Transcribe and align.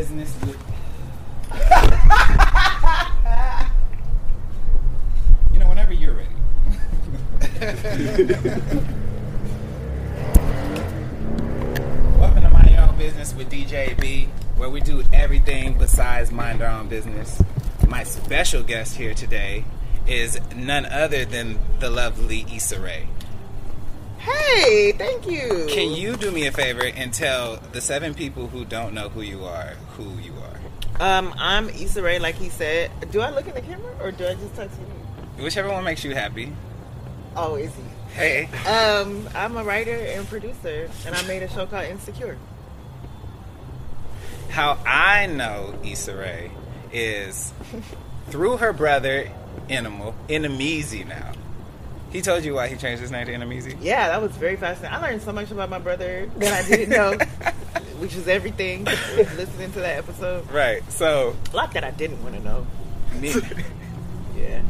Business 0.00 0.32
with. 0.40 0.48
you 5.52 5.58
know, 5.58 5.68
whenever 5.68 5.92
you're 5.92 6.14
ready. 6.14 6.30
Welcome 12.18 12.44
to 12.44 12.50
Mind 12.50 12.70
Your 12.70 12.80
Own 12.80 12.96
Business 12.96 13.34
with 13.34 13.50
DJ 13.50 14.00
B, 14.00 14.30
where 14.56 14.70
we 14.70 14.80
do 14.80 15.02
everything 15.12 15.76
besides 15.76 16.32
mind 16.32 16.62
our 16.62 16.80
own 16.80 16.88
business. 16.88 17.42
My 17.86 18.04
special 18.04 18.62
guest 18.62 18.96
here 18.96 19.12
today 19.12 19.66
is 20.06 20.40
none 20.56 20.86
other 20.86 21.26
than 21.26 21.58
the 21.78 21.90
lovely 21.90 22.46
Issa 22.50 22.80
Rae. 22.80 23.06
Hey, 24.20 24.92
thank 24.92 25.26
you. 25.26 25.66
Can 25.70 25.92
you 25.92 26.14
do 26.14 26.30
me 26.30 26.46
a 26.46 26.52
favor 26.52 26.84
and 26.84 27.10
tell 27.12 27.56
the 27.72 27.80
seven 27.80 28.12
people 28.12 28.48
who 28.48 28.66
don't 28.66 28.92
know 28.92 29.08
who 29.08 29.22
you 29.22 29.44
are 29.46 29.74
who 29.96 30.18
you 30.18 30.34
are? 30.34 30.60
Um, 31.00 31.34
I'm 31.38 31.70
Issa 31.70 32.02
Rae, 32.02 32.18
like 32.18 32.34
he 32.34 32.50
said. 32.50 32.90
Do 33.10 33.22
I 33.22 33.30
look 33.30 33.46
in 33.48 33.54
the 33.54 33.62
camera 33.62 33.90
or 33.98 34.12
do 34.12 34.26
I 34.26 34.34
just 34.34 34.54
talk 34.54 34.68
to 34.70 34.76
you? 35.38 35.42
Whichever 35.42 35.70
one 35.70 35.84
makes 35.84 36.04
you 36.04 36.14
happy. 36.14 36.52
Oh, 37.34 37.54
is 37.54 37.72
he? 37.74 37.82
Hey. 38.14 38.44
Um, 38.66 39.26
I'm 39.34 39.56
a 39.56 39.64
writer 39.64 39.96
and 39.96 40.28
producer, 40.28 40.90
and 41.06 41.14
I 41.14 41.26
made 41.26 41.42
a 41.42 41.48
show 41.48 41.64
called 41.64 41.86
Insecure. 41.86 42.36
How 44.50 44.78
I 44.84 45.26
know 45.26 45.78
Issa 45.82 46.14
Rae 46.14 46.50
is 46.92 47.54
through 48.28 48.58
her 48.58 48.74
brother, 48.74 49.30
Animal, 49.70 50.14
Enemezy 50.28 51.06
now. 51.08 51.32
He 52.10 52.22
told 52.22 52.44
you 52.44 52.54
why 52.54 52.66
he 52.68 52.76
changed 52.76 53.00
his 53.00 53.10
name 53.10 53.26
to 53.26 53.32
Enemezy? 53.32 53.76
Yeah, 53.80 54.08
that 54.08 54.20
was 54.20 54.32
very 54.32 54.56
fascinating. 54.56 54.96
I 54.96 55.00
learned 55.00 55.22
so 55.22 55.32
much 55.32 55.50
about 55.50 55.70
my 55.70 55.78
brother 55.78 56.28
that 56.38 56.64
I 56.64 56.68
didn't 56.68 56.90
know, 56.90 57.12
which 57.98 58.16
is 58.16 58.26
everything. 58.26 58.84
Listening 58.84 59.72
to 59.72 59.80
that 59.80 59.98
episode, 59.98 60.50
Right. 60.50 60.82
So 60.90 61.36
a 61.52 61.56
lot 61.56 61.72
that 61.74 61.84
I 61.84 61.92
didn't 61.92 62.22
want 62.22 62.34
to 62.36 62.42
know. 62.42 62.66
me, 63.20 63.32
Yeah. 64.36 64.62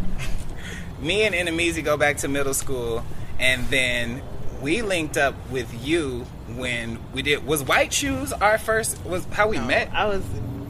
me 1.01 1.23
and 1.23 1.35
Enemezy 1.35 1.83
go 1.83 1.97
back 1.97 2.19
to 2.19 2.29
middle 2.29 2.53
school, 2.55 3.05
and 3.39 3.67
then 3.69 4.21
we 4.61 4.83
linked 4.83 5.17
up 5.17 5.35
with 5.51 5.73
you 5.87 6.27
when 6.57 6.99
we 7.15 7.23
did. 7.23 7.47
Was 7.47 7.63
White 7.65 7.93
Shoes 7.95 8.33
our 8.35 8.59
first? 8.59 9.03
Was 9.07 9.25
how 9.33 9.49
we 9.49 9.57
No, 9.57 9.65
met? 9.67 9.91
I 9.95 10.05
was 10.07 10.23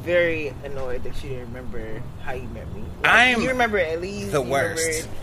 very 0.04 0.54
annoyed 0.64 1.02
that 1.02 1.20
you 1.24 1.30
didn't 1.30 1.48
remember 1.48 2.00
how 2.22 2.32
you 2.34 2.46
met 2.48 2.72
me. 2.74 2.82
Like, 3.02 3.12
I'm 3.12 3.42
you 3.42 3.48
remember 3.48 3.78
at 3.78 4.00
least 4.00 4.30
the 4.30 4.40
worst. 4.40 4.86
remember 4.86 5.16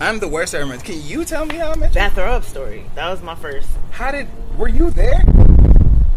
I'm 0.00 0.18
the 0.18 0.28
worst. 0.28 0.54
at 0.54 0.58
remembering. 0.58 0.80
Can 0.80 1.06
you 1.06 1.24
tell 1.24 1.44
me 1.44 1.56
how 1.56 1.72
I 1.72 1.76
met 1.76 1.90
you? 1.90 1.94
That 1.94 2.14
throw 2.14 2.32
up 2.32 2.44
story. 2.44 2.84
That 2.94 3.10
was 3.10 3.22
my 3.22 3.34
first. 3.34 3.68
How 3.90 4.10
did? 4.10 4.28
Were 4.56 4.68
you 4.68 4.90
there? 4.90 5.22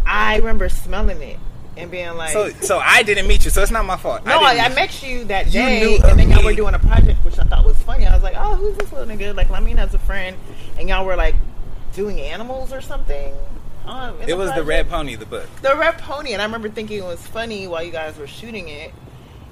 I 0.05 0.37
remember 0.37 0.69
smelling 0.69 1.21
it 1.21 1.39
and 1.75 1.91
being 1.91 2.15
like, 2.15 2.31
So, 2.31 2.49
so 2.49 2.79
I 2.79 3.03
didn't 3.03 3.27
meet 3.27 3.45
you. 3.45 3.51
So 3.51 3.61
it's 3.61 3.71
not 3.71 3.85
my 3.85 3.97
fault. 3.97 4.25
No, 4.25 4.39
I, 4.39 4.57
I, 4.57 4.69
met 4.69 5.03
you 5.03 5.25
that 5.25 5.47
You 5.47 5.51
day, 5.51 5.97
of 5.97 6.03
and 6.03 6.19
then 6.19 6.29
y'all 6.29 6.43
were 6.43 6.53
doing 6.53 6.75
a 6.75 6.79
project, 6.79 7.23
which 7.25 7.37
I 7.39 7.43
thought 7.43 7.65
was 7.65 7.77
funny. 7.81 8.05
I 8.05 8.13
was 8.13 8.23
like, 8.23 8.35
"Oh, 8.37 8.55
who's 8.55 8.77
this 8.77 8.91
little 8.91 9.07
nigga?" 9.13 9.35
Like, 9.35 9.49
let 9.49 9.63
me 9.63 9.71
in 9.71 9.79
as 9.79 9.93
a 9.93 9.99
friend, 9.99 10.37
and 10.77 10.87
y'all 10.87 11.05
were 11.05 11.15
like 11.15 11.35
doing 11.93 12.21
animals 12.21 12.71
or 12.71 12.81
something. 12.81 13.33
Um, 13.85 14.15
It 14.25 14.35
was 14.35 14.53
the. 14.53 14.63
Red 14.63 14.89
Pony, 14.89 15.15
the 15.15 15.25
book. 15.25 15.49
the 15.61 15.75
red 15.75 15.97
pony, 15.97 16.31
and 16.33 16.41
I 16.41 16.45
remember 16.45 16.69
thinking 16.69 16.99
it 16.99 17.05
was 17.05 17.25
funny 17.27 17.67
while 17.67 17.83
you 17.83 17.91
guys 17.91 18.17
were 18.17 18.27
shooting 18.27 18.69
it, 18.69 18.93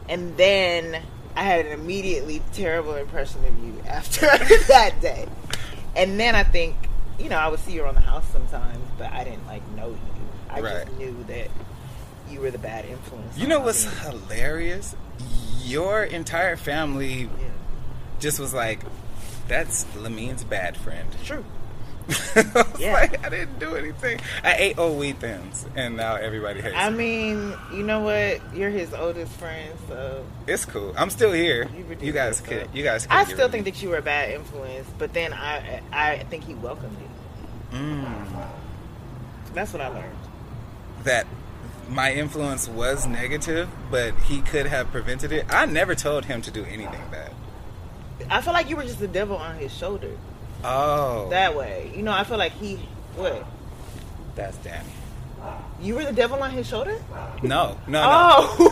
and 0.07 0.38
then 0.38 1.01
I 1.35 1.43
had 1.43 1.65
an 1.65 1.71
immediately 1.71 2.41
terrible 2.53 2.95
impression 2.95 3.43
of 3.45 3.63
you 3.63 3.81
after 3.87 4.21
that 4.67 4.99
day, 5.01 5.27
and 5.95 6.19
then 6.19 6.35
I 6.35 6.43
think 6.43 6.75
you 7.19 7.29
know 7.29 7.37
I 7.37 7.47
would 7.47 7.59
see 7.59 7.73
you 7.73 7.83
around 7.83 7.95
the 7.95 8.01
house 8.01 8.25
sometimes, 8.31 8.83
but 8.97 9.11
I 9.11 9.23
didn't 9.23 9.45
like 9.47 9.67
know 9.75 9.89
you. 9.89 9.97
I 10.49 10.59
Right. 10.59 10.85
just 10.85 10.97
knew 10.97 11.23
that 11.27 11.47
you 12.29 12.41
were 12.41 12.51
the 12.51 12.57
bad 12.57 12.85
influence. 12.85 13.37
You 13.37 13.47
know 13.47 13.59
what's 13.61 13.85
me. 13.85 13.91
hilarious? 14.11 14.95
Your 15.63 16.03
entire 16.03 16.57
family 16.57 17.21
Yeah. 17.23 17.29
just 18.19 18.39
was 18.39 18.53
like, 18.53 18.81
"That's 19.47 19.85
Lamine's 19.95 20.43
bad 20.43 20.75
friend." 20.75 21.07
True. 21.23 21.45
I 22.09 22.66
Yeah. 22.79 22.94
like, 22.94 23.25
I 23.25 23.29
didn't 23.29 23.59
do 23.59 23.75
anything. 23.75 24.19
I 24.44 24.56
ate 24.56 24.78
old 24.79 25.00
wheat 25.00 25.17
thins, 25.17 25.66
and 25.75 25.95
now 25.95 26.16
everybody 26.16 26.62
hates 26.62 26.73
me. 26.73 26.79
I 26.79 26.89
me. 26.89 26.97
mean, 27.34 27.53
you 27.73 27.84
know 27.84 28.00
what? 28.01 28.41
You're 28.56 28.69
his 28.69 28.94
oldest 28.94 29.31
friend, 29.34 29.72
so 29.88 30.25
It's 30.47 30.66
cool. 30.66 30.94
I'm 30.97 31.09
still 31.09 31.31
here. 31.31 31.69
You 31.75 31.85
You, 32.01 32.11
guys 32.11 32.41
could. 32.41 32.67
You 32.73 32.84
guys. 32.84 33.06
Could 33.06 33.16
I 33.16 33.23
still 33.25 33.50
think 33.50 33.66
that 33.66 33.81
you 33.84 33.90
were 33.90 33.97
a 33.97 34.01
bad 34.01 34.31
influence. 34.31 34.88
But 34.97 35.13
then 35.13 35.34
I, 35.34 35.81
I 35.91 36.17
think 36.29 36.44
he 36.45 36.56
welcomed 36.56 36.97
it. 37.00 37.75
Mm. 37.75 38.47
That's 39.53 39.73
what 39.73 39.81
I 39.81 39.88
learned. 39.90 40.16
that 41.03 41.28
my 41.90 42.13
influence 42.13 42.67
was 42.69 43.06
negative, 43.06 43.69
but 43.90 44.16
he 44.19 44.41
could 44.41 44.66
have 44.66 44.90
prevented 44.91 45.31
it. 45.34 45.45
I 45.50 45.66
never 45.66 45.94
told 45.94 46.25
him 46.25 46.41
to 46.44 46.51
do 46.51 46.63
anything 46.66 47.01
bad. 47.11 47.34
I 48.29 48.40
feel 48.41 48.53
like 48.53 48.69
you 48.69 48.75
were 48.78 48.84
just 48.84 49.00
the 49.00 49.07
devil 49.09 49.35
on 49.35 49.56
his 49.57 49.73
shoulder. 49.75 50.11
Oh, 50.63 51.29
That 51.29 51.55
way, 51.55 51.91
you 51.95 52.03
know. 52.03 52.11
I 52.11 52.23
feel 52.23 52.38
like 52.38 52.51
he, 52.53 52.75
what? 53.16 53.45
that's 54.35 54.57
Danny. 54.57 54.88
You 55.81 55.95
were 55.95 56.03
the 56.05 56.13
devil 56.13 56.41
on 56.41 56.51
his 56.51 56.67
shoulder? 56.67 57.01
No, 57.41 57.77
no, 57.88 58.01
no. 58.01 58.01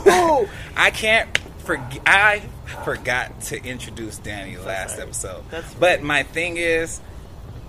Oh, 0.05 0.49
I 0.77 0.91
can't 0.91 1.35
forget. 1.59 2.01
I 2.05 2.41
forgot 2.83 3.41
to 3.43 3.63
introduce 3.63 4.17
Danny 4.19 4.55
last 4.57 4.91
sorry. 4.91 5.03
episode. 5.03 5.43
That's 5.49 5.73
but 5.73 5.97
right. 5.99 6.03
my 6.03 6.23
thing 6.23 6.57
is, 6.57 7.01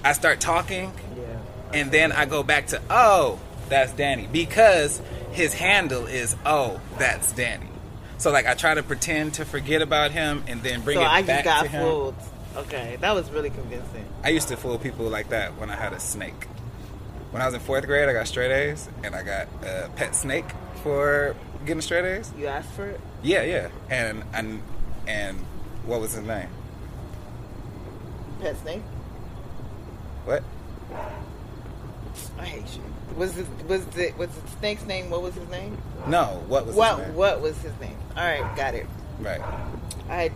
I 0.05 0.13
start 0.13 0.41
talking, 0.41 0.93
yeah. 1.17 1.79
and 1.81 1.91
then 1.91 2.13
I 2.13 2.27
go 2.27 2.43
back 2.43 2.67
to 2.69 2.83
oh, 2.91 3.39
that's 3.71 3.93
Danny 3.93 4.29
because 4.31 5.01
his 5.33 5.55
handle 5.55 6.07
is 6.07 6.37
oh, 6.45 6.79
that's 6.99 7.33
Danny. 7.33 7.69
So 8.19 8.31
like 8.31 8.47
I 8.47 8.53
try 8.53 8.75
to 8.75 8.83
pretend 8.83 9.35
to 9.35 9.47
forget 9.47 9.81
about 9.81 10.11
him 10.11 10.45
and 10.47 10.63
then 10.63 10.83
bring 10.83 10.99
So 10.99 11.03
it 11.03 11.07
I 11.07 11.23
back 11.23 11.45
just 11.45 11.57
got 11.57 11.63
to 11.63 11.69
him. 11.69 11.83
fooled. 11.83 12.15
Okay, 12.57 12.97
that 13.01 13.15
was 13.15 13.31
really 13.31 13.51
convincing. 13.51 14.05
I 14.25 14.31
used 14.31 14.49
to 14.49 14.57
fool 14.57 14.79
people 14.79 15.07
like 15.07 15.29
that 15.29 15.57
when 15.59 15.71
I 15.71 15.77
had 15.77 15.93
a 15.93 16.01
snake. 16.01 16.47
When 17.31 17.41
I 17.41 17.47
was 17.47 17.55
in 17.55 17.61
fourth 17.61 17.87
grade, 17.87 18.09
I 18.09 18.13
got 18.13 18.27
straight 18.27 18.51
A's, 18.51 18.89
and 19.05 19.15
I 19.15 19.23
got 19.23 19.47
a 19.63 19.89
pet 19.95 20.15
snake 20.17 20.47
for 20.83 21.37
getting 21.65 21.81
straight 21.81 22.05
A's. 22.05 22.33
You 22.37 22.49
asked 22.49 22.71
for 22.73 22.87
it. 22.87 23.01
Yeah, 23.23 23.43
yeah, 23.43 23.69
and 23.89 24.25
and 24.33 24.63
and 25.07 25.39
what 25.87 26.01
was 26.01 26.13
his 26.15 26.25
name? 26.27 26.49
Pet 28.41 28.57
snake. 28.59 28.83
What? 30.25 30.43
I 32.39 32.45
hate 32.45 32.75
you. 32.75 32.83
Was 33.17 33.37
it 33.39 33.47
was 33.69 33.85
the 33.87 34.13
was 34.19 34.29
the 34.31 34.49
snake's 34.59 34.85
name? 34.87 35.09
What 35.11 35.23
was 35.23 35.35
his 35.35 35.49
name? 35.51 35.79
No, 36.09 36.43
what 36.49 36.67
was 36.67 36.75
What 36.75 36.99
his 36.99 37.07
name? 37.07 37.17
what 37.17 37.41
was 37.41 37.57
his 37.59 37.73
name? 37.81 37.97
All 38.17 38.25
right, 38.25 38.57
got 38.57 38.75
it. 38.75 38.87
Right. 39.21 39.41
I 40.09 40.31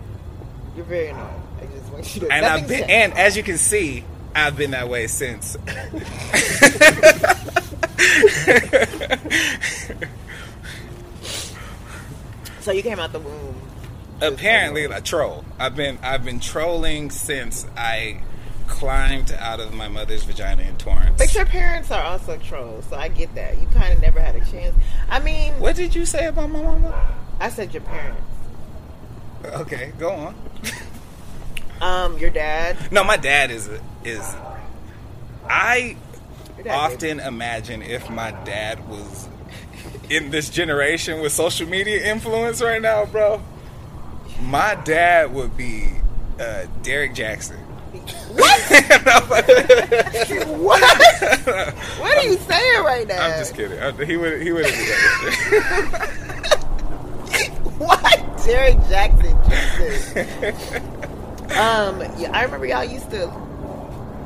you're 0.76 0.84
very 0.84 1.08
annoying. 1.08 1.42
Just 1.72 1.92
want 1.92 2.14
you 2.14 2.20
to. 2.22 2.32
And 2.32 2.44
I've 2.46 2.68
been, 2.68 2.88
and 2.90 3.12
as 3.14 3.36
you 3.36 3.42
can 3.42 3.58
see, 3.58 4.04
I've 4.34 4.56
been 4.56 4.72
that 4.72 4.88
way 4.88 5.06
since. 5.06 5.52
so 12.60 12.72
you 12.72 12.82
came 12.82 12.98
out 12.98 13.12
the 13.12 13.20
womb. 13.20 13.60
Apparently, 14.20 14.84
a 14.84 15.00
troll. 15.00 15.44
I've 15.58 15.76
been 15.76 15.98
I've 16.02 16.24
been 16.24 16.40
trolling 16.40 17.10
since 17.10 17.66
I 17.76 18.20
climbed 18.66 19.32
out 19.32 19.60
of 19.60 19.74
my 19.74 19.88
mother's 19.88 20.24
vagina 20.24 20.62
in 20.62 20.76
Torrance. 20.76 21.18
But 21.18 21.34
your 21.34 21.44
parents 21.44 21.90
are 21.90 22.02
also 22.02 22.38
trolls, 22.38 22.86
so 22.86 22.96
I 22.96 23.08
get 23.08 23.34
that. 23.34 23.60
You 23.60 23.66
kind 23.68 23.92
of 23.92 24.00
never 24.00 24.20
had 24.20 24.36
a 24.36 24.44
chance. 24.44 24.74
I 25.08 25.20
mean, 25.20 25.52
What 25.60 25.76
did 25.76 25.94
you 25.94 26.06
say 26.06 26.26
about 26.26 26.50
my 26.50 26.62
mama? 26.62 27.16
I 27.40 27.50
said 27.50 27.74
your 27.74 27.82
parents. 27.82 28.22
Okay, 29.44 29.92
go 29.98 30.10
on. 30.10 30.34
Um, 31.84 32.16
your 32.18 32.30
dad. 32.30 32.78
No, 32.90 33.04
my 33.04 33.18
dad 33.18 33.50
is 33.50 33.68
is. 34.04 34.36
I 35.50 35.96
dad 36.62 36.74
often 36.74 37.20
imagine 37.20 37.82
if 37.82 38.08
my 38.08 38.30
dad 38.30 38.88
was 38.88 39.28
in 40.08 40.30
this 40.30 40.48
generation 40.48 41.20
with 41.20 41.32
social 41.32 41.68
media 41.68 42.10
influence 42.10 42.62
right 42.62 42.80
now, 42.80 43.04
bro. 43.04 43.42
My 44.40 44.76
dad 44.76 45.34
would 45.34 45.58
be 45.58 45.88
uh, 46.40 46.64
Derek 46.82 47.14
Jackson. 47.14 47.58
What? 47.58 48.60
what? 50.48 50.80
what? 51.98 52.16
Are 52.16 52.22
you 52.22 52.38
saying 52.38 52.82
right 52.82 53.06
now? 53.06 53.26
I'm 53.26 53.38
just 53.38 53.54
kidding. 53.54 53.78
Uh, 53.78 53.92
He 53.98 54.16
would. 54.16 54.40
He 54.40 54.52
would 54.52 54.64
have 54.64 54.74
done 54.74 55.90
that. 55.90 56.10
What? 57.74 58.42
Derek 58.46 58.78
Jackson. 58.88 59.36
Jesus. 59.50 60.80
um, 61.50 62.00
yeah, 62.18 62.30
I 62.32 62.42
remember 62.44 62.66
y'all 62.66 62.84
used 62.84 63.10
to. 63.10 63.30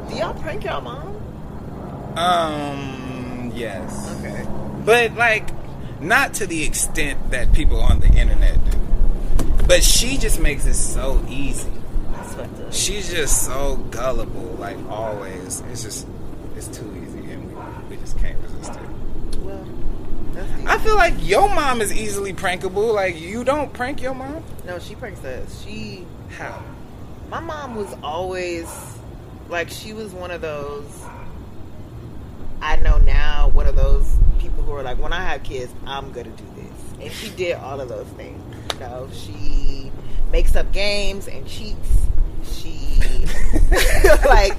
Do 0.08 0.14
y'all 0.14 0.34
prank 0.34 0.64
y'all 0.64 0.80
mom? 0.80 1.16
um. 2.16 3.52
Yes. 3.54 4.14
Okay. 4.20 4.46
But 4.84 5.14
like, 5.14 5.50
not 6.00 6.34
to 6.34 6.46
the 6.46 6.62
extent 6.64 7.30
that 7.32 7.52
people 7.52 7.80
on 7.80 8.00
the 8.00 8.08
internet 8.08 8.58
do. 8.70 8.78
But 9.66 9.82
she 9.82 10.16
just 10.16 10.40
makes 10.40 10.64
it 10.64 10.74
so 10.74 11.24
easy. 11.28 11.70
fucked 12.12 12.60
up. 12.60 12.72
She's 12.72 13.10
just 13.10 13.44
so 13.44 13.76
gullible, 13.90 14.56
like 14.58 14.78
always. 14.88 15.62
It's 15.72 15.82
just, 15.82 16.06
it's 16.56 16.68
too 16.68 16.86
easy, 17.04 17.30
and 17.32 17.48
we, 17.48 17.96
we 17.96 18.00
just 18.00 18.16
can't 18.18 18.38
resist 18.42 18.72
it. 18.72 19.38
Well, 19.40 19.66
that's 20.32 20.50
the, 20.62 20.70
I 20.70 20.78
feel 20.78 20.96
like 20.96 21.14
your 21.18 21.48
mom 21.52 21.80
is 21.80 21.92
easily 21.92 22.32
prankable. 22.32 22.94
Like 22.94 23.20
you 23.20 23.44
don't 23.44 23.72
prank 23.72 24.00
your 24.00 24.14
mom. 24.14 24.42
no, 24.64 24.78
she 24.78 24.94
pranks 24.94 25.22
us. 25.24 25.64
She, 25.64 26.06
How? 26.36 26.62
My 27.30 27.40
mom 27.40 27.74
was 27.74 27.94
always 28.02 28.68
like 29.48 29.68
she 29.68 29.92
was 29.92 30.12
one 30.12 30.30
of 30.30 30.40
those. 30.40 31.02
I 32.60 32.76
know 32.76 32.98
now 32.98 33.48
one 33.48 33.66
of 33.66 33.76
those 33.76 34.16
people 34.38 34.62
who 34.62 34.72
are 34.72 34.82
like, 34.82 34.98
when 34.98 35.12
I 35.12 35.22
have 35.24 35.42
kids, 35.42 35.72
I'm 35.86 36.10
gonna 36.12 36.30
do 36.30 36.44
this, 36.56 37.02
and 37.02 37.12
she 37.12 37.30
did 37.30 37.54
all 37.56 37.80
of 37.80 37.88
those 37.88 38.06
things. 38.08 38.42
You 38.74 38.80
know, 38.80 39.08
she 39.12 39.92
makes 40.32 40.56
up 40.56 40.72
games 40.72 41.28
and 41.28 41.46
cheats. 41.46 42.06
She 42.44 43.26
like, 44.24 44.56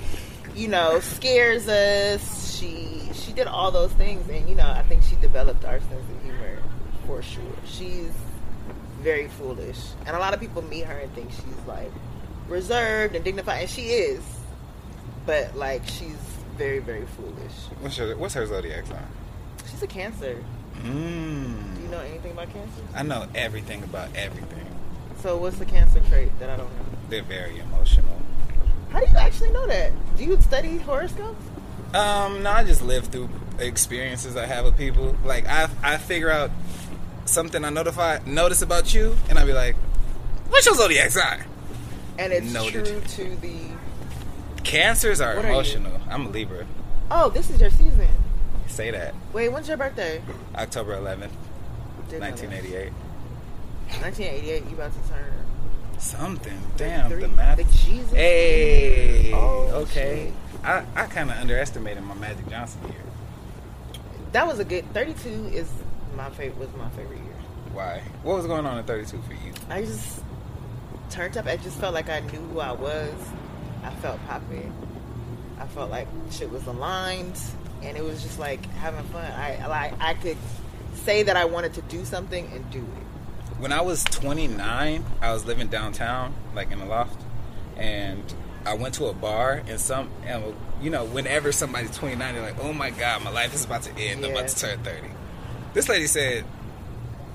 you 0.55 0.67
know, 0.67 0.99
scares 0.99 1.67
us. 1.67 2.55
She 2.57 3.09
she 3.13 3.33
did 3.33 3.47
all 3.47 3.71
those 3.71 3.91
things, 3.93 4.29
and 4.29 4.47
you 4.47 4.55
know, 4.55 4.69
I 4.69 4.83
think 4.83 5.03
she 5.03 5.15
developed 5.15 5.65
our 5.65 5.79
sense 5.79 5.93
of 5.93 6.23
humor 6.23 6.59
for 7.07 7.21
sure. 7.23 7.43
She's 7.65 8.11
very 9.01 9.27
foolish, 9.27 9.79
and 10.05 10.15
a 10.15 10.19
lot 10.19 10.33
of 10.33 10.39
people 10.39 10.61
meet 10.61 10.85
her 10.85 10.97
and 10.99 11.11
think 11.15 11.31
she's 11.31 11.67
like 11.67 11.91
reserved 12.49 13.15
and 13.15 13.23
dignified, 13.23 13.61
and 13.61 13.69
she 13.69 13.83
is, 13.89 14.21
but 15.25 15.55
like 15.55 15.85
she's 15.85 16.17
very 16.57 16.79
very 16.79 17.05
foolish. 17.05 17.53
What's 17.81 17.97
her 17.97 18.15
What's 18.17 18.33
her 18.33 18.45
zodiac 18.45 18.85
sign? 18.87 19.07
She's 19.69 19.81
a 19.83 19.87
Cancer. 19.87 20.35
Do 20.75 20.89
Mm. 20.89 21.81
you 21.81 21.87
know 21.89 21.99
anything 21.99 22.31
about 22.31 22.51
Cancer? 22.53 22.81
I 22.95 23.03
know 23.03 23.27
everything 23.35 23.83
about 23.83 24.09
everything. 24.15 24.65
So 25.21 25.35
what's 25.37 25.57
the 25.57 25.65
Cancer 25.65 25.99
trait 26.09 26.37
that 26.39 26.49
I 26.49 26.55
don't 26.55 26.69
know? 26.69 26.85
They're 27.09 27.21
very 27.23 27.59
emotional. 27.59 28.15
How 28.91 28.99
do 29.01 29.11
you 29.11 29.17
actually 29.17 29.51
know 29.51 29.67
that? 29.67 29.91
Do 30.17 30.23
you 30.23 30.39
study 30.41 30.77
horoscopes? 30.77 31.43
Um, 31.93 32.43
no, 32.43 32.51
I 32.51 32.63
just 32.63 32.81
live 32.81 33.07
through 33.07 33.29
experiences 33.59 34.35
I 34.37 34.45
have 34.45 34.63
with 34.65 34.77
people. 34.77 35.15
Like 35.25 35.47
I, 35.47 35.67
I 35.83 35.97
figure 35.97 36.31
out 36.31 36.49
something 37.25 37.63
I 37.65 37.69
notify 37.69 38.19
notice 38.25 38.61
about 38.61 38.93
you, 38.93 39.17
and 39.29 39.37
I'll 39.37 39.45
be 39.45 39.53
like, 39.53 39.75
"What's 40.49 40.65
your 40.65 40.75
zodiac 40.75 41.11
sign?" 41.11 41.43
And 42.19 42.33
it's 42.33 42.53
Noted. 42.53 42.85
true 42.85 43.01
to 43.01 43.35
the. 43.37 43.55
Cancers 44.63 45.21
are 45.21 45.35
What 45.37 45.45
are 45.45 45.47
you? 45.47 45.53
emotional. 45.53 45.99
I'm 46.09 46.25
a 46.27 46.29
Libra. 46.29 46.65
Oh, 47.09 47.29
this 47.29 47.49
is 47.49 47.59
your 47.61 47.69
season. 47.69 48.07
Say 48.67 48.91
that. 48.91 49.15
Wait, 49.33 49.49
when's 49.49 49.67
your 49.67 49.77
birthday? 49.77 50.21
October 50.55 50.95
11th, 50.95 51.29
Didn't 52.09 52.11
know 52.11 52.19
that. 52.19 52.41
1988. 52.41 52.91
1988. 54.01 54.65
You 54.69 54.73
about 54.75 54.91
to 54.91 55.09
turn. 55.09 55.33
Something. 55.97 56.61
Damn, 56.77 57.09
the 57.09 57.15
33. 57.21 57.35
math. 57.35 57.57
The 57.57 57.63
Jesus. 57.63 58.11
Hey. 58.11 59.31
Oh, 59.33 59.69
okay. 59.83 60.25
shit. 60.25 60.65
I, 60.65 60.83
I 60.95 61.05
kind 61.05 61.31
of 61.31 61.37
underestimated 61.37 62.03
my 62.03 62.13
Magic 62.15 62.47
Johnson 62.49 62.81
year. 62.83 62.95
That 64.33 64.45
was 64.45 64.59
a 64.59 64.65
good. 64.65 64.85
32 64.93 65.51
is 65.53 65.69
my 66.15 66.29
favorite. 66.31 66.59
Was 66.59 66.69
my 66.77 66.89
favorite 66.89 67.17
year. 67.17 67.33
Why? 67.73 68.01
What 68.23 68.37
was 68.37 68.45
going 68.45 68.65
on 68.65 68.77
in 68.77 68.83
32 68.83 69.21
for 69.21 69.33
you? 69.33 69.53
I 69.69 69.81
just 69.83 70.21
turned 71.09 71.37
up. 71.37 71.45
I 71.45 71.57
just 71.57 71.77
felt 71.79 71.93
like 71.93 72.09
I 72.09 72.19
knew 72.21 72.39
who 72.39 72.59
I 72.59 72.71
was. 72.71 73.13
I 73.83 73.91
felt 73.95 74.19
popping. 74.27 74.73
I 75.59 75.65
felt 75.67 75.89
like 75.91 76.07
shit 76.31 76.49
was 76.51 76.65
aligned, 76.67 77.39
and 77.81 77.97
it 77.97 78.03
was 78.03 78.21
just 78.23 78.39
like 78.39 78.63
having 78.75 79.03
fun. 79.05 79.29
I 79.31 79.65
like 79.67 79.93
I 80.01 80.13
could 80.13 80.37
say 80.95 81.23
that 81.23 81.35
I 81.37 81.45
wanted 81.45 81.73
to 81.75 81.81
do 81.83 82.05
something 82.05 82.49
and 82.53 82.69
do 82.71 82.79
it. 82.79 83.57
when 83.61 83.71
I 83.73 83.81
was 83.81 84.03
29, 84.05 85.03
I 85.21 85.33
was 85.33 85.45
living 85.45 85.67
downtown, 85.67 86.33
like 86.55 86.71
in 86.71 86.79
a 86.81 86.85
loft, 86.85 87.21
and 87.77 88.23
I 88.65 88.73
went 88.75 88.93
to 88.95 89.05
a 89.05 89.13
bar 89.13 89.63
and 89.67 89.79
some, 89.79 90.09
and 90.25 90.53
you 90.81 90.89
know, 90.89 91.03
whenever 91.05 91.51
somebody's 91.51 91.95
29, 91.97 92.33
they're 92.35 92.43
like, 92.43 92.63
"Oh 92.63 92.71
my 92.73 92.89
God, 92.89 93.23
my 93.23 93.31
life 93.31 93.53
is 93.53 93.65
about 93.65 93.83
to 93.83 93.91
end. 93.97 94.23
I'm 94.23 94.31
about 94.31 94.47
to 94.49 94.55
turn 94.59 94.79
30." 94.83 95.07
This 95.73 95.89
lady 95.89 96.07
said, 96.07 96.45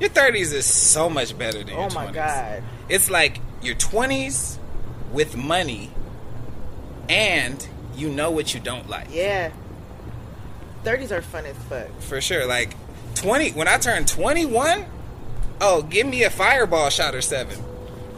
"Your 0.00 0.10
30s 0.10 0.52
is 0.52 0.64
so 0.66 1.08
much 1.10 1.36
better 1.36 1.58
than 1.62 1.74
oh 1.74 1.80
your 1.80 1.84
Oh 1.84 1.88
20s. 1.88 1.94
my 1.94 2.10
god! 2.12 2.62
It's 2.88 3.10
like 3.10 3.40
your 3.64 3.74
20s 3.76 4.58
with 5.12 5.36
money, 5.36 5.90
and 7.08 7.66
you 7.96 8.08
know 8.08 8.30
what 8.30 8.52
you 8.54 8.60
don't 8.60 8.88
like 8.88 9.06
Yeah, 9.12 9.50
thirties 10.82 11.12
are 11.12 11.22
fun 11.22 11.46
as 11.46 11.56
fuck. 11.68 11.88
for 12.00 12.20
sure. 12.20 12.46
Like 12.46 12.74
20, 13.14 13.52
when 13.52 13.68
I 13.68 13.78
turned 13.78 14.08
21, 14.08 14.84
oh, 15.60 15.82
give 15.82 16.06
me 16.06 16.24
a 16.24 16.30
fireball 16.30 16.90
shot 16.90 17.14
or 17.14 17.20
seven. 17.20 17.58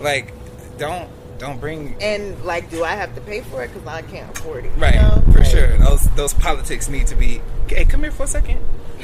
Like, 0.01 0.33
don't 0.79 1.09
don't 1.39 1.61
bring 1.61 1.97
And 2.01 2.43
like, 2.45 2.71
do 2.71 2.83
I 2.83 2.93
have 2.93 3.15
to 3.15 3.21
pay 3.21 3.43
for 3.43 3.63
it 3.63 3.69
because 3.73 3.87
I 3.87 4.01
can't 4.03 4.31
afford 4.39 4.65
it? 4.65 4.73
you 4.75 4.81
right 4.83 4.95
know? 4.95 5.23
for 5.33 5.41
Like, 5.41 5.47
sure. 5.51 5.77
Those 5.79 6.09
those 6.17 6.33
politics 6.35 6.89
need 6.89 7.07
to 7.09 7.15
be. 7.15 7.43
Hey, 7.69 7.85
come 7.85 8.03
here 8.03 8.11
for 8.13 8.23
a 8.23 8.27
second. 8.27 8.59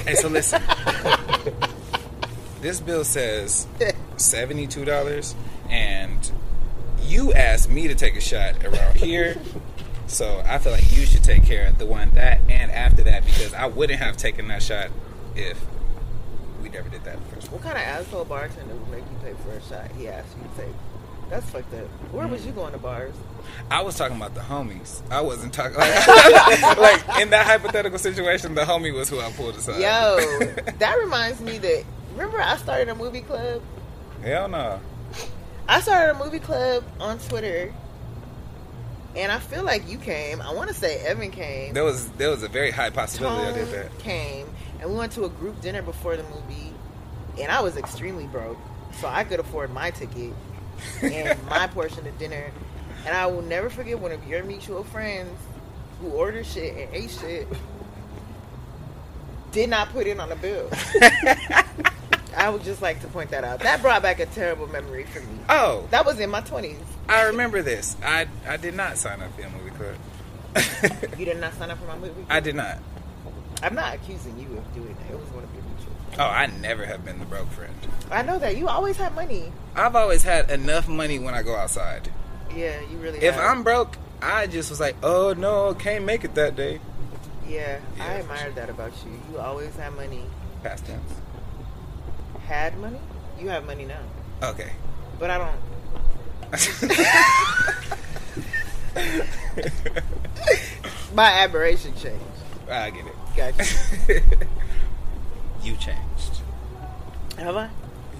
Hey, 0.06 0.14
so 0.14 0.28
listen. 0.28 0.62
this 2.62 2.80
bill 2.80 3.04
says 3.04 3.66
seventy 4.16 4.66
two 4.66 4.84
dollars, 4.86 5.34
and 5.70 6.30
you 7.02 7.32
asked 7.32 7.70
me 7.70 7.88
to 7.88 7.94
take 7.94 8.16
a 8.16 8.20
shot 8.20 8.64
around 8.64 8.96
here. 8.96 9.36
So 10.06 10.42
I 10.46 10.58
feel 10.58 10.72
like 10.72 10.92
you 10.92 11.06
should 11.06 11.24
take 11.24 11.44
care 11.44 11.66
of 11.66 11.78
the 11.78 11.86
one 11.86 12.10
that 12.10 12.40
and 12.48 12.70
after 12.70 13.02
that 13.04 13.24
because 13.24 13.54
I 13.54 13.66
wouldn't 13.66 13.98
have 13.98 14.16
taken 14.16 14.48
that 14.48 14.62
shot 14.62 14.88
if 15.34 15.58
we 16.62 16.68
never 16.68 16.88
did 16.88 17.04
that 17.04 17.18
first. 17.32 17.50
What 17.50 17.62
kind 17.62 17.76
of 17.76 17.82
asshole 17.82 18.24
bartender 18.26 18.74
would 18.74 18.88
make 18.90 19.04
you 19.04 19.16
pay 19.22 19.34
for 19.42 19.50
a 19.52 19.62
shot? 19.62 19.90
He 19.96 20.08
asked 20.08 20.36
you 20.36 20.44
to 20.44 20.66
take. 20.66 20.74
That's 21.30 21.48
fucked 21.48 21.72
up. 21.72 21.86
Where 22.12 22.28
was 22.28 22.44
you 22.44 22.52
going 22.52 22.72
to 22.72 22.78
bars? 22.78 23.14
I 23.70 23.80
was 23.80 23.96
talking 23.96 24.18
about 24.18 24.34
the 24.34 24.42
homies. 24.42 25.00
I 25.10 25.22
wasn't 25.22 25.54
talking 25.54 25.78
like, 25.78 26.06
like 26.76 27.20
in 27.22 27.30
that 27.30 27.46
hypothetical 27.46 27.98
situation. 27.98 28.54
The 28.54 28.62
homie 28.64 28.92
was 28.94 29.08
who 29.08 29.18
I 29.18 29.30
pulled 29.32 29.56
aside. 29.56 29.80
Yo, 29.80 30.16
that 30.78 30.98
reminds 30.98 31.40
me 31.40 31.56
that 31.56 31.84
remember 32.12 32.38
I 32.38 32.58
started 32.58 32.90
a 32.90 32.94
movie 32.94 33.22
club. 33.22 33.62
hell 34.22 34.46
no. 34.48 34.78
I 35.68 35.80
started 35.80 36.16
a 36.16 36.24
movie 36.24 36.38
club 36.38 36.84
on 37.00 37.18
Twitter, 37.18 37.72
and 39.16 39.30
I 39.30 39.38
feel 39.38 39.62
like 39.62 39.88
you 39.88 39.98
came. 39.98 40.40
I 40.42 40.52
want 40.52 40.68
to 40.68 40.74
say 40.74 40.98
Evan 41.04 41.30
came. 41.30 41.74
There 41.74 41.84
was 41.84 42.08
there 42.12 42.30
was 42.30 42.42
a 42.42 42.48
very 42.48 42.70
high 42.70 42.90
possibility 42.90 43.48
I 43.48 43.52
did 43.52 43.68
that. 43.68 43.98
came, 43.98 44.48
and 44.80 44.90
we 44.90 44.96
went 44.96 45.12
to 45.12 45.24
a 45.24 45.28
group 45.28 45.60
dinner 45.60 45.82
before 45.82 46.16
the 46.16 46.24
movie, 46.24 46.72
and 47.40 47.50
I 47.50 47.60
was 47.60 47.76
extremely 47.76 48.26
broke, 48.26 48.58
so 49.00 49.08
I 49.08 49.24
could 49.24 49.40
afford 49.40 49.72
my 49.72 49.90
ticket 49.90 50.32
and 51.02 51.38
my 51.48 51.66
portion 51.68 52.06
of 52.06 52.18
dinner. 52.18 52.50
And 53.04 53.16
I 53.16 53.26
will 53.26 53.42
never 53.42 53.68
forget 53.68 53.98
one 53.98 54.12
of 54.12 54.24
your 54.28 54.44
mutual 54.44 54.84
friends 54.84 55.36
who 56.00 56.08
ordered 56.10 56.46
shit 56.46 56.76
and 56.76 56.94
ate 56.94 57.10
shit 57.10 57.48
did 59.52 59.68
not 59.68 59.90
put 59.90 60.06
it 60.06 60.18
on 60.18 60.28
the 60.28 60.36
bill. 60.36 60.70
I 62.36 62.48
would 62.50 62.62
just 62.64 62.80
like 62.82 63.00
to 63.02 63.06
point 63.08 63.30
that 63.30 63.44
out. 63.44 63.60
That 63.60 63.82
brought 63.82 64.02
back 64.02 64.20
a 64.20 64.26
terrible 64.26 64.66
memory 64.66 65.04
for 65.04 65.20
me. 65.20 65.38
Oh, 65.48 65.86
That 65.90 66.04
was 66.06 66.18
in 66.20 66.30
my 66.30 66.40
twenties. 66.40 66.78
I 67.08 67.24
remember 67.24 67.62
this. 67.62 67.96
I 68.02 68.26
I 68.46 68.56
did 68.56 68.74
not 68.74 68.96
sign 68.98 69.20
up 69.20 69.34
for 69.34 69.42
a 69.42 69.50
movie 69.50 69.70
club. 69.70 69.96
You 71.18 71.24
did 71.24 71.40
not 71.40 71.54
sign 71.54 71.70
up 71.70 71.78
for 71.78 71.86
my 71.86 71.96
movie. 71.96 72.12
Club? 72.14 72.26
I 72.30 72.40
did 72.40 72.54
not. 72.54 72.78
I'm 73.62 73.74
not 73.74 73.94
accusing 73.94 74.38
you 74.38 74.46
of 74.58 74.74
doing 74.74 74.94
that. 75.00 75.10
It 75.12 75.18
was 75.18 75.28
one 75.30 75.44
of 75.44 75.54
your 75.54 75.62
mutual. 75.62 75.92
Oh, 76.18 76.24
I 76.24 76.46
never 76.46 76.84
have 76.84 77.04
been 77.04 77.18
the 77.20 77.24
broke 77.26 77.48
friend. 77.50 77.74
I 78.10 78.22
know 78.22 78.38
that 78.38 78.56
you 78.56 78.68
always 78.68 78.96
have 78.96 79.14
money. 79.14 79.52
I've 79.74 79.94
always 79.96 80.22
had 80.24 80.50
enough 80.50 80.88
money 80.88 81.18
when 81.18 81.34
I 81.34 81.42
go 81.42 81.54
outside. 81.54 82.10
Yeah, 82.54 82.80
you 82.90 82.98
really. 82.98 83.18
If 83.20 83.34
have. 83.34 83.44
I'm 83.44 83.62
broke, 83.62 83.96
I 84.20 84.46
just 84.46 84.68
was 84.68 84.80
like, 84.80 84.96
oh 85.02 85.32
no, 85.36 85.74
can't 85.74 86.04
make 86.04 86.24
it 86.24 86.34
that 86.34 86.56
day. 86.56 86.80
yeah, 87.48 87.78
Yeah, 87.96 88.04
I 88.04 88.12
admired 88.14 88.40
sure. 88.40 88.52
that 88.54 88.68
about 88.70 88.92
you. 89.06 89.12
You 89.32 89.38
always 89.38 89.74
have 89.76 89.94
money. 89.94 90.24
Past 90.62 90.84
tense. 90.86 91.12
Had 92.46 92.78
money. 92.78 92.98
You 93.40 93.48
have 93.48 93.64
money 93.66 93.84
now, 93.84 93.98
Okay. 94.42 94.70
but 95.18 95.30
I 95.30 95.38
don't. 95.38 96.52
My 101.14 101.30
admiration 101.30 101.94
changed. 101.96 102.22
I 102.70 102.90
get 102.90 103.06
it. 103.06 103.14
Gotcha. 103.36 103.64
you 105.62 105.76
changed. 105.76 106.40
Have 107.38 107.56
I? 107.56 107.68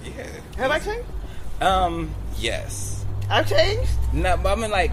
Yeah. 0.03 0.27
Have 0.57 0.71
I 0.71 0.79
changed? 0.79 1.05
Um. 1.61 2.13
Yes. 2.37 3.05
I've 3.29 3.47
changed. 3.47 3.91
No, 4.11 4.35
but 4.37 4.57
I 4.57 4.61
mean, 4.61 4.71
like, 4.71 4.91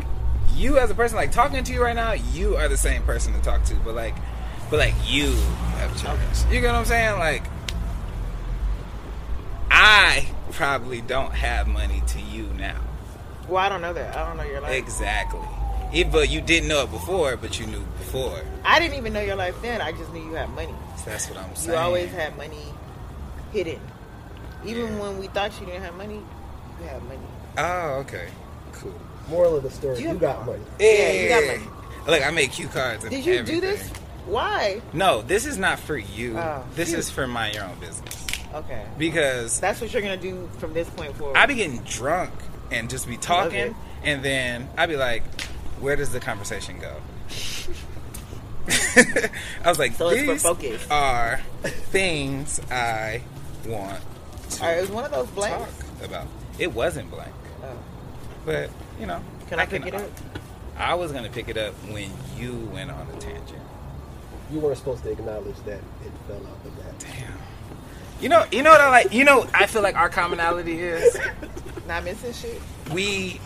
you 0.54 0.78
as 0.78 0.90
a 0.90 0.94
person, 0.94 1.16
like 1.16 1.32
talking 1.32 1.64
to 1.64 1.72
you 1.72 1.82
right 1.82 1.96
now, 1.96 2.12
you 2.12 2.56
are 2.56 2.68
the 2.68 2.76
same 2.76 3.02
person 3.02 3.32
to 3.34 3.40
talk 3.40 3.64
to, 3.64 3.75
but 3.76 3.94
like, 3.94 4.14
but 4.70 4.78
like 4.78 4.94
you 5.06 5.32
have 5.78 5.90
changed. 6.00 6.46
You 6.52 6.60
get 6.60 6.68
what 6.72 6.76
I'm 6.76 6.84
saying? 6.84 7.18
Like, 7.18 7.42
I 9.70 10.26
probably 10.52 11.00
don't 11.00 11.32
have 11.32 11.66
money 11.68 12.02
to 12.08 12.20
you 12.20 12.44
now. 12.58 12.80
Well, 13.48 13.58
I 13.58 13.68
don't 13.68 13.82
know 13.82 13.92
that. 13.92 14.16
I 14.16 14.26
don't 14.26 14.36
know 14.36 14.44
your 14.44 14.60
life. 14.60 14.72
Exactly. 14.72 15.40
Even 15.92 16.12
but 16.12 16.30
you 16.30 16.40
didn't 16.40 16.68
know 16.68 16.84
it 16.84 16.90
before, 16.90 17.36
but 17.36 17.58
you 17.58 17.66
knew 17.66 17.80
before. 17.98 18.40
I 18.64 18.78
didn't 18.78 18.96
even 18.96 19.12
know 19.12 19.20
your 19.20 19.34
life 19.36 19.56
then. 19.62 19.80
I 19.80 19.90
just 19.92 20.12
knew 20.12 20.22
you 20.24 20.34
had 20.34 20.48
money. 20.50 20.74
So 20.98 21.04
that's 21.06 21.28
what 21.28 21.38
I'm 21.38 21.54
saying. 21.56 21.76
You 21.76 21.82
always 21.84 22.10
had 22.12 22.36
money 22.36 22.62
hidden. 23.52 23.80
Even 24.64 24.84
Yeah. 24.94 25.00
when 25.00 25.18
we 25.18 25.26
thought 25.28 25.58
you 25.58 25.66
didn't 25.66 25.82
have 25.82 25.94
money, 25.94 26.20
you 26.80 26.86
had 26.88 27.02
money. 27.04 27.18
Oh, 27.58 27.98
okay. 28.00 28.28
Cool. 28.72 28.94
Moral 29.28 29.56
of 29.56 29.62
the 29.64 29.70
story: 29.70 30.00
you, 30.00 30.10
you- 30.10 30.14
got 30.14 30.46
money. 30.46 30.62
Yeah, 30.78 31.12
you 31.12 31.28
got 31.28 31.44
money. 31.46 31.70
Look, 32.06 32.26
I 32.26 32.30
made 32.30 32.52
cue 32.52 32.68
cards. 32.68 33.04
And 33.04 33.12
Did 33.12 33.24
you 33.24 33.42
do 33.42 33.60
this? 33.60 33.88
Why? 34.26 34.80
No, 34.92 35.22
this 35.22 35.44
is 35.44 35.58
not 35.58 35.78
for 35.80 35.96
you. 35.96 36.38
Oh, 36.38 36.64
this 36.76 36.90
phew. 36.90 36.98
is 36.98 37.10
for 37.10 37.26
my 37.26 37.50
your 37.52 37.64
own 37.64 37.78
business. 37.80 38.19
Okay. 38.54 38.85
Because 38.99 39.61
That's 39.61 39.80
what 39.80 39.92
you're 39.92 40.02
gonna 40.02 40.16
do 40.16 40.49
from 40.59 40.73
this 40.73 40.88
point 40.90 41.16
forward. 41.16 41.37
I 41.37 41.47
be 41.47 41.54
getting 41.54 41.78
drunk 41.80 42.33
and 42.71 42.88
just 42.90 43.07
be 43.09 43.16
talking, 43.16 43.75
and 44.02 44.23
then 44.25 44.69
I 44.76 44.87
be 44.87 44.97
like, 44.97 45.23
"Where 45.80 45.97
does 45.97 46.11
the 46.11 46.21
conversation 46.21 46.78
go?" 46.80 46.97
I 48.97 49.69
was 49.69 49.78
like, 49.78 49.95
So 49.95 50.09
it's 50.11 50.23
for 50.23 50.33
"These 50.33 50.42
focus." 50.42 50.87
are 50.90 51.40
things 51.62 52.61
I 52.71 53.23
want 53.66 54.00
to 54.50 54.62
All 54.62 54.69
right, 54.69 54.78
it 54.78 54.80
was 54.83 54.90
one 54.90 55.04
of 55.04 55.11
those 55.11 55.28
blanks. 55.28 55.76
talk 55.78 56.04
about." 56.04 56.26
It 56.59 56.73
wasn't 56.75 57.11
blank, 57.11 57.33
Oh. 57.62 57.69
but 58.45 58.71
you 58.99 59.07
know, 59.07 59.23
Can 59.49 59.59
I, 59.61 59.66
pick 59.66 59.87
it 59.87 59.95
up? 59.95 60.11
I 60.76 60.95
was 60.95 61.11
gonna 61.12 61.30
pick 61.30 61.49
it 61.49 61.57
up 61.57 61.73
when 61.90 62.11
you 62.37 62.69
went 62.73 62.90
on 62.90 63.07
a 63.09 63.19
tangent. 63.21 63.62
You 64.52 64.59
weren't 64.61 64.76
supposed 64.78 65.02
to 65.04 65.11
acknowledge 65.12 65.57
that 65.64 65.78
it 65.78 66.12
fell 66.26 66.37
out 66.37 66.66
of 66.66 66.76
that. 66.85 66.99
Damn. 66.99 67.38
You 68.20 68.28
know, 68.28 68.44
you 68.52 68.62
know 68.62 68.70
what 68.70 68.80
I 68.80 68.90
like. 68.90 69.12
You 69.12 69.24
know, 69.24 69.46
I 69.54 69.66
feel 69.66 69.82
like 69.82 69.96
our 69.96 70.08
commonality 70.08 70.78
is 70.80 71.16
Not 71.88 72.04
missing 72.04 72.32
shit. 72.32 72.60
we 72.92 73.40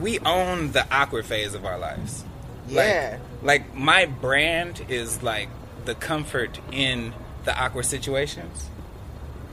we 0.00 0.18
own 0.20 0.72
the 0.72 0.86
awkward 0.94 1.26
phase 1.26 1.54
of 1.54 1.64
our 1.64 1.78
lives. 1.78 2.24
Like- 2.66 2.74
Yeah. 2.76 3.18
Like, 3.42 3.74
my 3.74 4.06
brand 4.06 4.84
is 4.88 5.22
like 5.22 5.48
the 5.84 5.94
comfort 5.94 6.58
in 6.70 7.12
the 7.44 7.56
awkward 7.58 7.86
situations. 7.86 8.68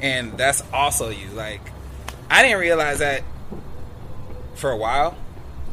And 0.01 0.37
that's 0.37 0.61
also 0.71 1.09
you. 1.09 1.27
Like 1.29 1.61
I 2.29 2.43
didn't 2.43 2.59
realize 2.59 2.99
that 2.99 3.23
for 4.55 4.71
a 4.71 4.77
while. 4.77 5.15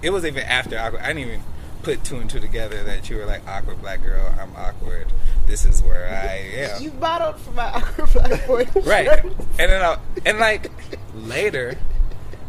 It 0.03 0.11
was 0.11 0.25
even 0.25 0.43
after 0.45 0.79
awkward. 0.79 1.03
I 1.03 1.09
didn't 1.09 1.29
even 1.29 1.43
put 1.87 2.03
two 2.03 2.17
and 2.17 2.29
two 2.29 2.41
together 2.41 2.83
that 2.83 3.09
you 3.09 3.17
were 3.17 3.25
like 3.27 3.47
awkward 3.47 3.81
black 3.81 4.03
girl. 4.03 4.27
I'm 4.41 4.51
awkward. 4.57 5.07
This 5.47 5.65
is 5.65 5.81
where 5.85 6.09
I 6.09 6.35
am. 6.75 6.83
You 6.83 6.91
bottled 6.91 7.39
for 7.39 7.53
my 7.53 7.63
awkward 7.75 8.13
black 8.13 8.45
boy. 8.49 8.67
right 8.83 9.25
and 9.25 9.71
then 9.71 9.83
I, 9.85 9.97
and 10.27 10.41
like 10.41 10.69
later 11.15 11.79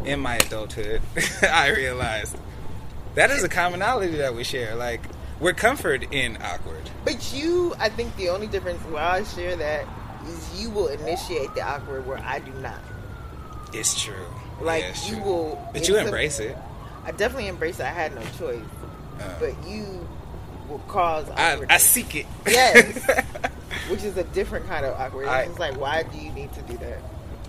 in 0.06 0.20
my 0.20 0.38
adulthood 0.38 1.02
i 1.52 1.70
realized 1.70 2.36
that 3.16 3.30
is 3.32 3.44
a 3.44 3.50
commonality 3.50 4.16
that 4.18 4.34
we 4.36 4.44
share 4.44 4.74
like 4.76 5.02
we're 5.40 5.54
comfort 5.54 6.04
in 6.12 6.38
awkward 6.42 6.90
But 7.06 7.32
you, 7.34 7.76
I 7.80 7.90
think 7.90 8.16
the 8.16 8.30
only 8.30 8.48
difference 8.48 8.82
where 8.86 9.04
I 9.04 9.24
share 9.24 9.56
that 9.56 9.86
is 10.28 10.60
you 10.62 10.72
will 10.72 10.88
initiate 10.88 11.54
the 11.54 11.62
awkward 11.62 12.08
where 12.08 12.18
I 12.20 12.40
do 12.40 12.52
not. 12.54 12.80
it's 13.72 14.02
true 14.02 14.16
Like 14.62 14.82
Yeah, 14.82 14.90
it's 14.90 15.08
you 15.10 15.18
true. 15.18 15.26
will. 15.26 15.70
but 15.74 15.88
you 15.88 15.98
embrace 15.98 16.40
it 16.40 16.58
I 17.06 17.12
definitely 17.12 17.48
embrace 17.48 17.80
it. 17.80 17.86
I 17.86 17.90
had 17.92 18.14
no 18.14 18.22
choice. 18.38 18.60
Uh, 19.20 19.40
But 19.40 19.68
you 19.68 20.08
will 20.70 20.80
cause 20.88 21.30
I, 21.32 21.54
awkward. 21.54 21.72
I 21.72 21.78
seek 21.78 22.16
it 22.16 22.26
Yes. 22.48 23.06
which 23.90 24.04
is 24.04 24.18
a 24.18 24.24
different 24.26 24.68
kind 24.68 24.86
of 24.86 25.00
awkward. 25.00 25.28
I- 25.28 25.44
It's 25.44 25.60
like, 25.60 25.78
why 25.80 26.04
do 26.04 26.18
you 26.18 26.32
need 26.32 26.52
to 26.54 26.62
do 26.64 26.78
that 26.78 27.00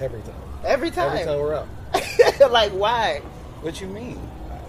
Every 0.00 0.20
time. 0.22 0.34
every 0.64 0.90
time? 0.90 1.10
Every 1.16 1.24
time 1.26 1.38
we're 1.40 1.54
up. 1.54 1.68
like, 2.50 2.72
why? 2.72 3.20
what 3.62 3.80
you 3.80 3.88
mean 3.88 4.20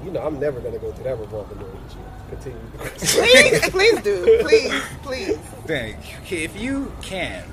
You 0.03 0.11
know, 0.11 0.21
I'm 0.25 0.39
never 0.39 0.59
gonna 0.59 0.79
go 0.79 0.91
through 0.91 1.03
that 1.03 1.17
revolving 1.19 1.57
door 1.59 1.69
with 1.69 1.95
you. 1.95 2.01
Continue. 2.29 2.59
Please, 2.97 3.69
please 3.69 4.01
do, 4.01 4.39
please, 4.43 4.81
please. 5.03 5.37
Dang, 5.67 5.95
okay, 6.23 6.43
if 6.43 6.55
you 6.59 6.91
can 7.01 7.43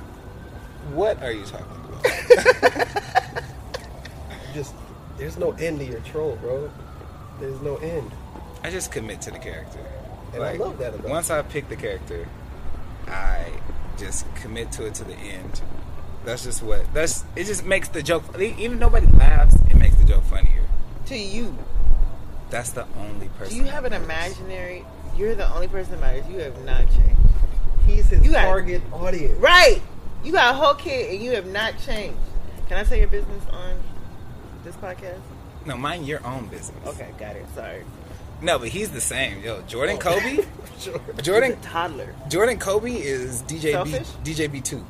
what 0.94 1.20
are 1.22 1.32
you 1.32 1.44
talking 1.44 1.66
about 1.66 3.42
Just 4.54 4.74
there's 5.18 5.36
no 5.38 5.52
end 5.52 5.78
to 5.80 5.84
your 5.84 6.00
troll, 6.00 6.36
bro. 6.36 6.70
There's 7.40 7.60
no 7.60 7.76
end. 7.76 8.10
I 8.66 8.70
just 8.70 8.90
commit 8.90 9.20
to 9.22 9.30
the 9.30 9.38
character 9.38 9.78
And 10.34 10.42
I 10.42 10.54
love 10.54 10.78
that 10.78 10.94
about 10.94 11.08
once 11.08 11.30
i 11.30 11.40
pick 11.42 11.68
the 11.68 11.76
character 11.76 12.26
i 13.06 13.46
just 13.96 14.26
commit 14.34 14.72
to 14.72 14.86
it 14.86 14.94
to 14.94 15.04
the 15.04 15.14
end 15.14 15.62
that's 16.24 16.42
just 16.44 16.62
what 16.62 16.92
that's 16.92 17.24
it 17.36 17.44
just 17.44 17.64
makes 17.64 17.88
the 17.88 18.02
joke 18.02 18.24
even 18.40 18.78
nobody 18.80 19.06
laughs 19.06 19.54
it 19.70 19.76
makes 19.76 19.94
the 19.96 20.04
joke 20.04 20.24
funnier 20.24 20.64
To 21.06 21.16
you, 21.16 21.56
that's 22.50 22.70
the 22.70 22.84
only 22.98 23.28
person. 23.28 23.28
do 23.28 23.38
person 23.38 23.56
you 23.58 23.64
have 23.70 23.84
an 23.84 23.92
imaginary? 23.92 24.84
You're 25.16 25.36
the 25.36 25.48
only 25.54 25.68
person 25.68 25.92
that 25.92 26.00
matters. 26.00 26.26
You 26.28 26.40
have 26.40 26.58
not 26.64 26.84
changed. 26.88 27.20
He's 27.86 28.06
his 28.08 28.24
You 28.24 28.32
got- 28.32 28.42
target 28.44 28.82
audience. 28.92 29.38
Right. 29.38 29.80
You 30.24 30.32
got 30.32 30.52
a 30.54 30.56
whole 30.58 30.74
kid 30.74 31.14
and 31.14 31.22
you 31.22 31.30
have 31.32 31.46
not 31.46 31.78
changed. 31.78 32.18
Can 32.68 32.76
I 32.78 32.82
say 32.82 32.98
your 32.98 33.08
business 33.08 33.42
on 33.52 33.78
this 34.64 34.74
podcast? 34.76 35.20
no 35.64 35.76
mind 35.76 36.06
your 36.08 36.24
own 36.26 36.46
business 36.48 36.84
Okay, 36.86 37.08
got 37.18 37.34
it. 37.36 37.46
Sorry. 37.54 37.82
No 38.42 38.58
but 38.58 38.68
he's 38.68 38.90
the 38.90 39.00
same 39.00 39.42
yo 39.42 39.62
jordan 39.62 39.96
Oh. 39.96 40.00
kobe 40.00 40.44
jordan 41.22 41.52
a 41.52 41.56
toddler. 41.56 42.14
jordan 42.28 42.58
kobe 42.58 42.92
is 42.92 43.42
djb 43.42 43.72
Selfish? 43.72 44.08
djb2 44.24 44.84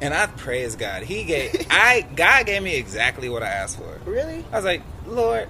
and 0.00 0.12
i 0.14 0.26
praise 0.26 0.76
god 0.76 1.02
he 1.02 1.24
gave 1.24 1.66
i 1.70 2.02
god 2.16 2.46
gave 2.46 2.62
me 2.62 2.76
exactly 2.76 3.28
what 3.28 3.42
i 3.42 3.48
asked 3.48 3.78
for 3.78 3.98
Really? 4.04 4.44
I 4.52 4.56
was 4.56 4.64
like, 4.64 4.82
Lord, 5.06 5.48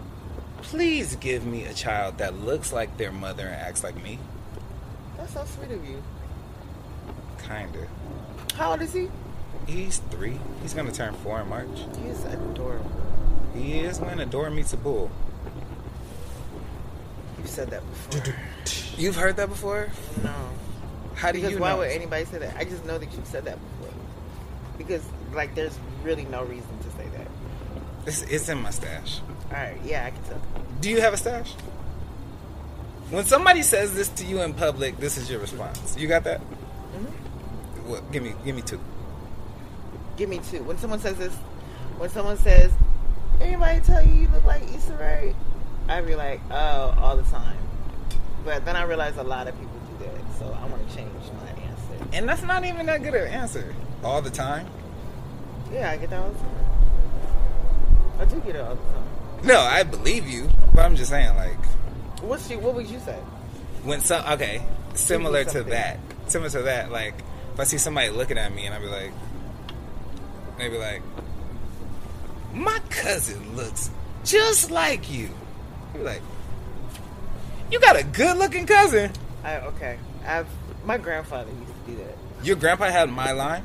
please 0.63 1.17
give 1.17 1.45
me 1.47 1.65
a 1.65 1.73
child 1.75 2.19
that 2.19 2.39
looks 2.39 2.71
like 2.73 2.97
their 2.99 3.11
mother 3.11 3.47
and 3.47 3.55
acts 3.55 3.83
like 3.83 4.01
me. 4.03 4.19
That's 5.17 5.33
so 5.33 5.45
sweet 5.47 5.71
of 5.71 5.85
you. 5.89 6.03
Kinda. 7.49 7.89
How 8.55 8.73
old 8.73 8.83
is 8.83 8.93
he? 8.93 9.09
He's 9.67 9.99
three. 10.11 10.39
He's 10.61 10.75
gonna 10.75 10.93
turn 10.93 11.15
four 11.15 11.41
in 11.41 11.49
March. 11.49 11.67
He 12.01 12.09
is 12.09 12.25
adorable. 12.27 12.91
He 13.55 13.81
is 13.81 14.01
when 14.01 14.21
a 14.21 14.27
door 14.27 14.51
meets 14.51 14.73
a 14.75 14.77
bull. 14.77 15.11
You've 17.43 17.51
said 17.51 17.71
that 17.71 17.83
before. 17.89 18.35
You've 18.99 19.17
heard 19.17 19.37
that 19.37 19.49
before? 19.49 19.91
no. 20.23 20.35
How 21.15 21.31
do 21.31 21.39
Because 21.39 21.53
you 21.53 21.59
why 21.59 21.71
know? 21.73 21.79
would 21.79 21.91
anybody 21.91 22.25
say 22.25 22.39
that? 22.39 22.57
I 22.57 22.65
just 22.65 22.85
know 22.85 22.99
that 22.99 23.13
you've 23.13 23.27
said 23.27 23.45
that 23.45 23.59
before. 23.61 23.95
Because 24.79 25.03
like 25.35 25.55
there's 25.55 25.79
really 26.03 26.25
no 26.25 26.43
reason 26.45 26.69
to 26.79 26.91
say 26.97 27.07
that. 27.17 27.27
It's, 28.07 28.23
it's 28.23 28.49
in 28.49 28.61
my 28.63 28.71
stash. 28.71 29.21
Alright, 29.51 29.79
yeah, 29.85 30.07
I 30.07 30.11
can 30.11 30.23
tell. 30.25 30.41
Do 30.81 30.89
you 30.91 31.01
have 31.01 31.13
a 31.13 31.17
stash? 31.17 31.53
When 33.11 33.25
somebody 33.27 33.63
says 33.63 33.95
this 33.95 34.09
to 34.09 34.25
you 34.25 34.41
in 34.41 34.55
public, 34.55 34.97
this 34.99 35.19
is 35.19 35.31
your 35.31 35.39
response. 35.41 35.97
You 35.99 36.09
got 36.09 36.25
that? 36.25 36.41
Mm-hmm. 36.41 37.91
What? 37.91 38.11
Give 38.11 38.23
me, 38.23 38.33
give 38.45 38.57
me 38.57 38.63
two. 38.63 38.81
Give 40.17 40.29
me 40.31 40.41
two. 40.51 40.63
When 40.63 40.79
someone 40.79 40.99
says 40.99 41.17
this, 41.19 41.35
when 41.99 42.09
someone 42.11 42.39
says, 42.39 42.73
anybody 43.41 43.81
tell 43.81 44.05
you 44.05 44.23
you 44.23 44.29
look 44.29 44.45
like 44.45 44.63
Issa 44.75 44.97
Rae? 44.97 45.35
I 45.93 46.01
be 46.01 46.15
like, 46.15 46.41
oh, 46.51 46.95
all 46.99 47.17
the 47.17 47.23
time. 47.25 47.57
But 48.45 48.65
then 48.65 48.77
I 48.77 48.83
realize 48.85 49.17
a 49.17 49.23
lot 49.23 49.47
of 49.49 49.59
people 49.59 49.79
do 49.99 50.05
that, 50.07 50.39
so 50.39 50.47
I 50.47 50.67
want 50.67 50.89
to 50.89 50.97
change 50.97 51.13
my 51.35 51.63
answer. 51.63 52.07
And 52.13 52.29
that's 52.29 52.43
not 52.43 52.65
even 52.65 52.87
that 52.87 53.03
good 53.03 53.15
of 53.15 53.23
an 53.23 53.33
answer. 53.33 53.75
All 54.03 54.21
the 54.21 54.31
time? 54.31 54.67
Yeah, 55.73 55.91
I 55.91 55.97
get 55.97 56.11
that 56.11 56.21
all 56.21 56.31
the 56.31 56.39
time. 56.39 56.49
I 58.21 58.25
do 58.25 58.41
get 58.41 58.57
it 58.57 58.61
all 58.61 58.75
the 58.75 58.83
time. 58.83 59.47
No, 59.47 59.61
I 59.61 59.83
believe 59.83 60.27
you, 60.27 60.49
but 60.75 60.85
I'm 60.85 60.97
just 60.97 61.11
saying, 61.11 61.35
like, 61.37 61.59
What's 62.23 62.49
you? 62.51 62.59
What 62.59 62.75
would 62.75 62.87
you 62.87 63.01
say? 63.01 63.19
when 63.85 64.01
some 64.01 64.25
okay 64.33 64.63
similar 64.95 65.45
to 65.45 65.63
that 65.65 65.99
similar 66.29 66.51
to 66.51 66.63
that 66.63 66.91
like 66.93 67.15
if 67.53 67.61
i 67.61 67.65
see 67.65 67.79
somebody 67.79 68.11
looking 68.11 68.39
at 68.39 68.55
me 68.55 68.65
and 68.67 68.75
i 68.75 68.79
be 68.79 68.87
like 68.87 69.11
maybe 70.59 70.79
like 70.79 71.03
my 72.55 72.79
cousin 72.91 73.57
looks 73.57 73.91
just 74.25 74.71
like 74.71 75.11
you 75.11 75.29
like 75.99 76.23
you 77.71 77.81
got 77.81 77.97
a 77.99 78.05
good 78.05 78.37
looking 78.39 78.67
cousin 78.67 79.11
I 79.45 79.59
okay. 79.59 79.99
I've 80.27 80.47
my 80.85 80.99
grandfather 80.99 81.51
used 81.51 81.73
to 81.87 81.91
do 81.91 81.97
that. 81.99 82.17
your 82.45 82.57
grandpa 82.57 82.85
had 82.87 83.11
my 83.11 83.33
line 83.33 83.65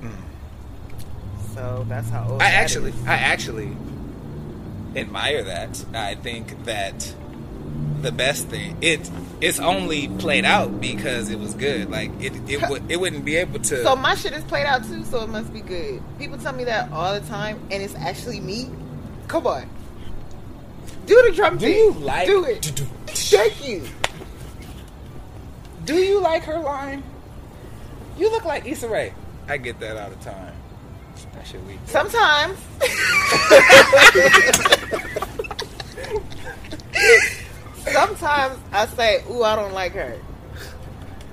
mm-hmm. 0.00 0.08
mm. 0.08 1.54
So 1.54 1.84
that's 1.88 2.08
how 2.10 2.28
old. 2.30 2.42
i 2.42 2.50
that 2.50 2.54
actually 2.54 2.90
is. 2.90 3.06
i 3.06 3.14
actually 3.14 3.76
admire 4.94 5.42
that 5.44 5.84
i 5.94 6.14
think 6.14 6.64
that 6.64 7.14
the 8.02 8.12
best 8.12 8.48
thing 8.48 8.76
it 8.82 9.10
it's 9.40 9.58
only 9.60 10.08
played 10.08 10.44
out 10.44 10.80
because 10.80 11.30
it 11.30 11.38
was 11.38 11.54
good 11.54 11.90
like 11.90 12.10
it 12.20 12.32
it, 12.50 12.68
would 12.68 12.90
it 12.90 13.00
wouldn't 13.00 13.24
be 13.24 13.36
able 13.36 13.58
to 13.60 13.82
So 13.82 13.96
my 13.96 14.14
shit 14.14 14.32
is 14.32 14.44
played 14.44 14.66
out 14.66 14.84
too, 14.84 15.04
so 15.04 15.22
it 15.22 15.28
must 15.28 15.52
be 15.52 15.60
good. 15.60 16.02
People 16.18 16.38
tell 16.38 16.52
me 16.52 16.64
that 16.64 16.92
all 16.92 17.18
the 17.18 17.26
time, 17.26 17.60
and 17.70 17.82
it's 17.82 17.94
actually 17.94 18.40
me. 18.40 18.70
Come 19.28 19.46
on, 19.46 19.68
do 21.06 21.22
the 21.28 21.32
drum 21.34 21.58
Do 21.58 21.66
beat. 21.66 21.76
you 21.76 21.90
like- 21.92 22.26
Do 22.26 22.44
it. 22.44 22.64
Thank 23.06 23.66
you. 23.68 23.82
Do 25.84 25.94
you 25.96 26.20
like 26.20 26.44
her 26.44 26.58
line? 26.58 27.02
You 28.18 28.30
look 28.30 28.44
like 28.44 28.66
Issa 28.66 28.88
Rae. 28.88 29.12
I 29.48 29.56
get 29.56 29.80
that 29.80 29.96
all 29.96 30.10
the 30.10 30.16
time. 30.24 30.54
That 31.34 31.46
shit 31.46 31.62
weak. 31.64 31.78
Sometimes. 31.86 32.58
Sometimes 37.92 38.58
I 38.72 38.86
say, 38.86 39.22
"Ooh, 39.30 39.42
I 39.42 39.56
don't 39.56 39.72
like 39.72 39.92
her." 39.92 40.16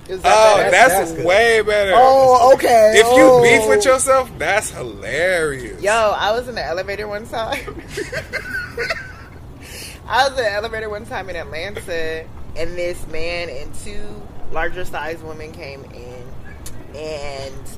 Is 0.08 0.22
that 0.24 0.34
Oh, 0.36 0.58
better? 0.58 0.72
that's, 0.72 0.94
That's 0.94 1.12
good. 1.12 1.26
way 1.26 1.62
better. 1.62 1.92
oh, 1.96 2.52
okay. 2.56 2.94
If 2.96 3.06
you 3.16 3.24
oh. 3.24 3.44
beef 3.44 3.70
with 3.70 3.86
yourself, 3.86 4.32
that's 4.40 4.72
hilarious. 4.72 5.80
Yo, 5.84 5.92
I 5.92 6.32
was 6.32 6.48
in 6.48 6.56
the 6.56 6.66
elevator 6.66 7.08
one 7.08 7.28
time. 7.28 7.84
I 10.10 10.28
was 10.28 10.36
in 10.40 10.44
the 10.44 10.52
elevator 10.52 10.90
one 10.90 11.06
time 11.06 11.30
in 11.30 11.36
Atlanta, 11.36 12.26
and 12.56 12.76
this 12.76 13.06
man 13.10 13.48
and 13.48 13.72
two 13.76 14.24
larger 14.52 14.84
sized 14.84 15.22
women 15.22 15.52
came 15.52 15.84
in, 15.84 16.98
and 16.98 17.70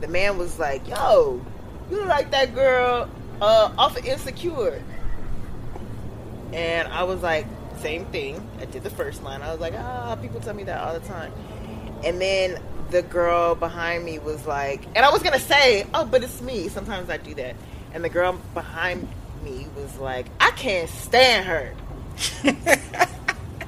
the 0.00 0.08
man 0.08 0.38
was 0.38 0.58
like, 0.58 0.88
"Yo, 0.88 1.40
you 1.88 1.96
look 1.98 2.08
like 2.08 2.32
that 2.32 2.52
girl 2.52 3.08
uh, 3.40 3.72
off 3.78 3.96
of 3.96 4.04
Insecure," 4.04 4.82
and 6.52 6.88
I 6.88 7.04
was 7.04 7.22
like, 7.22 7.46
"Same 7.80 8.06
thing." 8.06 8.44
I 8.60 8.64
did 8.64 8.82
the 8.82 8.90
first 8.90 9.22
line. 9.22 9.40
I 9.42 9.52
was 9.52 9.60
like, 9.60 9.74
"Ah, 9.78 10.16
people 10.20 10.40
tell 10.40 10.54
me 10.54 10.64
that 10.64 10.80
all 10.80 10.98
the 10.98 11.06
time," 11.06 11.32
and 12.02 12.20
then 12.20 12.60
the 12.90 13.02
girl 13.02 13.54
behind 13.54 14.04
me 14.04 14.18
was 14.18 14.46
like, 14.46 14.82
and 14.96 15.06
I 15.06 15.10
was 15.10 15.22
gonna 15.22 15.38
say, 15.38 15.86
"Oh, 15.94 16.04
but 16.04 16.24
it's 16.24 16.42
me." 16.42 16.66
Sometimes 16.70 17.08
I 17.08 17.18
do 17.18 17.34
that, 17.36 17.54
and 17.94 18.02
the 18.02 18.08
girl 18.08 18.32
behind 18.52 19.06
was 19.88 19.98
like, 20.00 20.26
"I 20.40 20.50
can't 20.52 20.88
stand 20.88 21.46
her." 21.46 21.72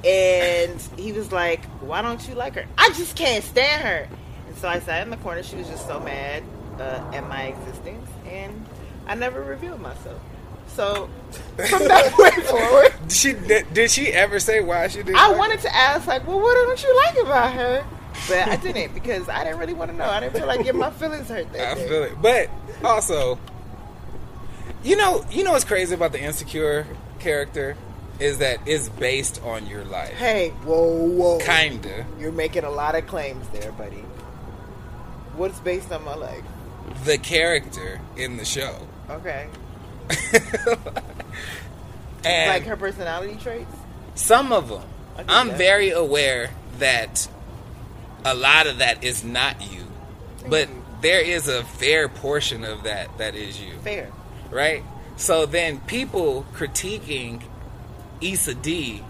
and 0.05 0.81
he 0.97 1.13
was 1.13 1.33
like, 1.33 1.65
"Why 1.81 2.03
don't 2.03 2.27
you 2.29 2.35
like 2.35 2.55
her?" 2.55 2.67
I 2.79 2.89
just 2.91 3.17
can't 3.17 3.45
stand 3.45 3.83
her. 3.83 4.09
And 4.49 4.57
so 4.57 4.69
I 4.69 4.81
sat 4.81 5.03
in 5.03 5.11
the 5.11 5.17
corner. 5.19 5.43
She 5.43 5.57
was 5.57 5.69
just 5.69 5.87
so 5.87 6.01
mad 6.01 6.43
uh, 6.79 7.03
at 7.13 7.29
my 7.29 7.45
existence, 7.45 8.09
and 8.27 8.65
I 9.07 9.15
never 9.15 9.43
revealed 9.43 9.81
myself. 9.81 10.21
So 10.69 11.09
from 11.69 11.89
that 11.89 12.13
point 12.13 12.35
forward, 12.45 12.93
Did 13.09 13.13
she 13.13 13.33
did, 13.33 13.75
did 13.75 13.91
she 13.91 14.09
ever 14.13 14.39
say 14.39 14.61
why 14.61 14.89
she 14.89 15.03
did? 15.03 15.15
I 15.17 15.35
wanted 15.37 15.61
to 15.61 15.75
ask, 15.75 16.07
like, 16.07 16.27
"Well, 16.27 16.41
what 16.41 16.55
don't 16.55 16.83
you 16.83 16.97
like 16.97 17.27
about 17.27 17.53
her?" 17.55 17.85
But 18.29 18.49
I 18.49 18.57
didn't 18.57 18.95
because 18.95 19.29
I 19.29 19.45
didn't 19.45 19.59
really 19.59 19.73
want 19.75 19.91
to 19.91 19.97
know. 19.97 20.05
I 20.05 20.21
didn't 20.21 20.35
feel 20.37 20.47
like 20.47 20.63
getting 20.65 20.81
my 20.81 20.91
feelings 20.91 21.29
hurt. 21.29 21.53
That 21.53 21.73
I 21.73 21.75
day. 21.75 21.89
feel 21.89 22.03
it, 22.05 22.21
but 22.21 22.51
also, 22.85 23.39
you 24.83 24.97
know, 24.97 25.25
you 25.31 25.45
know 25.45 25.53
what's 25.53 25.65
crazy 25.65 25.95
about 25.95 26.13
the 26.13 26.21
insecure 26.21 26.87
character 27.19 27.77
is 28.19 28.39
that 28.39 28.59
it's 28.67 28.89
based 28.89 29.41
on 29.45 29.67
your 29.67 29.85
life, 29.85 30.13
Hey, 30.15 30.51
whoa, 30.65 31.07
whoa! 31.07 31.39
kinda. 31.39 32.05
You're 32.19 32.33
making 32.33 32.65
a 32.65 32.71
lot 32.71 32.95
of 32.95 33.07
claims 33.07 33.47
there, 33.49 33.73
buddy. 33.73 34.05
What's 35.37 35.59
based 35.61 35.91
on 35.93 36.05
my 36.05 36.15
life? 36.15 36.43
The 37.05 37.17
character 37.19 38.01
in 38.17 38.37
the 38.37 38.45
show, 38.45 38.87
Okay. 39.09 39.49
and 42.25 42.49
like 42.51 42.65
her 42.65 42.77
personality 42.77 43.37
traits. 43.41 43.73
some 44.15 44.53
of 44.53 44.69
them, 44.69 44.83
I'm 45.29 45.49
that. 45.49 45.59
very 45.59 45.91
aware 45.91 46.51
that 46.79 47.29
a 48.25 48.35
lot 48.35 48.67
of 48.67 48.79
that 48.79 49.03
is 49.05 49.25
not 49.25 49.61
you, 49.73 49.87
but 50.49 50.69
you. 50.69 50.83
there 51.01 51.21
is 51.21 51.49
a 51.49 51.63
fair 51.65 52.09
portion 52.09 52.65
of 52.65 52.83
that 52.85 53.17
that 53.19 53.35
is 53.35 53.61
you. 53.61 53.73
Fair. 53.83 54.11
Right? 54.51 54.83
So 55.17 55.47
then 55.47 55.81
people 55.81 56.45
critiquing 56.55 57.43
Issa 58.21 58.55
Dee, 58.55 59.03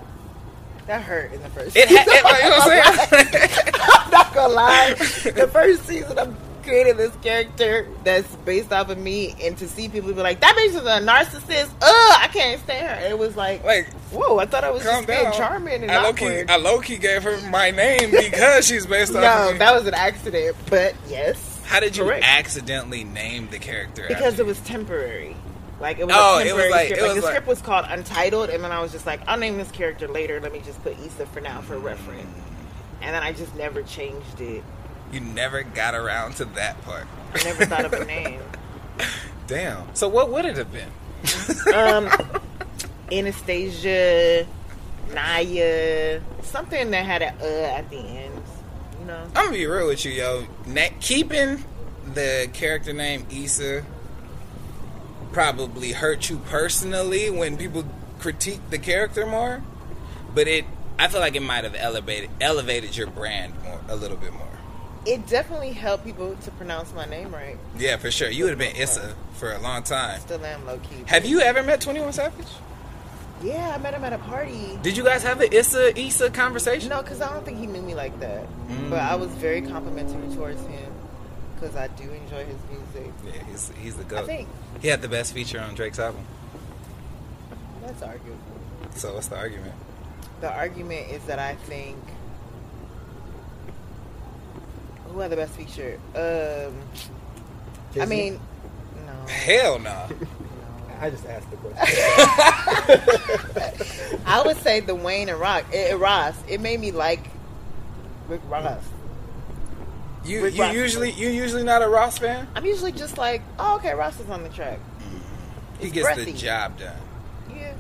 That 0.86 1.02
hurt 1.02 1.32
in 1.32 1.42
the 1.42 1.48
first. 1.50 1.76
it, 1.76 1.88
season. 1.88 2.04
it 2.06 2.16
you 2.16 2.22
know 2.22 2.58
what 2.58 3.12
I'm 3.12 3.28
saying? 3.38 3.50
I'm 3.74 4.10
not 4.10 4.34
gonna 4.34 4.52
lie. 4.54 4.94
The 4.94 5.48
first 5.52 5.86
season, 5.86 6.18
I'm 6.18 6.36
creating 6.62 6.96
this 6.98 7.14
character 7.22 7.88
that's 8.04 8.28
based 8.44 8.72
off 8.72 8.90
of 8.90 8.98
me, 8.98 9.34
and 9.42 9.56
to 9.58 9.66
see 9.68 9.88
people 9.88 10.12
be 10.12 10.20
like, 10.20 10.40
"That 10.40 10.54
bitch 10.56 10.68
is 10.68 10.76
a 10.76 11.00
narcissist." 11.00 11.70
Ugh, 11.80 12.18
I 12.20 12.28
can't 12.32 12.60
stand 12.62 12.86
her. 13.02 13.08
It 13.08 13.18
was 13.18 13.36
like, 13.36 13.64
like, 13.64 13.88
whoa, 14.12 14.38
I 14.38 14.46
thought 14.46 14.62
I 14.64 14.70
was 14.70 14.82
just 14.82 15.06
being 15.06 15.32
charming 15.32 15.82
and 15.82 15.90
I 15.90 16.02
low 16.02 16.12
key. 16.12 16.42
I 16.48 16.56
low 16.56 16.80
key 16.80 16.98
gave 16.98 17.22
her 17.22 17.40
my 17.50 17.70
name 17.70 18.10
because 18.10 18.66
she's 18.66 18.86
based 18.86 19.14
off. 19.14 19.22
no, 19.22 19.46
of 19.48 19.52
me. 19.54 19.58
that 19.58 19.72
was 19.74 19.86
an 19.86 19.94
accident. 19.94 20.56
But 20.68 20.94
yes, 21.08 21.49
How 21.70 21.80
did 21.80 21.96
you 21.96 22.04
correct. 22.04 22.24
accidentally 22.26 23.04
name 23.04 23.48
the 23.50 23.58
character? 23.58 24.04
because 24.08 24.38
it 24.38 24.44
was 24.46 24.58
temporary. 24.60 25.36
Like 25.80 25.98
it 25.98 26.06
was 26.06 26.14
Oh, 26.18 26.38
a 26.38 26.40
it 26.40 26.52
was 26.52 26.64
temporary 26.64 26.70
like- 26.70 26.86
script. 26.88 27.02
Like, 27.02 27.14
the 27.14 27.20
like- 27.22 27.30
script 27.30 27.46
was 27.46 27.60
called 27.62 27.86
Untitled, 27.88 28.50
and 28.50 28.62
then 28.62 28.72
I 28.72 28.80
was 28.82 28.92
just 28.92 29.06
like, 29.06 29.20
I'll 29.26 29.38
name 29.38 29.56
this 29.56 29.70
character 29.70 30.08
later. 30.08 30.40
Let 30.40 30.52
me 30.52 30.60
just 30.64 30.82
put 30.82 30.98
Issa 30.98 31.26
for 31.26 31.40
now 31.40 31.60
for 31.62 31.78
reference. 31.78 32.26
And 33.00 33.14
then 33.14 33.22
I 33.22 33.32
just 33.32 33.54
never 33.54 33.82
changed 33.82 34.40
it. 34.40 34.62
you 35.12 35.20
never 35.20 35.62
got 35.62 35.94
around 35.94 36.34
to 36.36 36.44
that 36.44 36.80
part. 36.82 37.06
I 37.34 37.42
never 37.44 37.64
thought 37.64 37.84
of 37.86 37.92
a 37.94 38.04
name. 38.16 38.42
Damn. 39.46 39.94
So 39.94 40.06
what 40.08 40.30
would 40.30 40.44
it 40.44 40.56
have 40.56 40.70
been? 40.72 40.90
Um, 41.74 42.10
Anastasia, 43.12 44.46
Naya, 45.14 46.20
something 46.42 46.90
that 46.90 47.04
had 47.04 47.22
a 47.22 47.28
uh 47.40 47.76
at 47.78 47.88
the 47.90 47.98
end. 47.98 48.29
You 49.00 49.06
know, 49.06 49.22
I'm 49.34 49.46
gonna 49.46 49.52
be 49.52 49.66
real 49.66 49.86
with 49.88 50.04
you, 50.04 50.12
yo. 50.12 50.46
Keeping 51.00 51.64
the 52.14 52.48
character 52.52 52.92
name 52.92 53.26
Issa 53.30 53.84
probably 55.32 55.92
hurt 55.92 56.28
you 56.28 56.38
personally 56.46 57.30
when 57.30 57.56
people 57.56 57.84
critique 58.18 58.60
the 58.70 58.78
character 58.78 59.26
more, 59.26 59.62
but 60.34 60.46
it 60.48 60.64
I 60.98 61.08
feel 61.08 61.20
like 61.20 61.34
it 61.34 61.40
might 61.42 61.64
have 61.64 61.74
elevated 61.74 62.30
elevated 62.40 62.96
your 62.96 63.06
brand 63.06 63.54
more 63.62 63.80
a 63.88 63.96
little 63.96 64.16
bit 64.18 64.32
more. 64.34 64.46
it 65.06 65.26
definitely 65.26 65.72
helped 65.72 66.04
people 66.04 66.36
to 66.42 66.50
pronounce 66.52 66.92
my 66.92 67.06
name 67.06 67.32
right. 67.32 67.56
Yeah, 67.78 67.96
for 67.96 68.10
sure. 68.10 68.28
You 68.28 68.44
would 68.44 68.50
have 68.50 68.58
been 68.58 68.76
Issa 68.76 69.14
for 69.34 69.52
a 69.52 69.58
long 69.60 69.82
time. 69.82 70.20
Still 70.20 70.44
am 70.44 70.66
low 70.66 70.78
key. 70.78 71.04
Have 71.06 71.24
you 71.24 71.40
ever 71.40 71.62
met 71.62 71.80
Twenty 71.80 72.00
One 72.00 72.12
Savage? 72.12 72.46
Yeah, 73.42 73.72
I 73.74 73.78
met 73.78 73.94
him 73.94 74.04
at 74.04 74.12
a 74.12 74.18
party. 74.18 74.78
Did 74.82 74.96
you 74.96 75.04
guys 75.04 75.22
have 75.22 75.40
an 75.40 75.52
Issa 75.52 75.98
Issa 75.98 76.30
conversation? 76.30 76.90
No, 76.90 77.02
because 77.02 77.20
I 77.22 77.32
don't 77.32 77.44
think 77.44 77.58
he 77.58 77.66
knew 77.66 77.80
me 77.82 77.94
like 77.94 78.18
that. 78.20 78.46
Mm. 78.68 78.90
But 78.90 79.00
I 79.00 79.14
was 79.14 79.30
very 79.32 79.62
complimentary 79.62 80.34
towards 80.34 80.60
him 80.66 80.92
because 81.54 81.74
I 81.76 81.88
do 81.88 82.04
enjoy 82.10 82.44
his 82.44 82.56
music. 82.70 83.12
Yeah, 83.24 83.42
he's 83.50 83.72
he's 83.80 83.96
the 83.96 84.18
I 84.18 84.22
think 84.24 84.48
He 84.82 84.88
had 84.88 85.00
the 85.02 85.08
best 85.08 85.32
feature 85.32 85.58
on 85.60 85.74
Drake's 85.74 85.98
album. 85.98 86.24
that's 87.82 88.02
arguable. 88.02 88.38
So 88.94 89.14
what's 89.14 89.28
the 89.28 89.36
argument? 89.36 89.72
The 90.40 90.52
argument 90.52 91.10
is 91.10 91.22
that 91.24 91.38
I 91.38 91.54
think 91.54 91.96
who 95.08 95.18
had 95.20 95.30
the 95.30 95.36
best 95.36 95.52
feature? 95.52 95.98
Um, 96.14 96.74
I 97.92 97.94
Jay-Z? 97.94 98.06
mean, 98.06 98.40
no. 99.06 99.26
Hell 99.26 99.78
no. 99.78 100.06
no. 100.08 100.16
I 101.00 101.08
just 101.10 101.24
asked 101.26 101.50
the 101.50 101.56
question. 101.56 101.96
I 104.26 104.42
would 104.44 104.58
say 104.58 104.80
the 104.80 104.94
Wayne 104.94 105.28
and 105.30 105.40
Rock, 105.40 105.64
eh, 105.72 105.94
Ross. 105.94 106.34
It 106.46 106.60
made 106.60 106.78
me 106.78 106.90
like 106.92 107.20
Rick 108.28 108.42
Ross. 108.48 108.82
You 110.24 110.44
Rick 110.44 110.54
you 110.56 110.62
Ross. 110.62 110.74
usually 110.74 111.10
you 111.12 111.30
usually 111.30 111.62
not 111.64 111.82
a 111.82 111.88
Ross 111.88 112.18
fan. 112.18 112.46
I'm 112.54 112.66
usually 112.66 112.92
just 112.92 113.16
like, 113.16 113.42
oh, 113.58 113.76
okay, 113.76 113.94
Ross 113.94 114.20
is 114.20 114.28
on 114.28 114.42
the 114.42 114.50
track. 114.50 114.78
He 115.78 115.86
It's 115.86 115.94
gets 115.94 116.08
the 116.10 116.14
breathy. 116.16 116.32
job 116.34 116.78
done. 116.78 116.96
Yeah. 117.50 117.72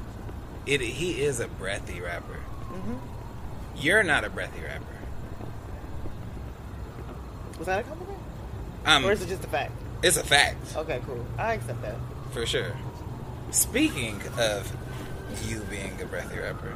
It 0.66 0.80
he 0.80 1.20
is 1.20 1.40
a 1.40 1.48
breathy 1.48 2.00
rapper. 2.00 2.34
hmm 2.72 2.96
You're 3.76 4.02
not 4.02 4.24
a 4.24 4.30
breathy 4.30 4.62
rapper. 4.62 4.84
Was 7.58 7.66
that 7.66 7.80
a 7.80 7.82
compliment? 7.82 8.18
Um, 8.86 9.04
or 9.04 9.12
is 9.12 9.20
it 9.20 9.28
just 9.28 9.44
a 9.44 9.48
fact? 9.48 9.72
it's 10.02 10.16
a 10.16 10.24
fact 10.24 10.74
Okay, 10.74 10.98
cool. 11.06 11.22
I 11.36 11.52
accept 11.52 11.82
that. 11.82 11.96
for 12.30 12.46
sure. 12.46 12.72
Speaking 13.52 14.20
of 14.38 14.70
you 15.46 15.60
being 15.70 16.00
a 16.00 16.06
breathy 16.06 16.38
rapper, 16.38 16.72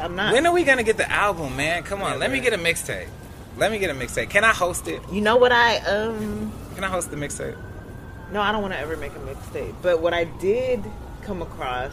I'm 0.00 0.14
not. 0.16 0.32
when 0.32 0.46
are 0.46 0.52
we 0.52 0.64
gonna 0.64 0.82
get 0.82 0.96
the 0.96 1.10
album, 1.10 1.56
man? 1.56 1.82
Come 1.82 2.02
on, 2.02 2.12
Yeah, 2.12 2.18
let 2.18 2.30
me 2.30 2.40
get 2.40 2.52
a 2.52 2.58
mixtape. 2.58 3.08
Let 3.56 3.70
me 3.72 3.78
get 3.78 3.90
a 3.90 3.94
mixtape. 3.94 4.28
Can 4.30 4.44
I 4.44 4.52
host 4.52 4.86
it? 4.88 5.00
you 5.10 5.20
know 5.20 5.36
what 5.36 5.52
I 5.52 5.78
um 5.78 6.52
Can 6.74 6.84
I 6.84 6.88
host 6.88 7.10
the 7.10 7.16
mixtape? 7.16 7.56
no, 8.32 8.40
I 8.40 8.50
don't 8.52 8.60
want 8.62 8.74
to 8.74 8.80
ever 8.80 8.96
make 8.96 9.12
a 9.12 9.20
mixtape. 9.20 9.74
But 9.82 10.00
what 10.02 10.12
I 10.12 10.24
did 10.24 10.84
come 11.22 11.42
across 11.42 11.92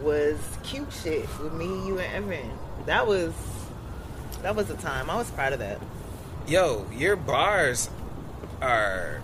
was 0.00 0.36
cute 0.64 0.92
shit 0.92 1.26
with 1.40 1.52
me, 1.52 1.66
you, 1.86 1.98
and 1.98 2.24
Evan. 2.24 2.50
That 2.86 3.06
was 3.06 3.32
that 4.42 4.54
was 4.56 4.68
a 4.70 4.74
time. 4.76 5.10
I 5.10 5.16
was 5.16 5.30
proud 5.30 5.52
of 5.52 5.58
that. 5.60 5.80
Yo, 6.46 6.86
your 6.92 7.16
bars 7.16 7.88
are 8.62 9.20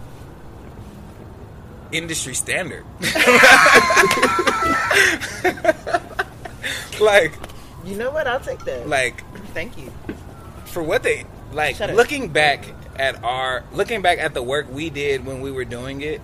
industry 1.94 2.34
standard. 2.34 2.84
like, 7.00 7.32
You 7.84 7.96
know 7.96 8.10
what? 8.10 8.26
I'll 8.26 8.40
take 8.40 8.60
that. 8.64 8.88
like 8.88 9.22
Thank 9.52 9.78
you. 9.78 9.92
for 10.66 10.82
what 10.82 11.02
they 11.02 11.24
like 11.52 11.78
looking 11.78 12.28
back 12.28 12.64
at 12.96 13.22
our 13.22 13.62
looking 13.72 14.02
back 14.02 14.18
at 14.18 14.34
the 14.34 14.42
work 14.42 14.66
we 14.72 14.90
did 14.90 15.24
when 15.24 15.40
we 15.40 15.52
were 15.52 15.64
doing 15.64 16.00
it 16.00 16.20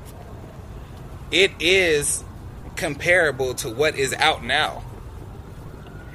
it 1.30 1.52
is 1.61 2.24
comparable 2.76 3.54
to 3.54 3.68
what 3.70 3.94
is 3.96 4.12
out 4.14 4.42
now 4.42 4.83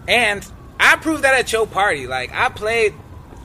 and 0.07 0.45
i 0.79 0.95
proved 0.97 1.23
that 1.23 1.33
at 1.33 1.51
your 1.53 1.65
party 1.65 2.07
like 2.07 2.29
i 2.33 2.49
played 2.49 2.93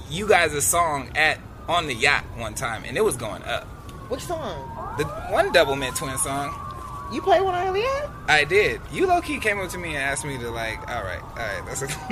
you 0.09 0.27
guys' 0.27 0.53
a 0.55 0.63
song 0.63 1.09
at 1.15 1.39
on 1.69 1.87
the 1.87 1.95
yacht 1.95 2.25
one 2.37 2.55
time 2.55 2.83
and 2.85 2.97
it 2.97 3.05
was 3.05 3.17
going 3.17 3.43
up 3.45 3.69
Which 4.11 4.23
song? 4.23 4.59
the 4.99 5.05
one 5.31 5.51
double 5.53 5.77
mint 5.77 5.97
twin 5.97 6.19
song 6.19 6.53
You 7.13 7.23
play 7.23 7.41
one 7.41 7.55
earlier? 7.55 8.11
I 8.29 8.45
did. 8.45 8.81
You 8.93 9.07
low 9.07 9.21
key 9.21 9.39
came 9.39 9.59
up 9.61 9.71
to 9.71 9.79
me 9.79 9.91
and 9.91 9.99
asked 9.99 10.25
me 10.25 10.37
to 10.39 10.51
like, 10.51 10.79
all 10.91 11.03
right, 11.03 11.23
all 11.23 11.37
right, 11.37 11.63
that's 11.67 11.83
a 11.83 11.87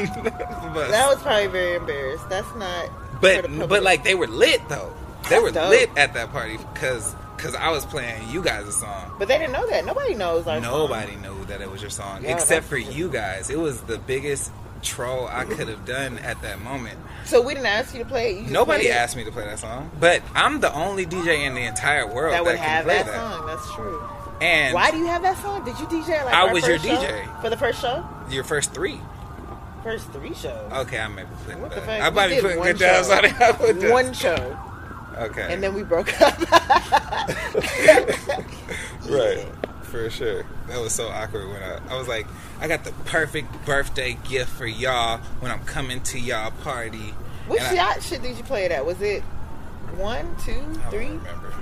but, 0.75 0.91
That 0.91 1.07
was 1.09 1.21
probably 1.23 1.49
very 1.49 1.75
embarrassed. 1.77 2.29
That's 2.29 2.53
not. 2.57 2.89
but 3.21 3.69
but 3.69 3.83
like 3.83 4.05
they 4.05 4.15
were 4.15 4.27
lit 4.29 4.67
though. 4.69 4.93
They 5.25 5.31
That's 5.31 5.43
were 5.43 5.51
dope. 5.51 5.71
lit 5.71 5.91
at 5.97 6.15
that 6.15 6.31
party 6.33 6.57
because 6.73 7.15
because 7.37 7.55
I 7.55 7.71
was 7.71 7.85
playing 7.85 8.31
you 8.31 8.43
guys 8.43 8.67
a 8.67 8.73
song. 8.73 9.13
But 9.19 9.29
they 9.29 9.39
didn't 9.39 9.53
know 9.53 9.67
that. 9.69 9.85
Nobody 9.85 10.15
knows 10.15 10.47
our 10.49 10.63
song. 10.63 10.63
Nobody 10.63 11.15
knew 11.17 11.45
that 11.47 11.61
it 11.61 11.71
was 11.71 11.81
your 11.81 11.91
song 11.91 12.23
Yeah, 12.25 12.33
except 12.35 12.67
for 12.67 12.77
you 12.79 13.09
guys. 13.09 13.51
It 13.51 13.59
was 13.59 13.81
the 13.83 13.99
biggest 13.99 14.51
troll 14.83 15.29
I 15.29 15.45
could 15.45 15.69
have 15.69 15.85
done 15.85 16.19
at 16.19 16.41
that 16.43 16.61
moment. 16.61 16.99
So 17.25 17.43
we 17.43 17.55
didn't 17.55 17.67
ask 17.67 17.95
you 17.95 18.03
to 18.03 18.09
play. 18.09 18.41
You 18.41 18.51
Nobody 18.51 18.85
played 18.85 18.93
asked 18.95 19.17
me 19.17 19.25
to 19.25 19.33
play 19.33 19.45
that 19.45 19.59
song, 19.59 19.91
but 20.01 20.23
I'm 20.35 20.61
the 20.61 20.73
only 20.73 21.07
DJ 21.07 21.47
in 21.47 21.55
the 21.55 21.63
entire 21.63 22.07
world 22.07 22.33
that 22.33 22.45
that, 22.45 22.45
would 22.45 22.57
have 22.57 22.87
that, 22.87 23.07
that. 23.07 23.15
song. 23.15 23.47
That's 23.47 23.75
true. 23.75 24.03
And 24.41 24.75
Why 24.75 24.91
do 24.91 24.99
you 24.99 25.07
have 25.07 25.23
that 25.23 25.37
song? 25.39 25.65
Did 25.65 25.79
you 25.81 25.87
DJ 25.87 26.25
like 26.25 26.35
I 26.35 26.53
was 26.53 26.67
your? 26.67 26.79
DJ. 26.79 27.41
for 27.43 27.51
the 27.51 27.57
first 27.57 27.81
show? 27.81 28.07
your 28.31 28.45
first 28.45 28.73
three. 28.73 29.01
First 29.83 30.11
three 30.13 30.35
shows. 30.35 30.73
Okay, 30.73 30.99
I 30.99 31.09
may 31.09 31.23
be 31.23 31.29
putting 31.45 31.63
What 31.63 31.71
the 31.73 31.81
fuck? 31.81 32.01
I 32.01 32.11
might 32.11 32.29
be 32.29 32.41
putting 32.41 32.59
one 32.59 32.69
good 32.69 32.79
jobs 32.79 33.09
show. 33.09 33.15
on 33.15 33.25
it. 33.83 33.91
One 33.93 34.13
show, 34.13 34.59
Okay. 35.17 35.53
and 35.53 35.63
then 35.63 35.75
we 35.75 35.83
broke 35.83 36.09
up. 36.21 36.39
Right. 39.09 39.47
For 39.83 40.11
sure. 40.11 40.45
That 40.69 40.81
was 40.81 40.95
so 40.95 41.09
awkward 41.09 41.49
when 41.49 41.63
I, 41.63 41.79
I 41.89 41.97
was 41.97 42.09
like, 42.09 42.27
I 42.61 42.69
got 42.69 42.85
the 42.85 42.93
perfect 43.05 43.65
birthday 43.65 44.19
gift 44.29 44.51
for 44.51 44.67
y'all 44.67 45.19
when 45.41 45.51
I'm 45.53 45.65
coming 45.65 46.01
to 46.05 46.19
y'all 46.19 46.51
party. 46.51 47.15
Which 47.47 47.63
I- 47.63 47.75
yacht 47.75 48.03
shit 48.03 48.23
did 48.23 48.37
you 48.37 48.45
play 48.45 48.65
it 48.65 48.73
at? 48.73 48.85
Was 48.85 49.01
it 49.01 49.23
one, 49.97 50.37
two, 50.45 50.53
three? 50.55 50.55
two, 50.55 50.57
I 50.57 50.83
don't 50.83 50.91
three? 50.91 51.07
remember. 51.07 51.55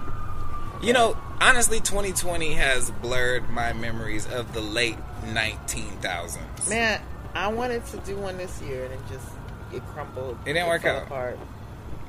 You 0.82 0.92
know, 0.92 1.16
honestly, 1.40 1.80
2020 1.80 2.52
has 2.54 2.90
blurred 2.90 3.48
my 3.50 3.72
memories 3.72 4.26
of 4.26 4.52
the 4.52 4.60
late 4.60 4.98
19,000s. 5.24 6.68
Man, 6.68 7.00
I 7.34 7.48
wanted 7.48 7.84
to 7.86 7.96
do 7.98 8.16
one 8.16 8.36
this 8.38 8.60
year, 8.62 8.84
and 8.84 8.94
it 8.94 9.00
just 9.10 9.26
it 9.72 9.82
crumbled. 9.88 10.38
It 10.46 10.52
didn't 10.52 10.68
work 10.68 10.82
fell 10.82 10.96
out. 10.98 11.02
Apart. 11.04 11.38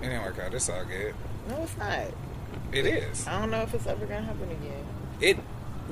It 0.02 0.06
didn't 0.06 0.24
work 0.24 0.40
out. 0.40 0.54
It's 0.54 0.70
all 0.70 0.86
good. 0.86 1.16
No, 1.50 1.64
it's 1.64 1.78
not. 1.78 2.00
It 2.72 2.86
is. 2.86 3.28
I 3.28 3.40
don't 3.40 3.52
know 3.52 3.62
if 3.62 3.74
it's 3.74 3.88
ever 3.88 4.06
gonna 4.06 4.22
happen 4.22 4.50
again. 4.52 4.86
It 5.20 5.38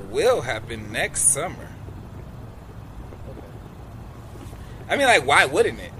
will 0.09 0.41
happen 0.41 0.91
next 0.91 1.21
summer. 1.33 1.69
I 4.87 4.97
mean, 4.97 5.07
like, 5.07 5.25
why 5.25 5.45
wouldn't 5.45 5.79
it? 5.79 5.91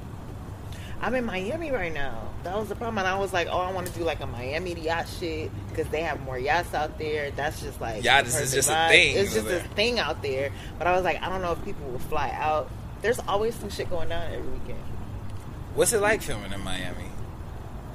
I'm 1.02 1.14
in 1.16 1.26
Miami 1.26 1.72
right 1.72 1.94
now. 1.94 2.30
That 2.44 2.58
was 2.58 2.70
the 2.70 2.76
problem. 2.76 3.00
And 3.00 3.08
I 3.08 3.18
was 3.18 3.34
like, 3.34 3.48
oh, 3.50 3.58
I 3.58 3.72
want 3.72 3.88
to 3.88 3.94
do 3.94 4.04
like 4.04 4.22
a 4.22 4.28
Miami 4.28 4.80
yacht 4.80 5.08
shit 5.20 5.52
because 5.70 5.88
they 5.90 6.02
have 6.02 6.22
more 6.22 6.38
yachts 6.38 6.74
out 6.74 6.98
there. 6.98 7.32
That's 7.32 7.62
just 7.62 7.82
like 7.82 8.04
Yacht 8.04 8.26
the 8.26 8.42
is 8.42 8.54
just 8.54 8.70
a 8.70 8.88
thing 8.88 9.18
It's 9.18 9.34
just 9.34 9.48
a 9.48 9.60
thing 9.76 10.00
out 10.00 10.22
there. 10.22 10.52
But 10.78 10.88
I 10.88 10.94
was 10.94 11.04
like, 11.04 11.22
I 11.22 11.30
don't 11.30 11.42
know 11.42 11.52
if 11.52 11.64
people 11.66 11.86
will 11.88 12.00
fly 12.00 12.32
out. 12.34 12.70
There's 13.02 13.20
always 13.28 13.56
some 13.56 13.70
shit 13.70 13.90
going 13.90 14.10
down 14.10 14.32
every 14.32 14.48
weekend. 14.48 14.80
What's 15.74 15.92
it 15.94 16.02
like 16.02 16.22
filming 16.22 16.54
in 16.54 16.62
Miami? 16.64 17.10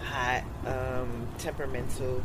Hot, 0.03 0.43
um, 0.67 1.27
temperamental, 1.39 2.23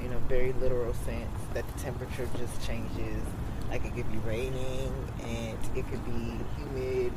in 0.00 0.12
a 0.12 0.18
very 0.20 0.52
literal 0.54 0.94
sense. 0.94 1.30
That 1.54 1.64
the 1.72 1.80
temperature 1.80 2.28
just 2.38 2.66
changes. 2.66 3.22
Like 3.70 3.84
it 3.84 3.94
could 3.94 4.10
be 4.10 4.18
raining 4.18 4.92
and 5.22 5.56
it 5.76 5.88
could 5.88 6.04
be 6.04 6.40
humid, 6.56 7.12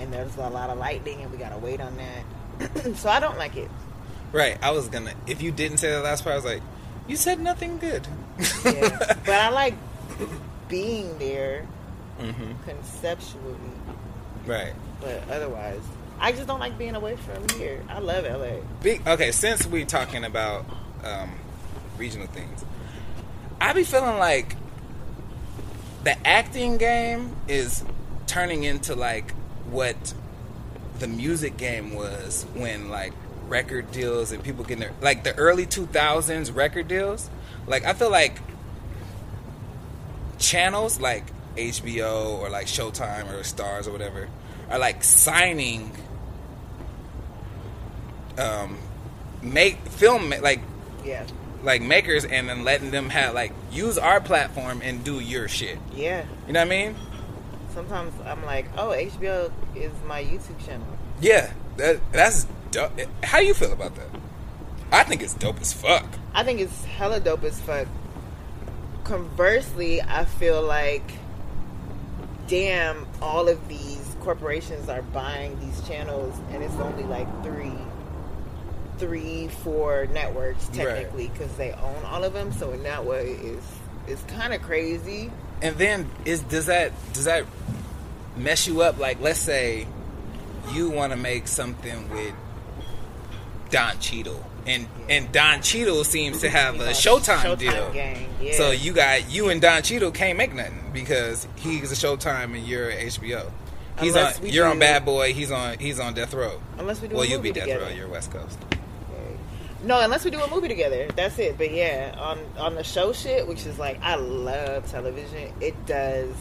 and 0.00 0.12
there's 0.12 0.36
a 0.36 0.48
lot 0.48 0.70
of 0.70 0.78
lightning, 0.78 1.20
and 1.22 1.30
we 1.30 1.38
gotta 1.38 1.58
wait 1.58 1.80
on 1.80 1.96
that. 1.96 2.94
so 2.96 3.08
I 3.08 3.20
don't 3.20 3.38
like 3.38 3.56
it. 3.56 3.70
Right. 4.32 4.58
I 4.62 4.70
was 4.72 4.88
gonna. 4.88 5.12
If 5.26 5.42
you 5.42 5.50
didn't 5.52 5.78
say 5.78 5.90
the 5.90 6.00
last 6.00 6.24
part, 6.24 6.32
I 6.34 6.36
was 6.36 6.44
like, 6.44 6.62
you 7.08 7.16
said 7.16 7.40
nothing 7.40 7.78
good. 7.78 8.06
Yeah. 8.64 8.96
but 9.26 9.28
I 9.40 9.50
like 9.50 9.74
being 10.68 11.18
there 11.18 11.66
hmm 12.18 12.52
conceptually, 12.64 13.56
Right. 14.46 14.72
but 15.00 15.22
otherwise, 15.30 15.80
I 16.20 16.30
just 16.32 16.46
don't 16.46 16.60
like 16.60 16.78
being 16.78 16.94
away 16.94 17.16
from 17.16 17.46
here. 17.58 17.82
I 17.88 17.98
love 17.98 18.24
LA. 18.24 18.60
Be, 18.82 19.00
okay, 19.06 19.32
since 19.32 19.66
we're 19.66 19.84
talking 19.84 20.24
about 20.24 20.64
um, 21.02 21.32
regional 21.98 22.28
things, 22.28 22.64
I 23.60 23.72
be 23.72 23.82
feeling 23.82 24.18
like 24.18 24.54
the 26.04 26.16
acting 26.26 26.76
game 26.78 27.34
is 27.48 27.84
turning 28.26 28.62
into 28.62 28.94
like 28.94 29.34
what 29.74 30.14
the 31.00 31.06
music 31.08 31.56
game 31.56 31.94
was 31.94 32.46
when 32.54 32.88
like 32.88 33.12
record 33.48 33.90
deals 33.92 34.32
and 34.32 34.42
people 34.42 34.64
getting 34.64 34.80
their 34.80 34.92
like 35.02 35.24
the 35.24 35.34
early 35.36 35.66
2000s 35.66 36.54
record 36.54 36.88
deals. 36.88 37.28
Like 37.66 37.84
I 37.84 37.92
feel 37.92 38.10
like 38.10 38.38
channels 40.38 41.00
like 41.00 41.24
HBO 41.56 42.38
or 42.38 42.50
like 42.50 42.66
Showtime 42.66 43.30
or 43.32 43.40
Starz 43.40 43.86
or 43.86 43.92
whatever 43.92 44.28
are 44.70 44.78
like 44.78 45.02
signing 45.04 45.92
um 48.38 48.78
make 49.42 49.76
film 49.88 50.30
like 50.42 50.60
Yeah, 51.04 51.24
like 51.62 51.82
makers 51.82 52.24
and 52.24 52.48
then 52.48 52.64
letting 52.64 52.90
them 52.90 53.10
have 53.10 53.34
like 53.34 53.52
use 53.70 53.98
our 53.98 54.20
platform 54.20 54.80
and 54.82 55.04
do 55.04 55.20
your 55.20 55.48
shit. 55.48 55.78
yeah. 55.94 56.24
You 56.46 56.52
know 56.54 56.60
what 56.60 56.66
I 56.66 56.70
mean? 56.70 56.96
Sometimes 57.74 58.14
I'm 58.24 58.44
like, 58.44 58.66
oh, 58.78 58.90
HBO 58.90 59.50
is 59.74 59.92
my 60.06 60.22
YouTube 60.22 60.64
channel. 60.64 60.86
Yeah, 61.20 61.52
that 61.76 62.00
that's 62.12 62.46
dope. 62.70 62.92
How 63.22 63.40
do 63.40 63.46
you 63.46 63.54
feel 63.54 63.72
about 63.72 63.96
that? 63.96 64.08
I 64.92 65.02
think 65.02 65.22
it's 65.22 65.34
dope 65.34 65.60
as 65.60 65.72
fuck. 65.72 66.06
I 66.34 66.44
think 66.44 66.60
it's 66.60 66.84
hella 66.84 67.18
dope 67.18 67.42
as 67.42 67.60
fuck. 67.60 67.88
Conversely, 69.02 70.00
I 70.00 70.24
feel 70.24 70.62
like, 70.62 71.10
damn, 72.46 73.06
all 73.20 73.48
of 73.48 73.68
these 73.68 74.16
corporations 74.20 74.88
are 74.88 75.02
buying 75.02 75.58
these 75.58 75.80
channels, 75.88 76.34
and 76.52 76.62
it's 76.62 76.76
only 76.76 77.02
like 77.02 77.26
three, 77.42 77.76
three, 78.98 79.48
four 79.48 80.06
networks 80.12 80.68
technically 80.68 81.28
because 81.28 81.54
they 81.56 81.72
own 81.72 82.04
all 82.04 82.22
of 82.22 82.32
them. 82.32 82.52
So 82.52 82.70
in 82.70 82.84
that 82.84 83.04
way, 83.04 83.30
is 83.32 83.64
it's 84.06 84.22
kind 84.24 84.54
of 84.54 84.62
crazy. 84.62 85.30
And 85.64 85.76
then 85.76 86.08
is 86.26 86.42
does 86.42 86.66
that 86.66 86.92
does 87.14 87.24
that 87.24 87.44
mess 88.36 88.68
you 88.68 88.82
up? 88.82 88.98
Like, 88.98 89.20
let's 89.20 89.40
say 89.40 89.86
you 90.72 90.90
want 90.90 91.12
to 91.12 91.16
make 91.16 91.48
something 91.48 92.10
with 92.10 92.34
Don 93.70 93.98
Cheadle, 93.98 94.44
and 94.66 94.86
and 95.08 95.32
Don 95.32 95.62
Cheadle 95.62 96.04
seems 96.04 96.42
to 96.42 96.50
have 96.50 96.76
a 96.80 96.90
Showtime, 96.90 97.58
deal. 97.58 97.90
gang. 97.92 98.28
Yeah. 98.40 98.52
So 98.52 98.70
you 98.72 98.92
got 98.92 99.30
you 99.30 99.48
and 99.48 99.60
Don 99.60 99.82
Cheadle 99.82 100.10
can't 100.10 100.36
make 100.36 100.54
nothing 100.54 100.90
because 100.92 101.48
he's 101.56 101.90
a 101.90 101.94
Showtime 101.94 102.54
and 102.54 102.66
you're 102.66 102.90
HBO. 102.92 103.50
He's 104.00 104.14
Unless 104.14 104.40
on. 104.40 104.46
You're 104.46 104.66
on 104.66 104.78
Bad 104.78 105.04
Boy. 105.06 105.32
He's 105.32 105.50
on. 105.50 105.78
He's 105.78 105.98
on 105.98 106.12
Death 106.14 106.34
Row. 106.34 106.60
Unless 106.78 107.00
we 107.00 107.08
do 107.08 107.16
Well, 107.16 107.24
you'll 107.24 107.40
be 107.40 107.52
Death 107.52 107.64
together. 107.64 107.86
Row. 107.86 107.90
You're 107.90 108.08
West 108.08 108.30
Coast. 108.32 108.58
No, 109.84 110.00
unless 110.00 110.24
we 110.24 110.30
do 110.30 110.40
a 110.40 110.50
movie 110.50 110.68
together. 110.68 111.08
That's 111.14 111.38
it. 111.38 111.58
But 111.58 111.70
yeah, 111.72 112.14
on 112.18 112.38
on 112.58 112.74
the 112.74 112.84
show 112.84 113.12
shit, 113.12 113.46
which 113.46 113.66
is 113.66 113.78
like 113.78 114.00
I 114.02 114.14
love 114.16 114.90
television. 114.90 115.52
It 115.60 115.74
does 115.86 116.34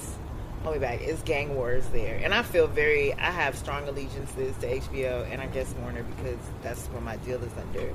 hold 0.64 0.76
me 0.76 0.80
back. 0.80 1.02
It's 1.02 1.22
gang 1.24 1.56
wars 1.56 1.86
there, 1.90 2.20
and 2.24 2.34
I 2.34 2.42
feel 2.44 2.68
very. 2.68 3.14
I 3.14 3.32
have 3.32 3.56
strong 3.58 3.88
allegiances 3.88 4.56
to 4.58 4.80
HBO 4.80 5.30
and 5.32 5.42
I 5.42 5.48
guess 5.48 5.74
Warner 5.82 6.04
because 6.04 6.40
that's 6.62 6.86
where 6.88 7.02
my 7.02 7.18
deal 7.18 7.44
is 7.44 7.52
under. 7.58 7.94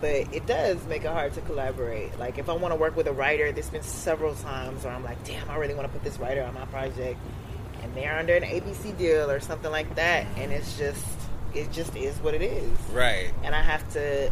But 0.00 0.34
it 0.34 0.44
does 0.46 0.84
make 0.86 1.04
it 1.04 1.10
hard 1.10 1.32
to 1.34 1.40
collaborate. 1.42 2.18
Like 2.18 2.36
if 2.36 2.48
I 2.50 2.52
want 2.52 2.72
to 2.72 2.76
work 2.76 2.94
with 2.96 3.06
a 3.06 3.12
writer, 3.12 3.52
there's 3.52 3.70
been 3.70 3.82
several 3.82 4.34
times 4.34 4.84
where 4.84 4.92
I'm 4.92 5.04
like, 5.04 5.22
damn, 5.24 5.48
I 5.48 5.56
really 5.56 5.72
want 5.74 5.86
to 5.86 5.92
put 5.92 6.04
this 6.04 6.18
writer 6.18 6.42
on 6.42 6.52
my 6.52 6.66
project, 6.66 7.18
and 7.82 7.94
they're 7.94 8.18
under 8.18 8.34
an 8.34 8.42
ABC 8.42 8.98
deal 8.98 9.30
or 9.30 9.40
something 9.40 9.70
like 9.70 9.94
that, 9.94 10.26
and 10.36 10.52
it's 10.52 10.76
just 10.76 11.04
it 11.54 11.70
just 11.72 11.94
is 11.96 12.16
what 12.18 12.34
it 12.34 12.42
is 12.42 12.76
Right. 12.92 13.32
and 13.44 13.54
I 13.54 13.62
have 13.62 13.88
to. 13.94 14.30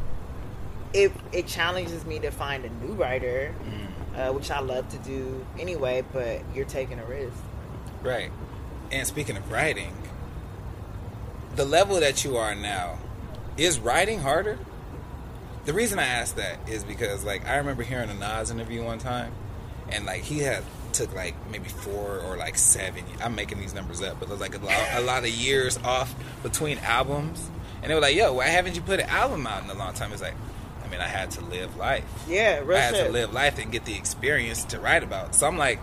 It 0.94 1.12
it 1.32 1.46
challenges 1.46 2.04
me 2.04 2.18
to 2.20 2.30
find 2.30 2.64
a 2.64 2.70
new 2.84 2.92
writer, 2.94 3.54
Mm. 3.64 4.18
uh, 4.18 4.32
which 4.32 4.50
I 4.50 4.60
love 4.60 4.88
to 4.90 4.98
do 4.98 5.44
anyway. 5.58 6.02
But 6.12 6.42
you're 6.54 6.66
taking 6.66 6.98
a 6.98 7.04
risk. 7.04 7.36
Right. 8.02 8.30
And 8.90 9.06
speaking 9.06 9.36
of 9.36 9.50
writing, 9.50 9.94
the 11.56 11.64
level 11.64 12.00
that 12.00 12.24
you 12.24 12.36
are 12.36 12.54
now, 12.54 12.98
is 13.56 13.78
writing 13.78 14.20
harder? 14.20 14.58
The 15.64 15.72
reason 15.72 15.98
I 15.98 16.04
ask 16.04 16.34
that 16.36 16.58
is 16.68 16.82
because 16.84 17.24
like 17.24 17.46
I 17.46 17.56
remember 17.56 17.82
hearing 17.84 18.10
a 18.10 18.14
Nas 18.14 18.50
interview 18.50 18.82
one 18.84 18.98
time 18.98 19.32
and 19.90 20.04
like 20.06 20.22
he 20.22 20.40
had 20.40 20.62
took 20.92 21.14
like 21.14 21.34
maybe 21.50 21.68
four 21.68 22.18
or 22.18 22.36
like 22.36 22.58
seven 22.58 23.04
I'm 23.22 23.34
making 23.34 23.60
these 23.60 23.72
numbers 23.72 24.02
up, 24.02 24.18
but 24.20 24.28
like 24.40 24.54
a 24.54 24.58
lot, 24.64 24.88
a 24.94 25.00
lot 25.00 25.22
of 25.24 25.30
years 25.30 25.78
off 25.84 26.14
between 26.42 26.78
albums. 26.78 27.48
And 27.82 27.90
they 27.90 27.94
were 27.94 28.00
like, 28.00 28.14
yo, 28.16 28.32
why 28.34 28.46
haven't 28.46 28.76
you 28.76 28.82
put 28.82 29.00
an 29.00 29.08
album 29.08 29.46
out 29.46 29.64
in 29.64 29.70
a 29.70 29.74
long 29.74 29.92
time? 29.94 30.12
It's 30.12 30.22
like, 30.22 30.34
mean, 30.92 31.00
I 31.00 31.08
had 31.08 31.30
to 31.32 31.40
live 31.44 31.76
life. 31.76 32.04
Yeah, 32.28 32.60
real 32.60 32.76
I 32.76 32.80
had 32.80 32.94
shit. 32.94 33.06
to 33.06 33.12
live 33.12 33.32
life 33.32 33.58
and 33.58 33.72
get 33.72 33.84
the 33.84 33.96
experience 33.96 34.64
to 34.66 34.78
write 34.78 35.02
about. 35.02 35.34
So 35.34 35.46
I'm 35.46 35.58
like, 35.58 35.78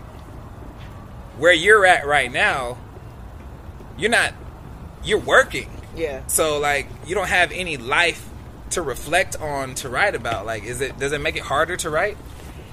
where 1.38 1.52
you're 1.52 1.84
at 1.84 2.06
right 2.06 2.30
now, 2.32 2.78
you're 3.98 4.10
not, 4.10 4.32
you're 5.04 5.18
working. 5.18 5.68
Yeah, 5.96 6.22
So 6.28 6.58
like, 6.58 6.86
you 7.06 7.14
don't 7.14 7.28
have 7.28 7.50
any 7.52 7.76
life 7.76 8.28
to 8.70 8.82
reflect 8.82 9.40
on 9.40 9.74
to 9.76 9.88
write 9.88 10.14
about. 10.14 10.46
Like, 10.46 10.62
is 10.62 10.80
it 10.80 10.98
does 10.98 11.12
it 11.12 11.20
make 11.20 11.36
it 11.36 11.42
harder 11.42 11.76
to 11.78 11.90
write? 11.90 12.16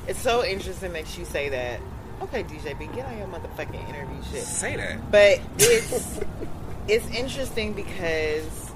it's 0.07 0.21
so 0.21 0.41
interesting 0.45 0.93
that 0.93 1.17
you 1.17 1.25
say 1.25 1.49
that 1.49 1.81
Okay, 2.21 2.43
DJB, 2.43 2.95
get 2.95 3.05
on 3.05 3.17
your 3.17 3.27
motherfucking 3.27 3.89
interview 3.89 4.23
shit. 4.31 4.43
Say 4.43 4.75
that. 4.75 5.11
But 5.11 5.39
it's 5.59 6.19
it's 6.87 7.07
interesting 7.09 7.73
because 7.73 8.66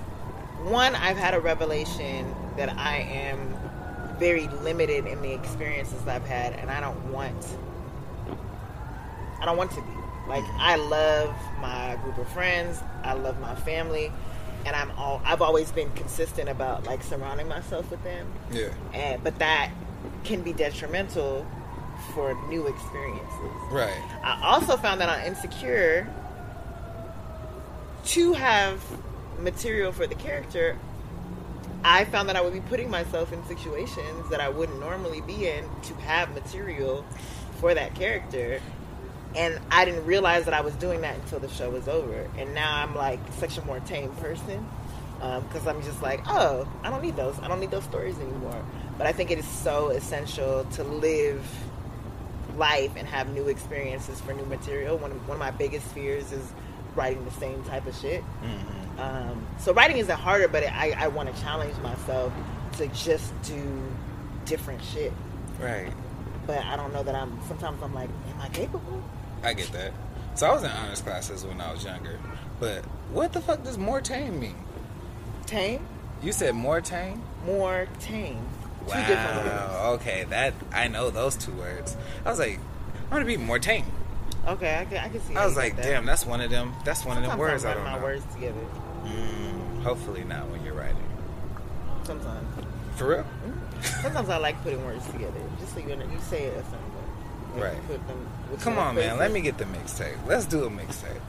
one, 0.64 0.96
I've 0.96 1.18
had 1.18 1.34
a 1.34 1.40
revelation 1.40 2.34
that 2.58 2.70
I 2.78 2.98
am 2.98 3.58
very 4.20 4.48
limited 4.48 5.08
in 5.08 5.22
the 5.22 5.34
experiences 5.34 6.08
I've 6.08 6.26
had, 6.26 6.54
and 6.54 6.70
I 6.70 6.80
don't 6.80 7.12
want 7.12 7.58
I 9.40 9.46
don't 9.46 9.58
want 9.58 9.72
to 9.72 9.82
be. 9.82 9.88
Like 10.28 10.44
mm-hmm. 10.44 10.62
I 10.62 10.76
love 10.76 11.36
my 11.60 11.98
group 12.04 12.18
of 12.18 12.30
friends, 12.30 12.80
I 13.04 13.14
love 13.14 13.40
my 13.40 13.56
family, 13.56 14.12
and 14.66 14.76
I'm 14.76 14.92
all 14.92 15.22
I've 15.26 15.42
always 15.42 15.72
been 15.72 15.92
consistent 15.94 16.50
about 16.50 16.86
like 16.86 17.04
surrounding 17.04 17.48
myself 17.48 17.90
with 17.90 18.04
them. 18.04 18.28
Yeah. 18.52 18.70
And 18.94 19.24
but 19.24 19.40
that 19.40 19.72
can 20.24 20.44
be 20.44 20.54
detrimental 20.54 21.46
for 22.14 22.34
new 22.48 22.68
experiences. 22.68 23.52
Right. 23.72 24.02
I 24.24 24.40
also 24.44 24.78
found 24.78 25.02
that 25.02 25.10
on 25.10 25.26
Insecure, 25.26 26.08
to 28.06 28.34
have 28.34 28.84
material 29.42 29.92
for 29.92 30.08
the 30.08 30.16
character, 30.16 30.78
I 31.84 32.06
found 32.06 32.30
that 32.30 32.36
I 32.36 32.42
would 32.42 32.54
be 32.54 32.62
putting 32.62 32.90
myself 32.90 33.34
in 33.34 33.44
situations 33.46 34.30
that 34.30 34.40
I 34.40 34.50
wouldn't 34.50 34.80
normally 34.80 35.22
be 35.22 35.48
in 35.48 35.66
to 35.84 35.94
have 35.96 36.34
material 36.34 37.06
for 37.60 37.74
that 37.74 37.96
character. 37.96 38.62
And 39.36 39.60
I 39.72 39.86
didn't 39.86 40.06
realize 40.06 40.46
that 40.46 40.54
I 40.54 40.62
was 40.62 40.74
doing 40.76 41.02
that 41.02 41.16
until 41.16 41.40
the 41.40 41.50
show 41.50 41.70
was 41.70 41.88
over. 41.88 42.30
And 42.38 42.54
now 42.54 42.84
I'm 42.84 42.96
like 42.96 43.20
such 43.40 43.58
a 43.58 43.66
more 43.66 43.80
tame 43.80 44.12
person 44.16 44.68
um, 45.22 45.44
because 45.44 45.66
I'm 45.68 45.82
just 45.84 46.02
like, 46.02 46.22
oh, 46.28 46.68
I 46.84 46.90
don't 46.90 47.02
need 47.02 47.16
those. 47.16 47.40
I 47.40 47.48
don't 47.48 47.60
need 47.60 47.72
those 47.72 47.84
stories 47.84 48.18
anymore. 48.20 48.64
But 48.98 49.08
I 49.08 49.14
think 49.14 49.32
it 49.32 49.40
is 49.40 49.48
so 49.48 49.90
essential 49.90 50.66
to 50.66 50.84
live 50.84 51.44
life 52.58 52.92
and 52.98 53.08
have 53.08 53.30
new 53.34 53.48
experiences 53.48 54.20
for 54.20 54.34
new 54.34 54.46
material. 54.46 54.98
One 54.98 55.12
of, 55.12 55.28
one 55.28 55.36
of 55.36 55.40
my 55.40 55.52
biggest 55.52 55.88
fears 55.88 56.32
is 56.32 56.52
writing 56.96 57.24
the 57.26 57.32
same 57.32 57.64
type 57.64 57.88
of 57.88 57.96
shit. 57.96 58.22
Mm-hmm. 58.44 58.81
Um, 58.98 59.46
so 59.60 59.74
writing 59.74 59.98
isn't 59.98 60.18
harder, 60.20 60.48
but 60.48 60.64
I, 60.64 60.92
I 60.98 61.08
want 61.08 61.34
to 61.34 61.42
challenge 61.42 61.76
myself 61.78 62.32
to 62.78 62.88
just 62.90 63.34
do 63.44 63.82
different 64.46 64.82
shit. 64.84 65.14
Right. 65.60 65.92
But 66.48 66.60
I 66.66 66.76
don't 66.76 66.94
know 66.94 67.04
that 67.04 67.16
I'm. 67.16 67.40
Sometimes 67.48 67.82
I'm 67.84 67.94
like, 67.94 68.10
am 68.34 68.42
I 68.42 68.50
capable? 68.50 69.02
I 69.44 69.54
get 69.54 69.72
that. 69.72 69.94
So 70.36 70.48
I 70.48 70.54
was 70.54 70.64
in 70.64 70.70
honors 70.72 71.02
classes 71.02 71.46
when 71.46 71.60
I 71.62 71.72
was 71.72 71.84
younger. 71.84 72.18
But 72.60 72.86
what 73.12 73.34
the 73.34 73.42
fuck 73.42 73.64
does 73.64 73.78
more 73.78 74.02
tame 74.02 74.40
mean? 74.40 74.56
Tame, 75.46 75.86
You 76.24 76.32
said 76.32 76.56
more 76.56 76.80
tame? 76.82 77.22
more 77.46 77.88
tame. 78.00 78.40
Two 78.88 78.98
different 78.98 79.36
words. 79.46 79.50
Wow. 79.50 79.92
Okay, 79.96 80.24
that 80.30 80.54
I 80.72 80.88
know 80.88 81.10
those 81.10 81.36
two 81.36 81.52
words. 81.54 81.98
I 82.26 82.30
was 82.30 82.40
like, 82.40 82.60
I'm 83.06 83.10
gonna 83.10 83.26
be 83.26 83.38
more 83.38 83.60
tame. 83.60 83.86
Okay, 84.48 84.78
I 84.80 84.86
can, 84.86 84.98
I 84.98 85.10
can 85.10 85.22
see. 85.22 85.36
I 85.36 85.46
was 85.46 85.56
like, 85.56 85.76
that. 85.76 85.84
damn, 85.84 86.06
that's 86.06 86.26
one 86.26 86.42
of 86.42 86.50
them. 86.50 86.74
That's 86.84 87.06
one 87.06 87.18
of 87.18 87.24
them 87.24 87.38
words 87.38 87.64
I 87.64 87.72
I 87.72 87.74
don't 87.76 87.84
my 87.84 87.98
know. 87.98 88.04
words 88.04 88.26
together. 88.34 88.60
Mm, 89.06 89.84
hopefully 89.84 90.24
not 90.24 90.50
when 90.50 90.64
you're 90.66 90.74
writing. 90.74 90.98
Sometimes. 92.04 92.48
For 92.96 93.08
real? 93.08 93.26
Sometimes 94.02 94.30
I 94.30 94.38
like 94.38 94.62
putting 94.64 94.84
words 94.86 95.06
together, 95.08 95.40
just 95.60 95.74
so 95.74 95.80
you 95.80 95.96
know, 95.96 96.06
you 96.06 96.20
say 96.22 96.46
it 96.46 96.58
a 96.58 96.64
certain 96.64 96.80
way. 96.80 97.62
Like, 97.62 97.64
Right. 97.74 97.88
Put 97.88 98.08
them 98.08 98.28
Come 98.62 98.78
on, 98.80 98.96
man. 98.96 99.18
Let 99.18 99.32
me 99.32 99.42
get 99.42 99.58
the 99.58 99.66
mixtape. 99.66 100.26
Let's 100.26 100.46
do 100.46 100.64
a 100.66 100.70
mixtape. 100.70 101.20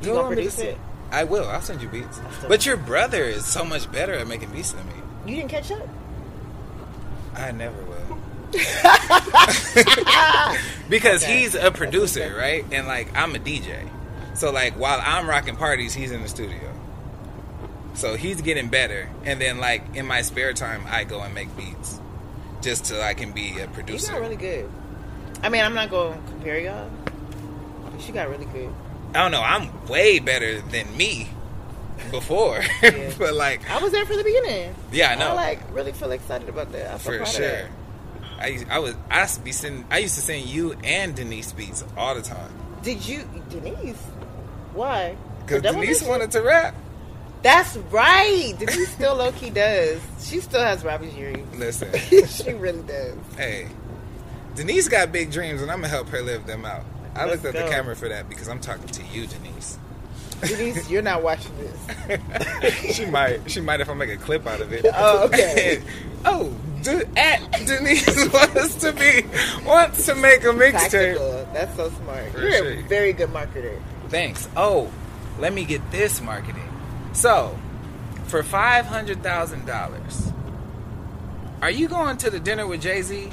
You 0.00 0.08
Go 0.08 0.14
gonna 0.22 0.34
produce 0.34 0.58
it? 0.58 0.78
I 1.10 1.24
will. 1.24 1.46
I'll 1.48 1.60
send 1.60 1.82
you 1.82 1.88
beats. 1.88 2.20
But 2.48 2.64
your 2.66 2.76
brother 2.76 3.22
is 3.24 3.44
so 3.44 3.64
much 3.64 3.90
better 3.92 4.14
at 4.14 4.26
making 4.26 4.50
beats 4.50 4.72
than 4.72 4.86
me. 4.86 4.94
You 5.26 5.36
didn't 5.36 5.50
catch 5.50 5.70
up. 5.70 5.86
I 7.34 7.50
never 7.52 7.80
will. 7.84 8.18
because 10.88 11.22
Okay. 11.24 11.40
he's 11.40 11.54
a 11.54 11.70
producer, 11.70 12.34
right? 12.36 12.64
And 12.72 12.86
like 12.86 13.14
I'm 13.16 13.34
a 13.34 13.38
DJ. 13.38 13.88
So 14.34 14.50
like 14.50 14.74
while 14.78 15.00
I'm 15.02 15.28
rocking 15.28 15.56
parties, 15.56 15.94
he's 15.94 16.10
in 16.10 16.22
the 16.22 16.28
studio. 16.28 16.58
So 17.94 18.16
he's 18.16 18.40
getting 18.40 18.68
better. 18.68 19.08
And 19.24 19.40
then 19.40 19.58
like 19.58 19.82
in 19.94 20.06
my 20.06 20.22
spare 20.22 20.52
time 20.52 20.84
I 20.88 21.04
go 21.04 21.20
and 21.20 21.34
make 21.34 21.54
beats. 21.56 21.98
Just 22.62 22.86
so 22.86 23.00
I 23.00 23.14
can 23.14 23.32
be 23.32 23.58
a 23.58 23.66
producer. 23.68 24.12
You 24.12 24.18
got 24.18 24.22
really 24.22 24.36
good. 24.36 24.70
I 25.42 25.48
mean, 25.48 25.64
I'm 25.64 25.74
not 25.74 25.90
going 25.90 26.12
to 26.22 26.28
compare 26.30 26.60
y'all. 26.60 26.88
But 27.90 28.06
you 28.06 28.14
got 28.14 28.30
really 28.30 28.44
good. 28.46 28.72
I 29.14 29.18
don't 29.22 29.32
know, 29.32 29.42
I'm 29.42 29.86
way 29.88 30.20
better 30.20 30.60
than 30.62 30.96
me 30.96 31.28
before. 32.10 32.62
Yeah. 32.82 33.12
but 33.18 33.34
like 33.34 33.68
I 33.68 33.82
was 33.82 33.92
there 33.92 34.06
for 34.06 34.16
the 34.16 34.24
beginning. 34.24 34.74
Yeah, 34.92 35.10
I 35.10 35.14
know. 35.16 35.30
I 35.30 35.34
like 35.34 35.74
really 35.74 35.92
feel 35.92 36.12
excited 36.12 36.48
about 36.48 36.72
that. 36.72 36.94
I 36.94 36.98
feel 36.98 37.18
for 37.18 37.26
sure. 37.26 37.68
I, 38.42 38.46
used- 38.48 38.68
I 38.68 38.78
was 38.80 38.94
I 39.10 39.22
used 39.22 39.34
to 39.36 39.40
be 39.42 39.52
sending 39.52 39.84
I 39.90 39.98
used 39.98 40.14
to 40.16 40.20
send 40.20 40.46
you 40.46 40.72
and 40.84 41.14
Denise 41.14 41.52
beats 41.52 41.84
all 41.96 42.14
the 42.14 42.22
time. 42.22 42.50
Did 42.82 43.06
you, 43.06 43.22
Denise? 43.48 43.96
Why? 44.74 45.16
Because 45.46 45.62
Denise 45.62 46.02
wanted 46.02 46.30
to 46.32 46.40
rap. 46.42 46.74
That's 47.42 47.76
right. 47.76 48.54
Denise 48.58 48.90
still 48.92 49.14
low 49.16 49.32
key 49.32 49.50
does. 49.64 50.00
She 50.20 50.40
still 50.40 50.60
has 50.62 50.84
rappers 50.84 51.14
earrings. 51.16 51.56
Listen. 51.58 51.92
she 52.28 52.52
really 52.52 52.82
does. 52.82 53.16
Hey, 53.36 53.68
Denise 54.54 54.88
got 54.88 55.12
big 55.12 55.30
dreams, 55.30 55.62
and 55.62 55.70
I'm 55.70 55.78
gonna 55.78 55.88
help 55.88 56.08
her 56.08 56.22
live 56.22 56.46
them 56.46 56.64
out. 56.64 56.84
I 57.14 57.26
Let's 57.26 57.42
looked 57.42 57.56
at 57.56 57.60
go. 57.60 57.66
the 57.66 57.72
camera 57.72 57.94
for 57.96 58.08
that 58.08 58.28
because 58.28 58.48
I'm 58.48 58.60
talking 58.60 58.86
to 58.86 59.02
you, 59.12 59.26
Denise. 59.26 59.78
Denise, 60.42 60.90
you're 60.90 61.02
not 61.02 61.22
watching 61.22 61.52
this. 61.58 62.94
she 62.96 63.04
might, 63.06 63.48
she 63.50 63.60
might 63.60 63.80
if 63.80 63.88
I 63.88 63.94
make 63.94 64.10
a 64.10 64.16
clip 64.16 64.46
out 64.46 64.60
of 64.60 64.72
it. 64.72 64.86
Oh, 64.94 65.26
okay. 65.26 65.82
oh, 66.24 66.52
At 66.88 67.40
Denise 67.66 68.28
wants 68.32 68.74
to 68.76 68.92
be 68.92 69.24
wants 69.64 70.06
to 70.06 70.14
make 70.14 70.42
a 70.44 70.48
mixtape. 70.48 71.52
That's 71.52 71.74
so 71.76 71.90
smart. 71.90 72.32
You're 72.36 72.72
a 72.72 72.82
very 72.82 73.12
good 73.12 73.28
marketer. 73.30 73.80
Thanks. 74.08 74.48
Oh, 74.56 74.90
let 75.38 75.52
me 75.52 75.64
get 75.64 75.90
this 75.90 76.20
marketing. 76.20 76.68
So, 77.12 77.56
for 78.26 78.42
five 78.42 78.86
hundred 78.86 79.22
thousand 79.22 79.66
dollars, 79.66 80.32
are 81.60 81.70
you 81.70 81.88
going 81.88 82.16
to 82.18 82.30
the 82.30 82.40
dinner 82.40 82.66
with 82.66 82.82
Jay 82.82 83.02
Z? 83.02 83.30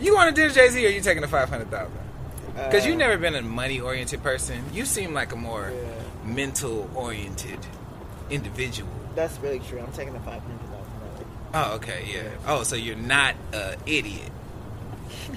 You 0.00 0.12
going 0.12 0.28
to 0.28 0.34
dinner 0.34 0.52
Jay 0.52 0.68
Z, 0.68 0.84
or 0.84 0.90
you 0.90 1.00
taking 1.00 1.22
the 1.22 1.28
five 1.28 1.48
hundred 1.48 1.70
thousand? 1.70 1.98
Because 2.54 2.84
Uh, 2.84 2.88
you've 2.88 2.98
never 2.98 3.16
been 3.16 3.34
a 3.34 3.42
money 3.42 3.80
oriented 3.80 4.22
person. 4.22 4.62
You 4.74 4.84
seem 4.84 5.14
like 5.14 5.32
a 5.32 5.36
more 5.36 5.72
Yeah. 5.74 6.28
mental 6.34 6.90
oriented 6.94 7.58
individual. 8.28 8.90
That's 9.14 9.38
really 9.38 9.60
true. 9.60 9.80
I'm 9.80 9.92
taking 9.92 10.12
the 10.12 10.20
five 10.20 10.42
hundred 10.42 10.60
Oh, 11.54 11.74
okay, 11.74 12.08
yeah. 12.12 12.30
Oh, 12.46 12.62
so 12.62 12.76
you're 12.76 12.96
not 12.96 13.34
a 13.52 13.76
idiot. 13.86 14.30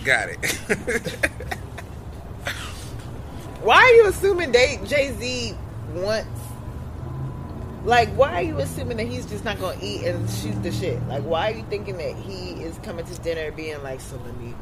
Got 0.04 0.30
it. 0.30 0.46
Why 3.62 3.78
are 3.78 3.94
you 3.94 4.08
assuming 4.08 4.54
Jay 4.54 5.12
Z 5.18 5.56
wants? 5.94 6.30
Like, 7.84 8.10
why 8.10 8.34
are 8.34 8.42
you 8.42 8.58
assuming 8.60 8.98
that 8.98 9.08
he's 9.08 9.26
just 9.28 9.44
not 9.44 9.60
gonna 9.60 9.78
eat 9.82 10.04
and 10.06 10.30
shoot 10.30 10.62
the 10.64 10.72
shit? 10.72 11.02
Like, 11.08 11.24
why 11.24 11.52
are 11.52 11.56
you 11.56 11.64
thinking 11.70 11.98
that 11.98 12.16
he 12.16 12.64
is 12.64 12.78
coming 12.80 13.06
to 13.06 13.22
dinner 13.22 13.52
being 13.52 13.82
like, 13.84 14.02
"So 14.02 14.20
let 14.26 14.40
me"? 14.40 14.54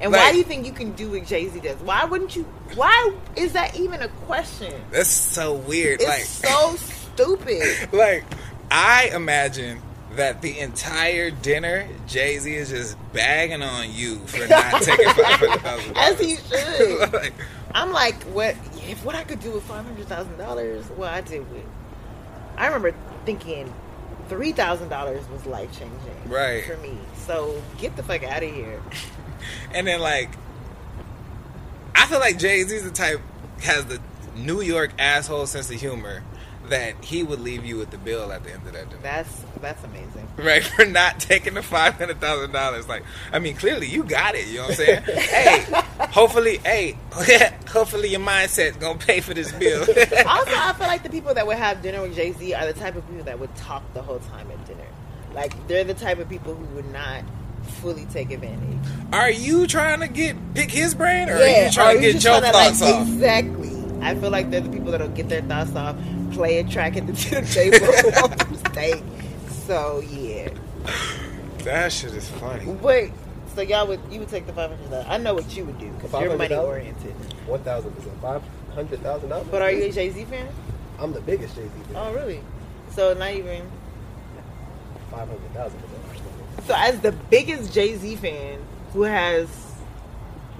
And 0.00 0.12
why 0.12 0.32
do 0.32 0.38
you 0.38 0.44
think 0.44 0.66
you 0.66 0.72
can 0.72 0.92
do 0.92 1.10
what 1.10 1.26
Jay 1.26 1.48
Z 1.48 1.60
does? 1.60 1.76
Why 1.80 2.04
wouldn't 2.04 2.36
you? 2.36 2.44
Why 2.74 3.14
is 3.34 3.52
that 3.52 3.78
even 3.78 4.02
a 4.02 4.08
question? 4.08 4.74
That's 4.90 5.08
so 5.08 5.54
weird. 5.54 6.00
It's 6.00 6.08
like, 6.08 6.22
so 6.22 6.76
stupid. 7.14 7.92
like 7.92 8.24
I 8.70 9.10
imagine 9.14 9.80
that 10.16 10.42
the 10.42 10.58
entire 10.58 11.30
dinner, 11.30 11.86
Jay 12.06 12.38
Z 12.38 12.52
is 12.54 12.70
just 12.70 12.96
bagging 13.12 13.62
on 13.62 13.92
you 13.92 14.16
for 14.26 14.46
not 14.48 14.82
taking 14.82 15.06
five 15.06 15.24
hundred 15.24 15.60
thousand. 15.60 15.96
As 15.96 16.20
he 16.20 16.36
should. 16.36 17.12
like, 17.12 17.32
I'm 17.74 17.92
like, 17.92 18.22
what 18.24 18.56
if 18.88 19.04
what 19.04 19.14
I 19.14 19.24
could 19.24 19.40
do 19.40 19.52
with 19.52 19.64
five 19.64 19.84
hundred 19.84 20.06
thousand 20.06 20.36
dollars? 20.38 20.88
Well, 20.96 21.12
I 21.12 21.20
did 21.20 21.50
with. 21.50 21.64
I 22.56 22.66
remember 22.66 22.94
thinking 23.24 23.72
three 24.28 24.52
thousand 24.52 24.88
dollars 24.88 25.28
was 25.28 25.44
life 25.46 25.70
changing, 25.78 25.98
Right. 26.28 26.64
for 26.64 26.76
me. 26.78 26.96
So 27.26 27.62
get 27.78 27.96
the 27.96 28.02
fuck 28.02 28.22
out 28.24 28.42
of 28.42 28.52
here. 28.54 28.80
and 29.72 29.86
then 29.86 30.00
like, 30.00 30.30
I 31.94 32.06
feel 32.06 32.20
like 32.20 32.38
Jay 32.38 32.62
Z's 32.62 32.82
the 32.84 32.90
type 32.90 33.20
has 33.62 33.84
the 33.86 34.00
New 34.36 34.60
York 34.60 34.92
asshole 34.98 35.46
sense 35.46 35.70
of 35.70 35.80
humor 35.80 36.22
that 36.68 37.04
he 37.04 37.22
would 37.22 37.40
leave 37.40 37.64
you 37.64 37.76
with 37.76 37.90
the 37.90 37.98
bill 37.98 38.32
at 38.32 38.42
the 38.44 38.52
end 38.52 38.66
of 38.66 38.72
that 38.72 38.88
dinner. 38.88 39.02
That's 39.02 39.44
that's 39.60 39.82
amazing. 39.84 40.28
right 40.36 40.62
for 40.62 40.84
not 40.84 41.20
taking 41.20 41.54
the 41.54 41.62
five 41.62 41.94
hundred 41.94 42.20
thousand 42.20 42.52
dollars. 42.52 42.88
Like, 42.88 43.04
I 43.32 43.38
mean, 43.38 43.56
clearly 43.56 43.86
you 43.86 44.02
got 44.02 44.34
it. 44.34 44.46
You 44.48 44.56
know 44.56 44.62
what 44.62 44.70
I'm 44.70 44.76
saying? 44.76 45.02
hey, 45.02 45.64
hopefully, 46.10 46.58
hey, 46.58 46.98
hopefully 47.68 48.08
your 48.08 48.20
mindset's 48.20 48.76
gonna 48.76 48.98
pay 48.98 49.20
for 49.20 49.34
this 49.34 49.52
bill. 49.52 49.80
also, 49.80 49.94
I 49.96 50.74
feel 50.76 50.86
like 50.86 51.02
the 51.02 51.10
people 51.10 51.34
that 51.34 51.46
would 51.46 51.56
have 51.56 51.82
dinner 51.82 52.02
with 52.02 52.14
Jay 52.14 52.32
Z 52.32 52.54
are 52.54 52.66
the 52.66 52.78
type 52.78 52.96
of 52.96 53.06
people 53.08 53.24
that 53.24 53.38
would 53.38 53.54
talk 53.56 53.82
the 53.94 54.02
whole 54.02 54.20
time 54.20 54.50
at 54.50 54.66
dinner. 54.66 54.86
Like 55.34 55.68
they're 55.68 55.84
the 55.84 55.94
type 55.94 56.18
of 56.18 56.28
people 56.28 56.54
who 56.54 56.64
would 56.74 56.90
not 56.92 57.22
fully 57.62 58.06
take 58.06 58.30
advantage. 58.30 58.78
are 59.12 59.30
you 59.30 59.66
trying 59.66 60.00
to 60.00 60.08
get 60.08 60.36
pick 60.54 60.70
his 60.70 60.94
brain, 60.94 61.28
or 61.28 61.38
yeah, 61.38 61.62
are 61.62 61.64
you 61.66 61.70
trying 61.70 61.96
or 61.96 62.00
to 62.00 62.12
get 62.12 62.24
your 62.24 62.40
trying 62.40 62.42
to, 62.42 62.52
thoughts 62.52 62.80
like, 62.80 62.94
off? 62.94 63.08
Exactly. 63.08 63.75
I 64.02 64.14
feel 64.14 64.30
like 64.30 64.50
they're 64.50 64.60
the 64.60 64.70
people 64.70 64.90
that'll 64.92 65.08
get 65.08 65.28
their 65.28 65.42
thoughts 65.42 65.74
off, 65.74 65.96
play 66.32 66.58
a 66.58 66.64
track 66.64 66.96
at 66.96 67.06
the 67.06 67.12
dinner 67.12 67.46
table 67.46 67.86
on 68.22 68.56
steak. 68.70 69.02
So 69.66 70.00
yeah, 70.00 70.48
That 71.64 71.92
shit 71.92 72.14
is 72.14 72.28
funny. 72.28 72.66
Wait, 72.66 73.12
So 73.54 73.62
y'all 73.62 73.86
would 73.88 74.00
you 74.10 74.20
would 74.20 74.28
take 74.28 74.46
the 74.46 74.52
five 74.52 74.70
hundred 74.70 74.90
thousand? 74.90 75.10
I 75.10 75.16
know 75.16 75.34
what 75.34 75.56
you 75.56 75.64
would 75.64 75.78
do 75.78 75.90
because 75.90 76.12
you're 76.20 76.36
money 76.36 76.54
oriented. 76.54 77.14
One 77.46 77.60
thousand 77.62 77.92
percent, 77.96 78.20
five 78.20 78.42
hundred 78.74 79.00
thousand 79.02 79.28
dollars. 79.30 79.48
But 79.50 79.62
are 79.62 79.70
you 79.72 79.84
a 79.84 79.92
Jay 79.92 80.10
Z 80.10 80.24
fan? 80.26 80.48
I'm 80.98 81.12
the 81.12 81.20
biggest 81.20 81.56
Jay 81.56 81.62
Z 81.64 81.68
fan. 81.92 81.96
Oh 81.96 82.12
really? 82.14 82.40
So 82.90 83.12
not 83.14 83.32
even. 83.32 83.68
Five 85.10 85.28
hundred 85.28 85.52
thousand 85.54 85.80
percent. 85.80 86.66
So 86.66 86.74
as 86.76 87.00
the 87.00 87.12
biggest 87.12 87.72
Jay 87.72 87.96
Z 87.96 88.16
fan 88.16 88.60
who 88.92 89.02
has 89.02 89.48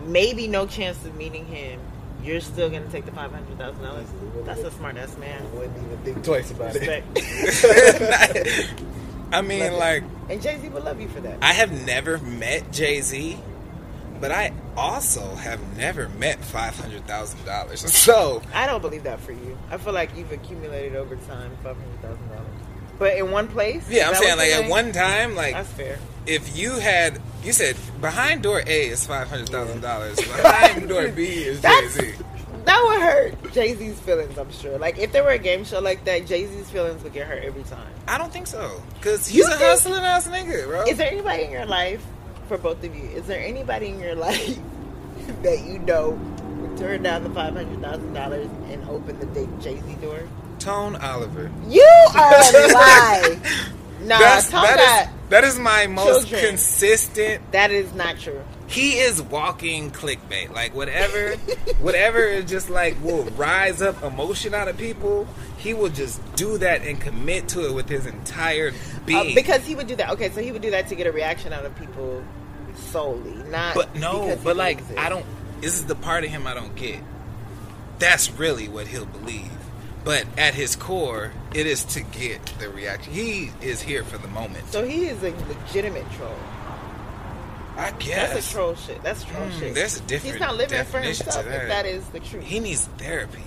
maybe 0.04 0.46
no 0.48 0.66
chance 0.66 1.04
of 1.04 1.14
meeting 1.16 1.46
him, 1.46 1.80
you're 2.22 2.40
still 2.40 2.68
gonna 2.70 2.88
take 2.90 3.04
the 3.04 3.12
five 3.12 3.30
hundred 3.30 3.58
thousand 3.58 3.82
dollars. 3.82 4.06
That's 4.44 4.60
a 4.60 4.70
smart 4.70 4.96
ass 4.96 5.16
man. 5.18 5.42
I 5.42 5.56
wouldn't 5.56 5.76
even 5.84 5.98
think 5.98 6.24
twice 6.24 6.50
about 6.50 6.74
it. 6.76 7.04
Respect. 7.14 8.72
I 9.32 9.42
mean, 9.42 9.60
Love 9.60 9.72
it. 9.72 9.76
like, 9.78 10.04
and 10.30 10.40
Jay 10.42 10.58
Z 10.60 10.68
would 10.68 10.84
love 10.84 11.00
you 11.00 11.08
for 11.08 11.20
that. 11.20 11.38
I 11.42 11.52
have 11.52 11.84
never 11.84 12.18
met 12.18 12.72
Jay 12.72 13.00
Z, 13.00 13.38
but 14.20 14.30
I 14.30 14.52
also 14.76 15.34
have 15.34 15.60
never 15.76 16.08
met 16.10 16.44
five 16.44 16.76
hundred 16.78 17.06
thousand 17.06 17.44
dollars. 17.44 17.82
So 18.06 18.40
I 18.54 18.66
don't 18.66 18.80
believe 18.82 19.02
that 19.04 19.20
for 19.20 19.32
you. 19.32 19.58
I 19.70 19.78
feel 19.78 19.92
like 19.92 20.16
you've 20.16 20.30
accumulated 20.32 20.94
over 20.96 21.16
time 21.16 21.50
five 21.62 21.76
hundred 21.76 22.00
thousand 22.02 22.28
dollars. 22.28 22.46
But 22.98 23.16
in 23.18 23.30
one 23.30 23.48
place? 23.48 23.88
yeah, 23.90 24.08
I'm 24.08 24.14
saying 24.14 24.38
like 24.38 24.48
you're 24.50 24.62
at 24.62 24.70
one 24.70 24.92
time, 24.92 25.34
like 25.34 25.54
That's 25.54 25.70
fair. 25.72 25.98
If 26.26 26.56
you 26.56 26.72
had, 26.74 27.20
you 27.42 27.52
said 27.52 27.76
behind 28.00 28.42
door 28.42 28.62
A 28.66 28.88
is 28.88 29.06
five 29.06 29.28
hundred 29.28 29.48
thousand 29.48 29.80
dollars, 29.80 30.16
behind 30.16 30.88
door 30.88 31.08
B 31.08 31.24
is 31.24 31.60
Jay 31.62 31.88
Z. 31.88 32.12
That 32.64 32.82
would 32.84 33.00
hurt 33.00 33.52
Jay 33.52 33.74
Z's 33.74 33.98
feelings, 34.00 34.36
I'm 34.36 34.50
sure. 34.50 34.76
Like 34.78 34.98
if 34.98 35.12
there 35.12 35.22
were 35.22 35.30
a 35.30 35.38
game 35.38 35.64
show 35.64 35.80
like 35.80 36.04
that, 36.04 36.26
Jay 36.26 36.46
Z's 36.46 36.68
feelings 36.70 37.02
would 37.04 37.12
get 37.12 37.26
hurt 37.28 37.44
every 37.44 37.62
time. 37.64 37.86
I 38.08 38.18
don't 38.18 38.32
think 38.32 38.46
so, 38.48 38.82
cause 39.00 39.26
he's 39.26 39.46
You 39.46 39.52
a 39.52 39.56
hustling 39.56 40.02
ass 40.02 40.26
nigga, 40.28 40.66
bro. 40.66 40.84
Is 40.84 40.96
there 40.98 41.10
anybody 41.10 41.44
in 41.44 41.50
your 41.50 41.66
life, 41.66 42.04
for 42.48 42.58
both 42.58 42.82
of 42.82 42.94
you, 42.94 43.04
is 43.04 43.26
there 43.26 43.40
anybody 43.40 43.88
in 43.88 44.00
your 44.00 44.14
life 44.28 44.58
that 45.42 45.60
you 45.64 45.78
know 45.80 46.10
would 46.60 46.76
turn 46.76 47.02
down 47.04 47.22
the 47.22 47.30
five 47.30 47.54
hundred 47.54 47.80
thousand 47.80 48.12
dollars 48.12 48.48
and 48.70 48.88
open 48.88 49.18
the 49.20 49.26
big 49.26 49.48
Jay 49.60 49.80
Z 49.80 49.94
door? 50.02 50.22
Tone 50.58 50.96
Oliver. 50.96 51.50
You 51.68 51.86
are 52.16 52.34
a 52.34 52.66
lie. 52.72 53.40
Nah, 54.06 54.18
That's, 54.18 54.50
Tom 54.50 54.62
that 54.64 55.08
is 55.12 55.30
that 55.30 55.44
is 55.44 55.58
my 55.58 55.86
most 55.88 56.28
children. 56.28 56.50
consistent 56.50 57.52
that 57.52 57.70
is 57.72 57.92
not 57.94 58.18
true. 58.18 58.40
he 58.68 58.98
is 58.98 59.20
walking 59.20 59.90
clickbait. 59.90 60.54
Like 60.54 60.74
whatever, 60.74 61.32
whatever 61.80 62.20
is 62.20 62.44
just 62.48 62.70
like 62.70 63.02
will 63.02 63.24
rise 63.36 63.82
up 63.82 64.02
emotion 64.02 64.54
out 64.54 64.68
of 64.68 64.78
people. 64.78 65.26
He 65.58 65.74
will 65.74 65.88
just 65.88 66.20
do 66.36 66.58
that 66.58 66.82
and 66.82 67.00
commit 67.00 67.48
to 67.48 67.66
it 67.66 67.74
with 67.74 67.88
his 67.88 68.06
entire 68.06 68.68
Uh, 68.70 68.98
being. 69.06 69.34
because 69.34 69.64
he 69.66 69.74
would 69.74 69.88
do 69.88 69.96
that. 69.96 70.10
Okay, 70.10 70.30
so 70.30 70.40
he 70.40 70.52
would 70.52 70.62
do 70.62 70.70
that 70.70 70.86
to 70.88 70.94
get 70.94 71.06
a 71.08 71.12
reaction 71.12 71.52
out 71.52 71.64
of 71.64 71.74
people 71.76 72.22
solely, 72.92 73.32
not. 73.50 73.74
but 73.74 73.96
no, 73.96 74.38
but 74.44 74.56
like 74.56 74.78
it. 74.90 74.98
I 74.98 75.08
don't. 75.08 75.26
This 75.60 75.74
is 75.74 75.86
the 75.86 75.94
part 75.96 76.22
of 76.24 76.30
him 76.30 76.46
I 76.46 76.54
don't 76.54 76.74
get. 76.76 77.00
That's 77.98 78.30
really 78.30 78.68
what 78.68 78.86
he'll 78.86 79.06
believe. 79.06 79.50
But 80.06 80.24
at 80.38 80.54
his 80.54 80.76
core, 80.76 81.32
it 81.52 81.66
is 81.66 81.82
to 81.86 82.00
get 82.00 82.46
the 82.60 82.70
reaction. 82.70 83.12
He 83.12 83.50
is 83.60 83.82
here 83.82 84.04
for 84.04 84.18
the 84.18 84.28
moment. 84.28 84.68
So 84.72 84.84
he 84.86 85.06
is 85.06 85.20
a 85.24 85.30
legitimate 85.48 86.08
troll. 86.12 86.32
I 87.76 87.90
guess 87.98 88.32
That's 88.32 88.48
a 88.50 88.52
troll 88.54 88.74
shit. 88.76 89.02
That's 89.02 89.24
troll 89.24 89.46
Mm, 89.48 89.58
shit. 89.58 89.74
there's 89.74 89.96
a 89.98 90.00
different 90.02 90.32
He's 90.36 90.40
not 90.40 90.56
living 90.56 90.84
for 90.84 91.00
himself. 91.00 91.44
that. 91.44 91.62
If 91.62 91.68
that 91.68 91.86
is 91.86 92.06
the 92.06 92.20
truth. 92.20 92.44
he 92.44 92.60
needs 92.60 92.86
therapy. 92.98 93.42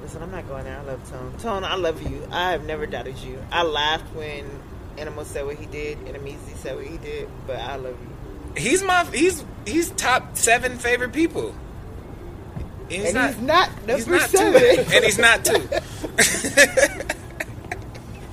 Listen, 0.00 0.22
I'm 0.22 0.30
not 0.30 0.46
going 0.48 0.62
there. 0.64 0.78
I 0.78 0.82
love 0.84 1.10
Tone. 1.10 1.34
Tone, 1.38 1.64
I 1.64 1.74
love 1.74 2.00
you. 2.02 2.26
I 2.30 2.52
have 2.52 2.64
never 2.64 2.86
doubted 2.86 3.18
you. 3.18 3.42
I 3.50 3.64
laughed 3.64 4.14
when 4.14 4.44
Animal 4.96 5.24
said 5.24 5.44
what 5.44 5.56
he 5.56 5.66
did 5.66 5.98
and 6.06 6.16
Amizi 6.16 6.54
said 6.56 6.76
what 6.76 6.86
he 6.86 6.98
did, 6.98 7.28
but 7.48 7.56
I 7.58 7.74
love 7.76 7.96
you. 8.00 8.62
He's 8.62 8.82
my 8.84 9.04
he's 9.06 9.44
he's 9.66 9.90
top 9.90 10.36
seven 10.36 10.78
favorite 10.78 11.12
people. 11.12 11.52
And 12.84 12.92
he's 12.92 13.04
and 13.06 13.14
not. 13.14 13.30
he's 13.30 13.40
not 13.42 13.76
number 13.86 13.94
he's 13.94 14.06
not 14.06 14.30
seven. 14.30 14.60
two, 14.60 14.92
and 14.94 15.04
he's 15.04 15.18
not 15.18 15.44
two. 15.44 15.68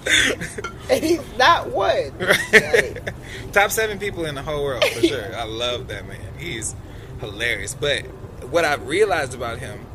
and 0.90 1.04
he's 1.04 1.38
not 1.38 1.70
one. 1.70 2.12
Like, 2.52 3.14
top 3.54 3.72
seven 3.72 4.00
people 4.00 4.26
in 4.26 4.36
the 4.36 4.42
whole 4.42 4.64
world 4.64 4.84
for 4.84 5.02
sure. 5.02 5.36
I 5.36 5.44
love 5.46 5.88
that 5.90 6.06
man. 6.08 6.20
He's 6.38 6.76
hilarious. 7.20 7.74
But 7.74 8.02
what 8.50 8.66
I've 8.66 8.88
realized 8.88 9.34
about 9.34 9.60
him, 9.60 9.86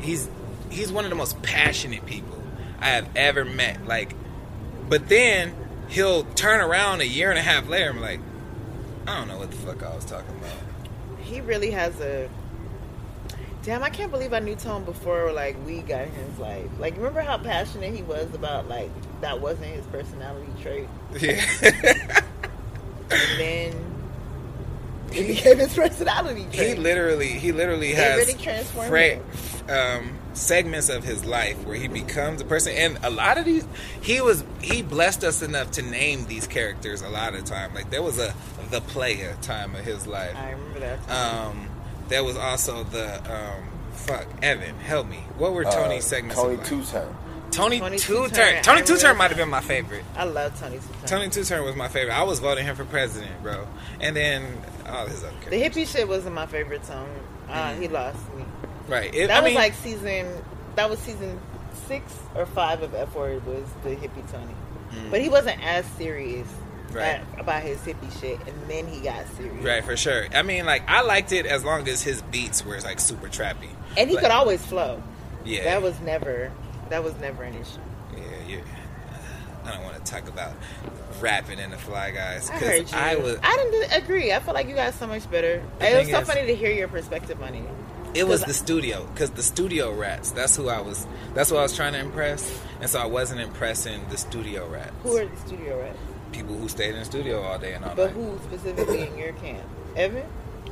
he's 0.00 0.28
he's 0.70 0.92
one 0.92 1.04
of 1.04 1.10
the 1.10 1.16
most 1.16 1.40
passionate 1.42 2.04
people 2.06 2.42
I 2.80 2.88
have 2.90 3.08
ever 3.16 3.44
met. 3.44 3.86
Like, 3.86 4.14
but 4.88 5.08
then 5.08 5.54
he'll 5.88 6.24
turn 6.24 6.60
around 6.60 7.00
a 7.00 7.06
year 7.06 7.30
and 7.30 7.38
a 7.38 7.42
half 7.42 7.68
later 7.68 7.90
and 7.90 7.98
be 7.98 8.02
like, 8.02 8.20
I 9.06 9.18
don't 9.18 9.28
know 9.28 9.38
what 9.38 9.50
the 9.50 9.56
fuck 9.58 9.82
I 9.82 9.94
was 9.94 10.04
talking 10.04 10.34
about. 10.36 11.20
he 11.20 11.40
really 11.40 11.70
has 11.70 11.98
a. 12.00 12.28
Damn, 13.66 13.82
I 13.82 13.90
can't 13.90 14.12
believe 14.12 14.32
I 14.32 14.38
knew 14.38 14.54
Tom 14.54 14.84
before 14.84 15.32
like 15.32 15.56
we 15.66 15.80
got 15.80 16.02
in 16.02 16.12
his 16.12 16.38
life. 16.38 16.70
Like, 16.78 16.96
remember 16.96 17.20
how 17.20 17.36
passionate 17.36 17.92
he 17.94 18.02
was 18.04 18.32
about 18.32 18.68
like 18.68 18.90
that 19.20 19.40
wasn't 19.40 19.66
his 19.66 19.84
personality 19.86 20.46
trait, 20.62 20.88
Yeah. 21.20 21.44
and 21.62 22.22
then 23.38 23.74
it 25.12 25.26
became 25.28 25.58
his 25.58 25.72
personality 25.74 26.46
he 26.52 26.74
literally 26.74 27.28
he 27.28 27.50
literally 27.52 27.90
It 27.92 27.96
has 27.96 28.26
really 28.26 28.40
transformed 28.42 28.88
fra- 28.88 29.20
um, 29.98 30.10
segments 30.34 30.88
of 30.88 31.04
his 31.04 31.24
life 31.24 31.56
where 31.64 31.76
he 31.76 31.86
becomes 31.88 32.40
a 32.40 32.44
person 32.44 32.72
and 32.74 32.98
a 33.04 33.10
lot 33.10 33.38
of 33.38 33.44
these 33.44 33.66
he 34.02 34.20
was 34.20 34.44
he 34.60 34.82
blessed 34.82 35.22
us 35.24 35.42
enough 35.42 35.70
to 35.72 35.82
name 35.82 36.26
these 36.26 36.46
characters 36.48 37.02
a 37.02 37.08
lot 37.08 37.34
of 37.34 37.44
time 37.44 37.72
like 37.72 37.88
there 37.90 38.02
was 38.02 38.18
a 38.18 38.34
the 38.70 38.80
player 38.80 39.36
time 39.42 39.74
of 39.76 39.84
his 39.84 40.06
life 40.08 40.34
I 40.36 40.50
remember 40.50 40.80
that. 40.80 41.08
um 41.10 41.68
there 42.08 42.22
was 42.24 42.36
also 42.36 42.84
the 42.84 43.16
um 43.32 43.62
fuck 43.92 44.26
evan 44.42 44.74
help 44.80 45.06
me 45.08 45.18
what 45.38 45.52
were 45.52 45.64
tony's 45.64 46.04
Uh, 46.04 46.08
segments 46.08 46.36
Tony 46.36 46.54
of? 46.54 46.64
Two 46.64 46.82
Turn. 46.84 47.16
tony, 47.50 47.78
Tony 47.80 47.98
two 47.98 48.26
Two-Turn, 48.28 48.62
tony 48.62 48.82
two 48.82 48.96
turn 48.98 49.16
might 49.16 49.28
have 49.28 49.36
been 49.38 49.48
my 49.48 49.60
favorite 49.60 50.04
I 50.16 50.24
love 50.24 50.58
Tony 50.60 50.78
Soprano. 50.78 51.06
tony 51.06 51.28
two 51.30 51.44
turn 51.44 51.64
was 51.64 51.74
my 51.76 51.88
favorite 51.88 52.12
i 52.14 52.22
was 52.22 52.38
voting 52.40 52.64
him 52.64 52.76
for 52.76 52.84
president 52.84 53.42
bro 53.42 53.66
and 54.00 54.14
then 54.14 54.58
all 54.86 55.06
his 55.06 55.24
other 55.24 55.32
The 55.50 55.56
hippie 55.62 55.86
shit 55.90 56.06
wasn't 56.06 56.34
my 56.34 56.46
favorite 56.46 56.84
song. 56.84 57.08
Uh, 57.48 57.74
He 57.74 57.88
lost 57.88 58.18
me. 58.34 58.44
right 58.88 59.12
It- 59.14 59.28
That 59.28 59.38
I 59.38 59.40
was 59.40 59.46
mean, 59.50 59.54
like 59.54 59.74
season. 59.74 60.26
That 60.76 60.90
was 60.90 60.98
season 61.00 61.40
six 61.88 62.12
or 62.34 62.44
five 62.46 62.82
of 62.82 62.94
F 62.94 63.14
Word 63.14 63.44
was 63.46 63.64
the 63.82 63.90
hippie 63.90 64.30
Tony, 64.30 64.54
but 65.10 65.20
he 65.20 65.28
wasn't 65.28 65.64
as 65.64 65.84
serious 65.96 66.46
Mm. 66.48 66.65
Right. 66.96 67.20
at- 67.20 67.40
about 67.40 67.62
his 67.62 67.78
hippie 67.78 68.20
shit, 68.20 68.38
and 68.46 68.54
then 68.70 68.86
he 68.86 69.00
got 69.00 69.24
serious. 69.36 69.64
Right, 69.64 69.84
for 69.84 69.96
sure. 69.96 70.26
I 70.34 70.42
mean, 70.42 70.66
like 70.66 70.82
I 70.88 71.02
liked 71.02 71.32
it 71.32 71.46
as 71.46 71.64
long 71.64 71.86
as 71.88 72.02
his 72.02 72.22
beats 72.22 72.64
were 72.64 72.78
like 72.80 73.00
super 73.00 73.28
trappy. 73.28 73.68
And 73.96 74.08
he 74.10 74.16
Like, 74.16 74.24
could 74.24 74.32
always 74.32 74.64
flow. 74.64 75.02
Yeah, 75.44 75.64
That 75.64 75.82
was 75.82 75.98
never. 76.00 76.50
That 76.90 77.02
was 77.04 77.14
never 77.20 77.42
an 77.44 77.54
issue. 77.54 77.80
Yeah, 78.16 78.22
yeah. 78.56 78.60
I 79.64 79.72
don't 79.72 79.82
want 79.84 80.04
to 80.04 80.10
talk 80.12 80.28
about 80.28 80.52
rapping 81.20 81.58
in 81.58 81.70
the 81.70 81.76
Fly 81.78 82.10
Guys 82.12 82.48
because 82.50 82.92
you. 82.92 82.98
I, 82.98 83.16
was. 83.16 83.38
I 83.42 83.56
didn't 83.56 84.02
agree. 84.04 84.32
I 84.32 84.38
feel 84.40 84.54
like 84.54 84.68
you 84.68 84.74
got 84.76 84.94
so 84.94 85.06
much 85.06 85.28
better. 85.30 85.62
It 85.80 85.96
was 85.98 86.10
so 86.10 86.20
is- 86.20 86.28
funny 86.28 86.46
to 86.46 86.54
hear 86.54 86.70
your 86.70 86.88
perspective 86.88 87.40
on 87.42 87.54
it. 87.54 87.64
It 88.14 88.26
was 88.26 88.42
the 88.44 88.54
studio 88.54 89.06
because 89.12 89.30
the 89.30 89.42
studio 89.42 89.92
rats. 89.92 90.30
That's 90.30 90.56
who 90.56 90.68
I 90.70 90.80
was. 90.80 91.06
That's 91.34 91.50
what 91.50 91.58
I 91.58 91.62
was 91.62 91.76
trying 91.76 91.92
to 91.92 91.98
impress, 91.98 92.50
and 92.80 92.88
so 92.88 92.98
I 92.98 93.04
wasn't 93.06 93.40
impressing 93.42 94.08
the 94.08 94.16
studio 94.16 94.66
rats. 94.68 94.92
Who 95.02 95.18
are 95.18 95.26
the 95.26 95.36
studio 95.36 95.78
rats? 95.80 95.98
People 96.36 96.56
who 96.56 96.68
stayed 96.68 96.90
in 96.90 96.98
the 97.00 97.04
studio 97.04 97.42
all 97.42 97.58
day 97.58 97.74
and 97.74 97.84
all 97.84 97.94
But 97.94 98.06
night? 98.08 98.14
who 98.14 98.38
specifically 98.44 99.06
in 99.06 99.16
your 99.18 99.32
camp? 99.34 99.62
Evan? 99.96 100.24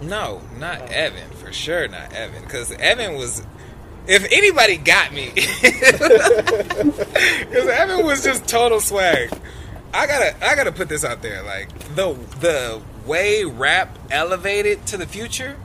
No, 0.03 0.40
not 0.59 0.83
Oh. 0.83 0.87
Evan. 0.90 1.31
For 1.31 1.53
sure, 1.53 1.87
not 1.88 2.12
Evan. 2.12 2.42
Because 2.42 2.72
Evan 2.72 3.14
was. 3.14 3.46
If 4.07 4.27
anybody 4.31 4.77
got 4.77 5.14
me, 5.14 5.31
because 5.35 6.11
Evan 7.68 8.05
was 8.05 8.22
just 8.22 8.46
total 8.46 8.81
swag. 8.81 9.31
I 9.94 10.07
gotta, 10.07 10.44
I 10.44 10.55
gotta 10.57 10.72
put 10.72 10.88
this 10.90 11.05
out 11.05 11.22
there. 11.22 11.42
Like 11.42 11.70
the 11.94 12.12
the 12.40 12.83
way 13.07 13.44
rap 13.44 13.97
elevated 14.11 14.84
to 14.88 14.99
the 14.99 15.07
future, 15.07 15.57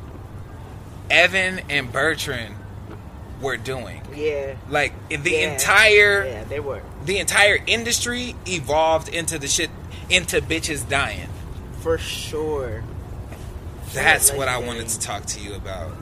Evan 1.09 1.59
and 1.69 1.91
Bertrand 1.91 2.55
were 3.41 3.57
doing. 3.57 4.01
Yeah. 4.15 4.55
Like 4.69 4.93
the 5.09 5.31
Yeah. 5.31 5.51
entire 5.53 6.25
Yeah, 6.25 6.43
they 6.45 6.59
were. 6.61 6.81
the 7.05 7.17
entire 7.19 7.57
industry 7.67 8.35
evolved 8.47 9.09
into 9.09 9.37
the 9.39 9.47
shit 9.47 9.69
into 10.09 10.41
bitches 10.41 10.87
dying. 10.87 11.29
For 11.81 11.97
sure. 11.97 12.83
That's 13.93 14.31
what 14.31 14.47
I 14.47 14.57
wanted 14.59 14.87
to 14.89 14.99
talk 14.99 15.25
to 15.27 15.39
you 15.39 15.53
about 15.55 15.93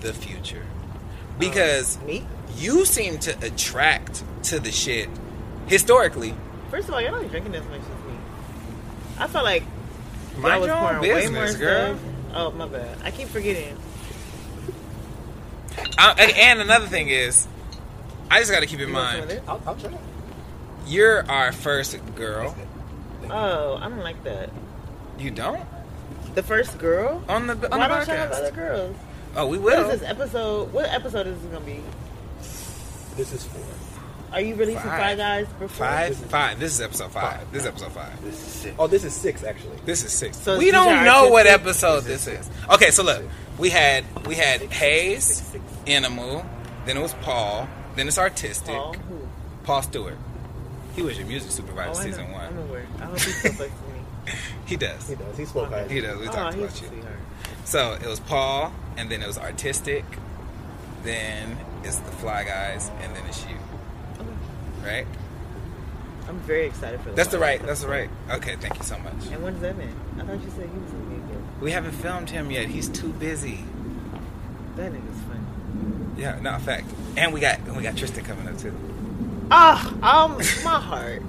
the 0.00 0.12
future. 0.12 0.62
Um, 0.62 1.38
because 1.38 1.98
Me? 2.02 2.26
you 2.56 2.84
seem 2.84 3.18
to 3.20 3.46
attract 3.46 4.24
to 4.44 4.58
the 4.58 4.72
shit 4.72 5.08
historically. 5.66 6.34
First 6.70 6.88
of 6.88 6.94
all, 6.94 7.00
you're 7.00 7.12
not 7.12 7.28
drinking 7.30 7.54
as 7.54 7.64
much 7.66 7.80
as 7.80 7.86
me. 7.86 8.18
I 9.18 9.26
felt 9.28 9.44
like 9.44 9.62
Mind 10.36 10.44
y'all 10.44 10.60
was 10.60 10.66
your 10.68 10.76
own 10.76 10.94
pouring 10.96 11.00
way 11.12 11.28
more 11.28 11.52
girl. 11.52 11.96
stuff. 11.96 12.00
Oh, 12.34 12.50
my 12.52 12.66
bad. 12.66 12.96
I 13.04 13.10
keep 13.10 13.28
forgetting. 13.28 13.76
I, 15.98 16.32
and 16.38 16.60
another 16.60 16.86
thing 16.86 17.08
is, 17.08 17.46
I 18.30 18.40
just 18.40 18.50
got 18.50 18.60
to 18.60 18.66
keep 18.66 18.80
in 18.80 18.88
You 18.88 18.94
mind. 18.94 19.40
I'll, 19.46 19.62
I'll 19.66 19.76
try. 19.76 19.92
You're 20.86 21.28
our 21.30 21.52
first 21.52 21.96
girl. 22.16 22.56
Oh, 23.30 23.76
I 23.80 23.88
don't 23.88 23.98
like 24.00 24.22
that. 24.24 24.50
You 25.18 25.30
don't? 25.30 25.64
The 26.34 26.42
first 26.42 26.78
girl. 26.78 27.22
on 27.28 27.46
the 27.46 27.52
on 27.72 27.78
Why 27.78 27.88
the 27.88 27.94
don't 27.94 28.08
y'all 28.08 28.16
have 28.16 28.30
podcast. 28.30 28.38
other 28.38 28.50
girls? 28.52 28.96
Oh, 29.36 29.46
we 29.46 29.58
What 29.58 29.76
will. 29.78 29.90
is 29.90 30.00
this 30.00 30.08
episode? 30.08 30.72
What 30.72 30.86
episode 30.90 31.26
is 31.26 31.40
this 31.40 31.52
gonna 31.52 31.64
be? 31.64 31.80
This 33.16 33.32
is 33.32 33.44
four. 33.44 33.62
Are 34.32 34.40
you 34.40 34.54
releasing 34.54 34.80
Five. 34.82 35.00
Five 35.00 35.18
Guys 35.18 35.46
before? 35.58 35.68
Five, 35.68 36.16
five. 36.16 36.58
This 36.58 36.72
is 36.72 36.80
episode 36.80 37.12
five. 37.12 37.50
This 37.52 37.62
is 37.62 37.68
episode 37.68 37.92
five. 37.92 38.22
This 38.24 38.34
is 38.34 38.38
sick. 38.52 38.74
Oh, 38.78 38.86
this 38.86 39.04
is 39.04 39.12
six 39.14 39.44
actually. 39.44 39.76
This 39.84 40.02
is 40.04 40.12
six. 40.12 40.38
So 40.38 40.56
we 40.56 40.64
these 40.66 40.72
don't 40.72 40.88
are 40.96 41.04
know 41.04 41.28
what 41.28 41.46
artistic? 41.46 41.60
episode 41.66 42.00
this 42.04 42.26
is. 42.26 42.50
Okay, 42.72 42.90
so 42.90 43.02
look, 43.02 43.22
we 43.58 43.68
had 43.68 44.04
we 44.26 44.34
had 44.34 44.62
Hayes, 44.72 45.54
Animal, 45.86 46.46
then 46.86 46.96
it 46.96 47.02
was 47.02 47.12
Paul, 47.20 47.68
then 47.94 48.08
it's 48.08 48.16
artistic. 48.18 48.74
Paul? 48.74 48.96
Paul, 49.64 49.76
Who? 49.82 49.82
Stewart. 49.82 50.18
He 50.94 51.02
was 51.02 51.18
your 51.18 51.26
music 51.26 51.50
supervisor 51.50 52.00
Oh, 52.00 52.04
season 52.04 52.26
know. 52.28 52.34
one. 52.38 52.46
I'm 52.46 52.58
aware. 52.58 52.86
I 53.00 53.04
hope 53.04 53.18
he 53.18 53.30
still 53.30 53.52
fucks 53.52 53.58
with 53.58 53.70
me. 53.70 54.32
He 54.66 54.76
does. 54.76 55.08
He 55.08 55.16
does. 55.16 55.36
He 55.36 55.44
spoke 55.44 55.68
high. 55.68 55.88
He 55.88 56.00
does. 56.00 56.18
We 56.18 56.28
oh, 56.28 56.32
talked 56.32 56.54
he's 56.54 56.80
about 56.80 56.94
you. 56.94 57.02
So 57.64 57.92
it 57.94 58.06
was 58.06 58.20
Paul, 58.20 58.72
and 58.96 59.10
then 59.10 59.22
it 59.22 59.26
was 59.26 59.36
artistic, 59.36 60.04
then 61.02 61.58
it's 61.82 61.98
the 61.98 62.12
Fly 62.12 62.44
Guys, 62.44 62.90
and 63.00 63.14
then 63.14 63.26
it's 63.26 63.44
you. 63.44 63.56
Okay. 64.20 64.30
Right? 64.84 65.06
I'm 66.28 66.38
very 66.40 66.66
excited 66.66 67.00
for 67.00 67.10
That's 67.10 67.30
the 67.30 67.38
right. 67.38 67.60
That's 67.62 67.82
the 67.82 67.88
right. 67.88 68.08
Okay, 68.30 68.56
thank 68.56 68.78
you 68.78 68.84
so 68.84 68.96
much. 68.98 69.26
And 69.30 69.42
when's 69.42 69.60
that 69.60 69.76
been? 69.76 69.94
I 70.18 70.22
thought 70.24 70.42
you 70.42 70.50
said 70.50 70.68
he 70.68 70.78
was 70.78 70.90
gonna 70.92 71.04
be. 71.04 71.22
We 71.60 71.70
haven't 71.72 71.92
filmed 71.92 72.30
him 72.30 72.50
yet. 72.50 72.68
He's 72.68 72.88
too 72.88 73.12
busy. 73.12 73.64
That 74.76 74.92
nigga's 74.92 75.20
funny. 75.28 75.40
Yeah, 76.16 76.38
no, 76.40 76.58
fact. 76.58 76.86
And 77.16 77.32
we 77.32 77.40
got 77.40 77.58
and 77.60 77.76
we 77.76 77.82
got 77.82 77.96
Tristan 77.96 78.24
coming 78.24 78.48
up 78.48 78.58
too. 78.58 78.74
Ah, 79.54 80.24
um, 80.24 80.38
my 80.64 80.80
heart. 80.80 81.22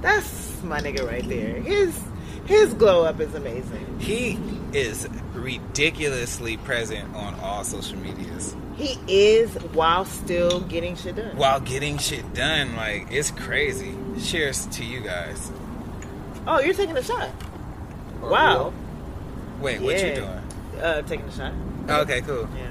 That's 0.00 0.62
my 0.62 0.80
nigga 0.80 1.06
right 1.06 1.26
there. 1.28 1.60
His 1.60 1.98
his 2.46 2.72
glow 2.74 3.04
up 3.04 3.20
is 3.20 3.34
amazing. 3.34 3.98
He 4.00 4.38
is 4.72 5.06
ridiculously 5.34 6.56
present 6.58 7.14
on 7.14 7.34
all 7.40 7.64
social 7.64 7.98
medias 7.98 8.56
He 8.76 8.98
is 9.08 9.52
while 9.74 10.04
still 10.04 10.60
getting 10.60 10.96
shit 10.96 11.16
done. 11.16 11.36
while 11.36 11.60
getting 11.60 11.98
shit 11.98 12.32
done. 12.34 12.76
Like 12.76 13.08
it's 13.10 13.30
crazy. 13.30 13.94
Cheers 14.24 14.66
to 14.66 14.84
you 14.84 15.00
guys. 15.00 15.50
Oh, 16.46 16.60
you're 16.60 16.74
taking 16.74 16.96
a 16.96 17.02
shot. 17.02 17.30
Or 18.22 18.30
Wow. 18.30 18.72
Wait, 19.60 19.80
what 19.82 19.98
you 19.98 20.06
Yeah. 20.06 20.14
doing? 20.14 20.82
Uh, 20.82 21.02
taking 21.02 21.26
a 21.26 21.32
shot. 21.32 21.52
Okay, 21.88 22.20
cool. 22.22 22.48
Yeah. 22.56 22.70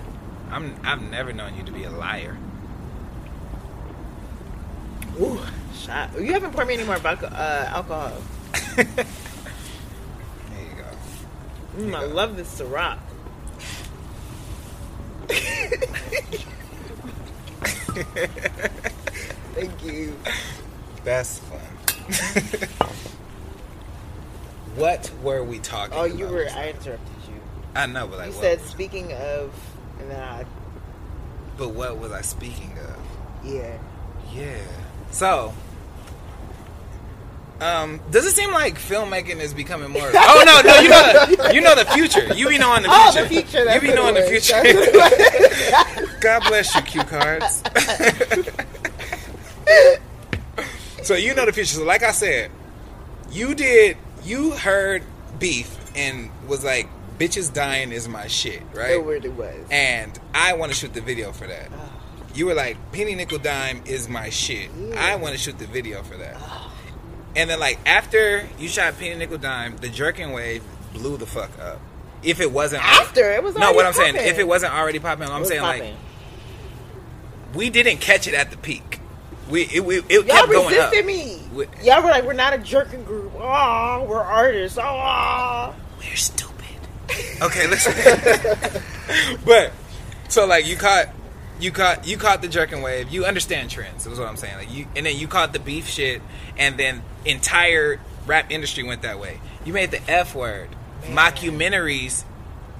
I'm 0.51 0.75
I've 0.83 1.01
never 1.01 1.31
known 1.33 1.55
you 1.57 1.63
to 1.63 1.71
be 1.71 1.83
a 1.83 1.91
liar. 1.91 2.37
Ooh, 5.19 5.39
shot. 5.73 6.09
You 6.19 6.33
haven't 6.33 6.51
poured 6.51 6.67
me 6.67 6.73
any 6.75 6.83
more 6.83 6.97
vodka, 6.97 7.31
uh, 7.31 7.69
alcohol. 7.75 8.11
there 8.75 8.85
you 10.59 10.75
go. 10.77 10.85
Mm, 11.77 11.95
I 11.95 12.03
love 12.05 12.35
this 12.35 12.59
Ciroc. 12.59 12.99
Thank 19.55 19.83
you. 19.83 20.17
That's 21.03 21.39
fun. 21.39 21.59
what 24.75 25.11
were 25.23 25.43
we 25.43 25.59
talking 25.59 25.97
Oh, 25.97 26.03
you 26.03 26.27
were. 26.27 26.47
I 26.53 26.69
interrupted 26.69 27.15
you. 27.27 27.39
I 27.75 27.85
know, 27.85 28.07
but 28.07 28.17
like 28.19 28.27
You 28.27 28.33
said 28.33 28.61
speaking 28.61 29.13
of, 29.13 29.53
and 29.99 30.11
then 30.11 30.21
I, 30.21 30.45
but 31.57 31.69
what 31.69 31.97
was 31.97 32.11
I 32.11 32.21
speaking 32.21 32.73
of? 32.79 32.97
yeah. 33.45 33.77
Yeah. 34.33 34.57
So, 35.15 35.53
um, 37.61 38.01
does 38.11 38.25
it 38.25 38.31
seem 38.31 38.51
like 38.51 38.77
filmmaking 38.77 39.39
is 39.39 39.53
becoming 39.53 39.89
more? 39.91 40.11
oh 40.13 40.43
no, 40.45 40.61
no, 40.69 40.79
you 40.81 40.89
know, 40.89 41.25
the, 41.47 41.55
you 41.55 41.61
know 41.61 41.73
the 41.73 41.85
future. 41.85 42.33
You 42.35 42.49
be 42.49 42.57
knowing 42.57 42.83
the 42.83 42.89
Oh, 42.91 43.11
future. 43.13 43.23
the 43.23 43.29
future. 43.41 43.73
You 43.73 43.79
be 43.79 43.93
knowing 43.93 44.15
the 44.15 44.23
future. 44.23 44.61
God 46.19 46.43
bless 46.49 46.75
you, 46.75 46.81
cue 46.81 47.03
cards. 47.03 47.63
so 51.07 51.15
you 51.15 51.33
know 51.33 51.45
the 51.45 51.53
future. 51.53 51.75
So 51.75 51.85
like 51.85 52.03
I 52.03 52.11
said, 52.11 52.51
you 53.31 53.55
did. 53.55 53.95
You 54.25 54.51
heard 54.51 55.01
beef 55.39 55.73
and 55.95 56.29
was 56.45 56.65
like, 56.65 56.89
"Bitches 57.17 57.53
dying 57.53 57.93
is 57.93 58.09
my 58.09 58.27
shit," 58.27 58.63
right? 58.73 58.91
It 58.91 59.03
really 59.03 59.29
was. 59.29 59.55
and 59.71 60.19
I 60.33 60.53
want 60.55 60.73
to 60.73 60.77
shoot 60.77 60.93
the 60.93 60.99
video 61.01 61.31
for 61.31 61.47
that. 61.47 61.69
You 62.35 62.45
were 62.45 62.53
like, 62.53 62.77
penny 62.91 63.15
nickel 63.15 63.39
dime 63.39 63.81
is 63.85 64.09
my 64.09 64.29
shit. 64.29 64.69
Yeah. 64.77 65.13
I 65.13 65.15
want 65.15 65.33
to 65.33 65.39
shoot 65.39 65.57
the 65.57 65.67
video 65.67 66.03
for 66.03 66.17
that. 66.17 66.35
And 67.35 67.49
then 67.49 67.59
like 67.59 67.79
after 67.85 68.47
you 68.59 68.67
shot 68.67 68.97
penny 68.99 69.15
nickel 69.15 69.37
dime, 69.37 69.77
the 69.77 69.89
jerking 69.89 70.31
wave 70.33 70.63
blew 70.93 71.17
the 71.17 71.25
fuck 71.25 71.57
up. 71.59 71.79
If 72.23 72.39
it 72.41 72.51
wasn't 72.51 72.83
After, 72.83 73.31
it 73.31 73.43
was 73.43 73.55
no, 73.55 73.71
what 73.73 73.85
I'm 73.85 73.93
saying, 73.93 74.15
if 74.15 74.39
it 74.39 74.47
wasn't 74.47 74.73
already 74.73 74.99
popping, 74.99 75.29
I'm 75.29 75.45
saying 75.45 75.61
like 75.61 75.93
we 77.53 77.69
didn't 77.69 77.97
catch 77.97 78.27
it 78.27 78.33
at 78.33 78.51
the 78.51 78.57
peak. 78.57 78.99
We 79.49 79.63
it, 79.63 79.85
we, 79.85 79.99
it 79.99 80.09
y'all 80.09 80.23
kept 80.23 80.51
going 80.51 80.77
up. 80.79 80.93
me. 81.05 81.39
We- 81.53 81.67
Y'all 81.83 82.01
were 82.01 82.09
like, 82.09 82.23
we're 82.25 82.33
not 82.33 82.53
a 82.53 82.57
jerking 82.57 83.03
group. 83.03 83.31
Oh, 83.35 84.05
we're 84.09 84.21
artists. 84.21 84.77
Oh. 84.81 85.75
We're 85.99 86.15
stupid. 86.15 86.55
Okay, 87.41 87.67
listen. 87.67 87.93
but 89.45 89.71
so 90.27 90.45
like 90.47 90.65
you 90.65 90.75
caught 90.75 91.09
you 91.59 91.71
caught 91.71 92.07
you 92.07 92.17
caught 92.17 92.41
the 92.41 92.47
jerking 92.47 92.81
wave. 92.81 93.09
You 93.09 93.25
understand 93.25 93.69
trends. 93.69 94.05
Is 94.05 94.19
what 94.19 94.27
I'm 94.27 94.37
saying. 94.37 94.57
Like 94.57 94.73
you 94.73 94.87
and 94.95 95.05
then 95.05 95.17
you 95.17 95.27
caught 95.27 95.53
the 95.53 95.59
beef 95.59 95.87
shit, 95.87 96.21
and 96.57 96.77
then 96.77 97.01
entire 97.25 97.99
rap 98.25 98.51
industry 98.51 98.83
went 98.83 99.01
that 99.03 99.19
way. 99.19 99.39
You 99.63 99.73
made 99.73 99.91
the 99.91 100.01
F 100.09 100.35
word. 100.35 100.69
Mockumentaries 101.03 102.23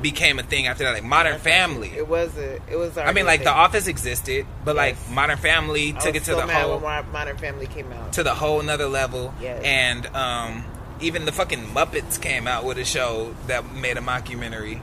became 0.02 0.40
a 0.40 0.44
thing 0.44 0.68
after 0.68 0.84
that. 0.84 0.94
Like 0.94 1.04
Modern 1.04 1.40
Family. 1.40 1.90
It 1.90 2.08
was 2.08 2.38
a. 2.38 2.56
It 2.70 2.78
was. 2.78 2.98
I 2.98 3.12
mean, 3.14 3.26
like 3.26 3.44
The 3.44 3.52
Office 3.52 3.88
existed, 3.88 4.46
but 4.64 4.76
like 4.76 4.98
Modern 5.10 5.38
Family 5.38 5.94
took 5.94 6.16
it 6.16 6.20
to 6.26 6.32
so 6.32 6.36
the 6.36 6.48
whole 6.48 6.80
when 6.80 7.12
Modern 7.12 7.38
Family 7.38 7.68
came 7.68 7.92
out. 7.92 8.14
to 8.14 8.24
the 8.24 8.34
whole 8.34 8.62
nother 8.62 8.88
level. 8.88 9.34
Yes. 9.42 9.62
And 9.64 10.06
um, 10.08 10.64
even 11.00 11.26
the 11.26 11.32
fucking 11.32 11.68
Muppets 11.68 12.22
came 12.22 12.48
out 12.48 12.66
with 12.66 12.78
a 12.78 12.86
show 12.86 13.36
that 13.48 13.74
made 13.74 13.98
a 13.98 14.02
mockumentary. 14.02 14.82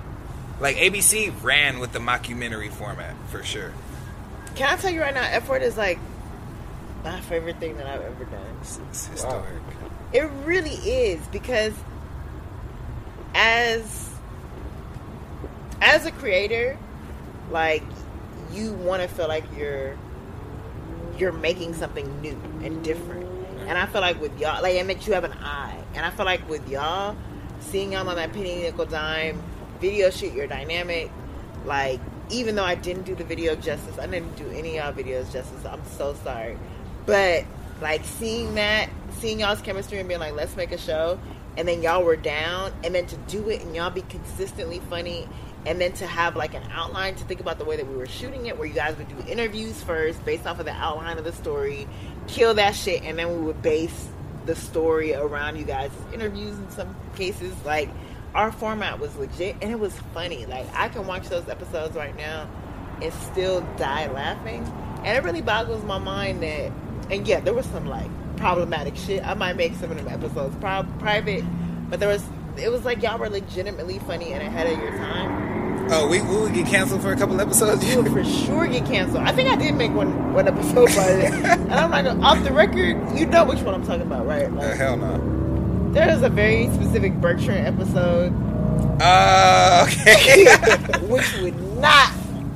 Like 0.60 0.76
ABC 0.76 1.42
ran 1.42 1.78
with 1.78 1.92
the 1.92 1.98
mockumentary 1.98 2.70
format 2.70 3.14
for 3.28 3.42
sure. 3.42 3.72
Can 4.54 4.68
I 4.68 4.80
tell 4.80 4.90
you 4.90 5.00
right 5.00 5.14
now, 5.14 5.22
F 5.22 5.48
word 5.48 5.62
is 5.62 5.76
like 5.76 5.98
my 7.04 7.20
favorite 7.22 7.58
thing 7.58 7.76
that 7.78 7.86
I've 7.86 8.02
ever 8.02 8.24
done. 8.24 8.56
It's, 8.60 8.78
it's 8.90 9.06
historic. 9.06 9.62
It 10.12 10.30
really 10.44 10.74
is 10.74 11.26
because 11.28 11.72
as 13.34 14.10
as 15.80 16.06
a 16.06 16.12
creator, 16.12 16.78
like 17.50 17.82
you 18.52 18.72
want 18.74 19.02
to 19.02 19.08
feel 19.08 19.28
like 19.28 19.44
you're 19.56 19.96
you're 21.18 21.32
making 21.32 21.74
something 21.74 22.20
new 22.20 22.40
and 22.62 22.82
different. 22.84 23.28
And 23.66 23.78
I 23.78 23.86
feel 23.86 24.00
like 24.00 24.20
with 24.20 24.38
y'all, 24.38 24.62
like 24.62 24.74
it 24.74 24.86
makes 24.86 25.06
you 25.06 25.14
have 25.14 25.24
an 25.24 25.32
eye. 25.32 25.78
And 25.94 26.04
I 26.04 26.10
feel 26.10 26.26
like 26.26 26.48
with 26.48 26.68
y'all, 26.68 27.16
seeing 27.60 27.92
y'all 27.92 28.08
on 28.08 28.16
that 28.16 28.32
penny 28.32 28.62
nickel 28.62 28.86
dime 28.86 29.42
video 29.80 30.10
shoot, 30.10 30.32
your 30.32 30.46
dynamic, 30.46 31.10
like 31.64 32.00
even 32.32 32.54
though 32.54 32.64
I 32.64 32.74
didn't 32.74 33.04
do 33.04 33.14
the 33.14 33.24
video 33.24 33.54
justice, 33.54 33.98
I 33.98 34.06
didn't 34.06 34.36
do 34.36 34.48
any 34.50 34.78
of 34.78 34.96
y'all 34.96 35.04
videos 35.04 35.32
justice. 35.32 35.64
I'm 35.64 35.84
so 35.84 36.14
sorry, 36.24 36.58
but 37.06 37.44
like 37.80 38.04
seeing 38.04 38.54
that, 38.54 38.88
seeing 39.18 39.40
y'all's 39.40 39.60
chemistry 39.60 39.98
and 39.98 40.08
being 40.08 40.20
like, 40.20 40.34
let's 40.34 40.56
make 40.56 40.72
a 40.72 40.78
show, 40.78 41.18
and 41.56 41.68
then 41.68 41.82
y'all 41.82 42.02
were 42.02 42.16
down, 42.16 42.72
and 42.82 42.94
then 42.94 43.06
to 43.06 43.16
do 43.28 43.48
it 43.48 43.62
and 43.62 43.74
y'all 43.74 43.90
be 43.90 44.02
consistently 44.02 44.80
funny, 44.88 45.28
and 45.66 45.80
then 45.80 45.92
to 45.92 46.06
have 46.06 46.34
like 46.34 46.54
an 46.54 46.62
outline 46.72 47.14
to 47.16 47.24
think 47.24 47.40
about 47.40 47.58
the 47.58 47.64
way 47.64 47.76
that 47.76 47.86
we 47.86 47.96
were 47.96 48.06
shooting 48.06 48.46
it, 48.46 48.58
where 48.58 48.66
you 48.66 48.74
guys 48.74 48.96
would 48.96 49.08
do 49.08 49.30
interviews 49.30 49.82
first 49.82 50.24
based 50.24 50.46
off 50.46 50.58
of 50.58 50.64
the 50.64 50.72
outline 50.72 51.18
of 51.18 51.24
the 51.24 51.32
story, 51.32 51.86
kill 52.28 52.54
that 52.54 52.74
shit, 52.74 53.02
and 53.02 53.18
then 53.18 53.28
we 53.36 53.46
would 53.46 53.62
base 53.62 54.08
the 54.46 54.56
story 54.56 55.14
around 55.14 55.56
you 55.56 55.64
guys' 55.64 55.90
interviews 56.12 56.58
in 56.58 56.70
some 56.70 56.96
cases. 57.14 57.54
Like 57.64 57.88
our 58.34 58.52
format 58.52 58.98
was 58.98 59.14
legit 59.16 59.56
and 59.60 59.70
it 59.70 59.78
was 59.78 59.94
funny. 60.14 60.46
Like 60.46 60.66
I 60.74 60.88
can 60.88 61.06
watch 61.06 61.28
those 61.28 61.48
episodes 61.48 61.96
right 61.96 62.16
now 62.16 62.48
and 63.02 63.12
still 63.14 63.60
die 63.76 64.10
laughing. 64.10 64.64
And 65.04 65.16
it 65.18 65.24
really 65.24 65.42
boggles 65.42 65.84
my 65.84 65.98
mind 65.98 66.42
that 66.42 66.72
and 67.10 67.26
yeah, 67.26 67.40
there 67.40 67.54
was 67.54 67.66
some 67.66 67.86
like 67.86 68.10
problematic 68.36 68.96
shit. 68.96 69.26
I 69.26 69.34
might 69.34 69.56
make 69.56 69.74
some 69.74 69.90
of 69.90 69.96
them 69.96 70.08
episodes 70.08 70.56
pri- 70.56 70.86
private, 70.98 71.44
but 71.90 72.00
there 72.00 72.08
was 72.08 72.24
it 72.56 72.70
was 72.70 72.84
like 72.84 73.02
y'all 73.02 73.18
were 73.18 73.30
legitimately 73.30 73.98
funny 74.00 74.32
and 74.32 74.42
ahead 74.42 74.66
of 74.66 74.78
your 74.78 74.96
time. 74.96 75.90
Oh, 75.90 76.06
we, 76.06 76.22
we 76.22 76.36
would 76.36 76.54
get 76.54 76.66
canceled 76.66 77.02
for 77.02 77.12
a 77.12 77.16
couple 77.16 77.38
episodes. 77.40 77.84
You 77.84 78.02
would 78.02 78.12
for 78.12 78.24
sure 78.24 78.66
get 78.66 78.86
canceled. 78.86 79.24
I 79.24 79.32
think 79.32 79.50
I 79.50 79.56
did 79.56 79.74
make 79.74 79.92
one 79.92 80.32
one 80.32 80.48
episode 80.48 80.90
about 80.90 81.10
it, 81.10 81.24
and 81.44 81.74
I'm 81.74 81.90
like 81.90 82.06
off 82.06 82.42
the 82.44 82.52
record. 82.52 82.96
You 83.18 83.26
know 83.26 83.44
which 83.44 83.60
one 83.60 83.74
I'm 83.74 83.84
talking 83.84 84.02
about, 84.02 84.26
right? 84.26 84.46
Uh, 84.46 84.74
hell 84.74 84.96
no. 84.96 85.41
There 85.92 86.08
is 86.10 86.22
a 86.22 86.28
very 86.28 86.66
specific 86.74 87.12
Bertrand 87.14 87.66
episode 87.66 88.32
Uh, 89.00 89.86
okay. 89.88 90.46
which 91.06 91.36
would 91.42 91.60
not 91.78 92.10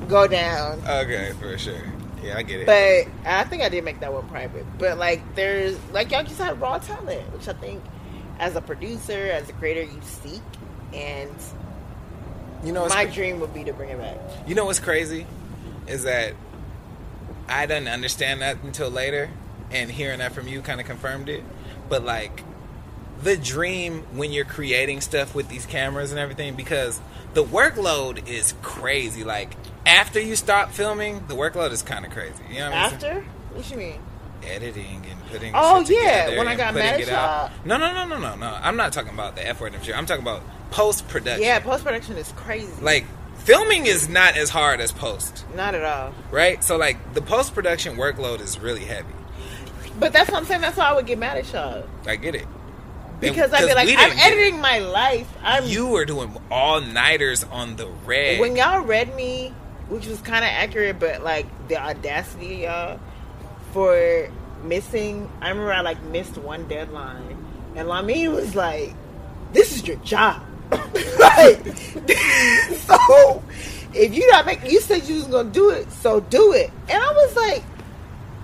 go 0.07 0.27
down. 0.27 0.79
okay, 0.87 1.33
for 1.39 1.57
sure. 1.57 1.75
Yeah, 2.23 2.37
I 2.37 2.43
get 2.43 2.61
it. 2.61 2.65
But 2.65 3.29
I 3.29 3.43
think 3.43 3.61
I 3.63 3.69
did 3.69 3.83
make 3.83 3.99
that 3.99 4.11
one 4.11 4.27
private. 4.27 4.65
But 4.79 4.97
like, 4.97 5.35
there's 5.35 5.77
like 5.91 6.11
y'all 6.11 6.23
just 6.23 6.39
had 6.39 6.59
raw 6.59 6.77
talent, 6.79 7.31
which 7.33 7.47
I 7.47 7.53
think, 7.53 7.83
as 8.39 8.55
a 8.55 8.61
producer, 8.61 9.29
as 9.31 9.47
a 9.49 9.53
creator, 9.53 9.83
you 9.83 9.99
seek. 10.01 10.41
and 10.93 11.31
You 12.63 12.71
know, 12.71 12.87
my 12.87 13.05
cra- 13.05 13.13
dream 13.13 13.39
would 13.39 13.53
be 13.53 13.63
to 13.65 13.73
bring 13.73 13.89
it 13.89 13.99
back. 13.99 14.17
you 14.47 14.55
know 14.55 14.65
what's 14.65 14.79
crazy 14.79 15.25
is 15.87 16.03
that 16.03 16.33
I 17.47 17.65
didn't 17.65 17.87
understand 17.87 18.41
that 18.41 18.57
until 18.63 18.89
later, 18.89 19.29
and 19.71 19.89
hearing 19.91 20.19
that 20.19 20.33
from 20.33 20.47
you 20.47 20.61
kind 20.61 20.79
of 20.81 20.85
confirmed 20.87 21.29
it. 21.29 21.43
But 21.87 22.03
like, 22.03 22.43
the 23.23 23.37
dream 23.37 24.03
when 24.13 24.31
you're 24.31 24.45
creating 24.45 25.01
stuff 25.01 25.33
with 25.35 25.49
these 25.49 25.65
cameras 25.65 26.11
and 26.11 26.19
everything, 26.19 26.55
because 26.55 26.99
the 27.33 27.43
workload 27.43 28.27
is 28.27 28.53
crazy. 28.61 29.23
Like 29.23 29.55
after 29.85 30.19
you 30.19 30.35
stop 30.35 30.71
filming, 30.71 31.25
the 31.27 31.35
workload 31.35 31.71
is 31.71 31.81
kind 31.81 32.05
of 32.05 32.11
crazy. 32.11 32.43
You 32.49 32.59
know 32.59 32.71
what 32.71 32.77
I'm 32.77 32.99
saying? 32.99 33.17
After? 33.17 33.29
What 33.53 33.71
you 33.71 33.77
mean? 33.77 33.99
editing 34.43 35.05
and 35.09 35.25
putting. 35.27 35.53
Oh, 35.55 35.81
yeah, 35.87 36.37
when 36.37 36.47
I 36.47 36.55
got 36.55 36.73
mad 36.73 37.01
at 37.01 37.07
y'all. 37.07 37.51
No, 37.65 37.77
no, 37.77 37.93
no, 37.93 38.05
no, 38.07 38.17
no, 38.19 38.35
no. 38.35 38.59
I'm 38.61 38.77
not 38.77 38.93
talking 38.93 39.13
about 39.13 39.35
the 39.35 39.45
F 39.45 39.61
word 39.61 39.73
and 39.73 39.83
shit. 39.83 39.95
I'm 39.95 40.05
talking 40.05 40.21
about 40.21 40.41
post 40.71 41.07
production. 41.07 41.43
Yeah, 41.43 41.59
post 41.59 41.83
production 41.83 42.17
is 42.17 42.31
crazy. 42.35 42.81
like 42.81 43.05
filming 43.39 43.85
is 43.85 44.09
not 44.09 44.37
as 44.37 44.49
hard 44.49 44.79
as 44.79 44.91
post, 44.91 45.45
Not 45.55 45.75
at 45.75 45.83
all. 45.83 46.13
right? 46.31 46.63
So 46.63 46.77
like 46.77 47.13
the 47.13 47.21
post 47.21 47.53
production 47.53 47.95
workload 47.95 48.41
is 48.41 48.59
really 48.59 48.85
heavy. 48.85 49.13
But 49.99 50.13
that's 50.13 50.29
what 50.29 50.37
I'm 50.37 50.45
saying. 50.45 50.61
That's 50.61 50.77
why 50.77 50.85
I 50.85 50.93
would 50.93 51.07
get 51.07 51.17
mad 51.17 51.37
at 51.37 51.51
y'all. 51.51 51.83
I 52.05 52.17
get 52.17 52.35
it. 52.35 52.45
Because 53.19 53.51
I'd 53.53 53.67
be 53.67 53.73
like, 53.73 53.87
I'm 53.89 53.95
didn't 53.95 54.17
get 54.17 54.31
it. 54.31 54.33
editing 54.33 54.61
my 54.61 54.79
life. 54.79 55.27
I'm 55.41 55.65
You 55.65 55.87
were 55.87 56.05
doing 56.05 56.37
all 56.51 56.81
nighters 56.81 57.43
on 57.45 57.75
the 57.75 57.87
red. 57.87 58.39
when 58.39 58.55
y'all 58.55 58.81
read 58.81 59.15
me, 59.15 59.53
which 59.89 60.05
was 60.05 60.21
kind 60.21 60.45
of 60.45 60.49
accurate, 60.51 60.99
but 60.99 61.23
like 61.23 61.47
the 61.67 61.81
audacity 61.81 62.67
of 62.67 62.99
y'all 62.99 62.99
for 63.73 64.29
missing. 64.63 65.29
I 65.41 65.49
remember 65.49 65.73
I 65.73 65.81
like 65.81 66.01
missed 66.03 66.37
one 66.37 66.67
deadline, 66.67 67.37
and 67.75 67.87
Lamine 67.87 68.33
was 68.33 68.55
like, 68.55 68.93
"This 69.53 69.75
is 69.75 69.87
your 69.87 69.97
job." 69.97 70.43
like, 70.71 71.65
so 72.75 73.43
if 73.93 74.13
you 74.13 74.29
not 74.31 74.45
make, 74.45 74.63
you 74.69 74.81
said 74.81 75.03
you 75.07 75.15
was 75.15 75.25
gonna 75.25 75.49
do 75.49 75.69
it, 75.69 75.91
so 75.91 76.19
do 76.19 76.53
it. 76.53 76.71
And 76.89 77.01
I 77.01 77.11
was 77.13 77.35
like, 77.35 77.63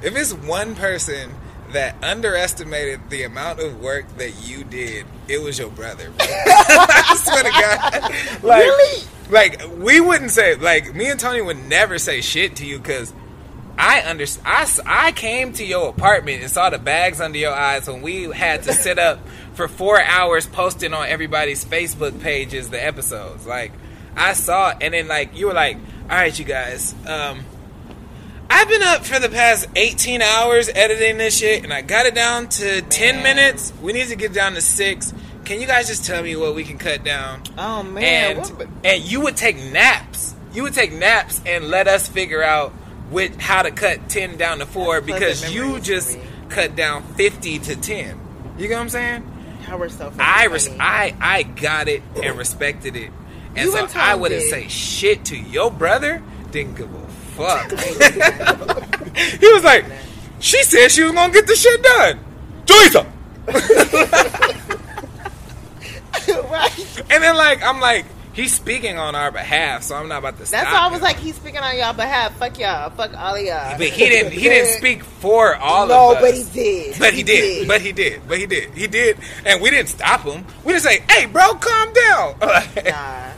if 0.02 0.16
it's 0.16 0.34
one 0.34 0.76
person 0.76 1.32
that 1.74 1.96
underestimated 2.04 3.10
the 3.10 3.24
amount 3.24 3.60
of 3.60 3.80
work 3.82 4.08
that 4.18 4.32
you 4.48 4.64
did, 4.64 5.06
it 5.28 5.42
was 5.42 5.60
your 5.60 5.70
brother. 5.70 6.10
bro. 6.10 6.26
I 6.28 7.16
swear 7.22 7.44
to 7.44 7.50
God. 7.50 8.44
Like, 8.44 8.64
Really? 8.64 9.04
Like 9.30 9.62
we 9.78 10.02
wouldn't 10.02 10.32
say 10.32 10.56
like 10.56 10.94
me 10.94 11.10
and 11.10 11.20
Tony 11.20 11.42
would 11.42 11.58
never 11.66 11.98
say 11.98 12.22
shit 12.22 12.56
to 12.58 12.66
you 12.66 12.78
because. 12.80 13.14
I 13.76 14.08
under 14.08 14.26
I, 14.46 14.70
I 14.86 15.12
came 15.14 15.52
to 15.54 15.66
your 15.66 15.90
apartment 15.90 16.44
and 16.44 16.52
saw 16.52 16.70
the 16.70 16.78
bags 16.78 17.20
under 17.20 17.40
your 17.40 17.56
eyes 17.56 17.88
when 17.88 18.04
we 18.04 18.26
had 18.26 18.62
to 18.64 18.74
sit 18.74 19.00
up 19.00 19.18
for 19.56 19.68
four 19.68 20.00
hours 20.00 20.46
posting 20.46 20.94
on 20.94 21.08
everybody's 21.08 21.66
Facebook 21.66 22.22
pages 22.22 22.70
the 22.70 22.78
episodes. 22.86 23.48
Like 23.48 23.72
I 24.16 24.34
saw, 24.34 24.76
and 24.80 24.94
then 24.94 25.08
like 25.08 25.36
you 25.36 25.48
were 25.48 25.54
like, 25.54 25.78
"All 26.04 26.10
right, 26.18 26.38
you 26.38 26.46
guys, 26.46 26.94
um, 27.08 27.44
I've 28.50 28.68
been 28.70 28.84
up 28.84 29.06
for 29.06 29.20
the 29.20 29.30
past 29.30 29.68
18 29.76 30.22
hours 30.22 30.70
editing 30.70 31.18
this 31.18 31.38
shit, 31.38 31.64
and 31.64 31.74
I 31.74 31.82
got 31.82 32.06
it 32.06 32.14
down 32.16 32.48
to 32.50 32.82
10 32.82 33.16
Man. 33.16 33.24
minutes. 33.24 33.74
We 33.82 33.94
need 33.94 34.08
to 34.10 34.16
get 34.16 34.34
down 34.34 34.54
to 34.54 34.62
six. 34.62 35.14
Can 35.46 35.60
you 35.60 35.68
guys 35.68 35.88
just 35.88 36.06
tell 36.06 36.24
me 36.24 36.36
what 36.36 36.56
we 36.56 36.64
can 36.64 36.78
cut 36.78 37.04
down? 37.04 37.42
"Oh 37.58 37.84
man, 37.84 38.38
and 38.38 38.40
what- 38.58 38.68
and 38.84 39.04
you 39.04 39.22
would 39.22 39.36
take 39.36 39.58
naps. 39.58 40.36
You 40.54 40.64
would 40.64 40.74
take 40.74 40.94
naps 40.94 41.42
and 41.46 41.66
let 41.70 41.88
us 41.88 42.08
figure 42.08 42.44
out 42.44 42.74
with 43.12 43.40
how 43.42 43.62
to 43.64 43.72
cut 43.72 44.08
10 44.08 44.38
down 44.38 44.60
to 44.60 44.66
four 44.66 45.02
That's 45.02 45.06
because 45.42 45.52
you 45.54 45.80
just 45.80 46.18
cut 46.50 46.76
down 46.76 47.04
50 47.18 47.60
to 47.60 47.76
10. 47.76 48.20
You 48.58 48.68
get 48.68 48.76
what 48.76 48.82
I'm 48.82 48.90
saying? 48.90 49.24
how 49.68 49.78
we're 49.78 49.90
so." 49.90 50.12
I 50.20 50.46
res- 50.46 50.70
I 50.80 51.14
I 51.20 51.44
got 51.44 51.88
it 51.88 52.04
and 52.22 52.38
respected 52.38 52.96
it, 52.98 53.10
and 53.56 53.66
You 53.66 53.72
so 53.72 53.88
I 53.96 54.14
wouldn't 54.16 54.42
did. 54.42 54.50
say 54.50 54.68
shit 54.68 55.26
to 55.26 55.38
your 55.38 55.72
brother. 55.72 56.22
Didn't 56.52 56.76
give 56.78 56.94
a 56.94 57.03
fuck. 57.36 57.72
he 59.16 59.54
was 59.54 59.64
like, 59.64 59.86
she 60.40 60.62
said 60.64 60.90
she 60.90 61.04
was 61.04 61.14
gonna 61.14 61.34
get 61.34 61.48
the 61.48 61.56
shit 61.56 61.82
done. 61.84 62.20
Teresa. 62.66 63.06
right. 66.50 67.02
And 67.10 67.24
then 67.24 67.36
like 67.36 67.64
I'm 67.64 67.80
like, 67.80 68.06
he's 68.34 68.54
speaking 68.54 68.98
on 68.98 69.16
our 69.16 69.32
behalf, 69.32 69.84
so 69.84 69.96
I'm 69.96 70.08
not 70.08 70.20
about 70.20 70.38
to 70.40 70.46
stop. 70.46 70.64
That's 70.64 70.74
why 70.74 70.80
I 70.80 70.88
was 70.88 70.98
him. 70.98 71.04
like, 71.04 71.18
he's 71.18 71.36
speaking 71.36 71.60
on 71.60 71.78
y'all 71.78 71.94
behalf. 71.94 72.36
Fuck 72.38 72.60
y'all. 72.60 72.90
Fuck 72.90 73.16
all 73.16 73.36
of 73.36 73.42
y'all. 73.42 73.78
but 73.78 73.88
he 73.88 74.10
didn't. 74.10 74.34
He 74.34 74.42
didn't 74.42 74.74
speak 74.78 75.04
for 75.04 75.56
all 75.56 75.88
no, 75.88 76.12
of 76.12 76.18
us. 76.18 76.22
No, 76.22 76.28
but 76.28 76.36
he 76.36 76.44
did. 76.44 77.00
But 77.00 77.14
he 77.14 77.24
did. 77.24 77.68
But 77.68 77.82
he 77.82 77.92
did. 77.92 78.28
But 78.28 78.38
he 78.40 78.46
did. 78.46 78.72
He 78.72 78.88
did. 78.88 79.18
And 79.46 79.62
we 79.62 79.70
didn't 79.70 79.90
stop 79.90 80.22
him. 80.22 80.46
We 80.64 80.74
didn't 80.74 80.84
say, 80.84 81.04
"Hey, 81.10 81.26
bro, 81.26 81.54
calm 81.56 81.94
down." 81.94 82.36
nah. 82.86 83.32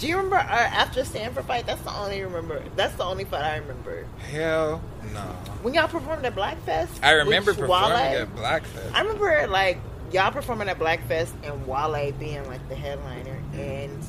Do 0.00 0.08
you 0.08 0.16
remember 0.16 0.36
our 0.36 0.42
after 0.42 1.04
Stanford 1.04 1.44
fight? 1.44 1.66
That's 1.66 1.82
the 1.82 1.94
only 1.94 2.22
remember. 2.22 2.64
That's 2.74 2.94
the 2.94 3.04
only 3.04 3.24
fight 3.24 3.44
I 3.44 3.58
remember. 3.58 4.06
Hell 4.30 4.80
no. 5.12 5.20
When 5.60 5.74
y'all 5.74 5.88
performed 5.88 6.24
at 6.24 6.34
Blackfest. 6.34 6.88
I 7.02 7.12
remember 7.12 7.52
performing 7.52 7.98
Wale, 7.98 8.22
at 8.22 8.34
Blackfest. 8.34 8.94
I 8.94 9.02
remember 9.02 9.46
like 9.48 9.78
y'all 10.10 10.32
performing 10.32 10.70
at 10.70 10.78
Blackfest 10.78 11.32
and 11.44 11.66
Wale 11.66 12.12
being 12.12 12.46
like 12.46 12.66
the 12.70 12.74
headliner, 12.76 13.36
mm-hmm. 13.52 13.60
and 13.60 14.04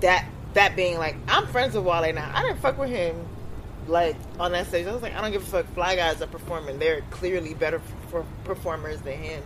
that 0.00 0.28
that 0.52 0.76
being 0.76 0.98
like 0.98 1.16
I'm 1.28 1.46
friends 1.46 1.74
with 1.74 1.84
Wale 1.84 2.12
now. 2.12 2.30
I 2.34 2.42
didn't 2.42 2.58
fuck 2.58 2.76
with 2.76 2.90
him 2.90 3.26
like 3.86 4.16
on 4.38 4.52
that 4.52 4.66
stage. 4.66 4.86
I 4.86 4.92
was 4.92 5.00
like, 5.00 5.14
I 5.14 5.22
don't 5.22 5.32
give 5.32 5.44
a 5.44 5.46
fuck. 5.46 5.66
Fly 5.72 5.96
guys 5.96 6.20
are 6.20 6.26
performing. 6.26 6.78
They're 6.78 7.00
clearly 7.08 7.54
better 7.54 7.80
for 8.10 8.26
performers 8.44 9.00
than 9.00 9.16
him. 9.16 9.42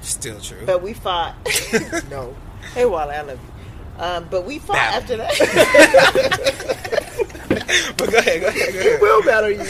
Still 0.00 0.38
true. 0.38 0.62
But 0.64 0.80
we 0.80 0.92
fought. 0.92 1.34
no. 2.08 2.36
Hey, 2.72 2.84
Wale, 2.86 3.10
I 3.10 3.20
love 3.22 3.40
you. 3.42 3.53
Um, 3.98 4.26
but 4.30 4.44
we 4.44 4.58
fought 4.58 4.74
Battle. 4.76 5.20
after 5.20 5.38
that. 5.38 6.94
but 7.96 8.10
go 8.10 8.18
ahead, 8.18 8.40
go 8.40 8.48
ahead, 8.48 8.72
go 8.72 8.80
ahead. 8.80 9.00
will 9.00 9.22
battle 9.22 9.50
you. 9.50 9.64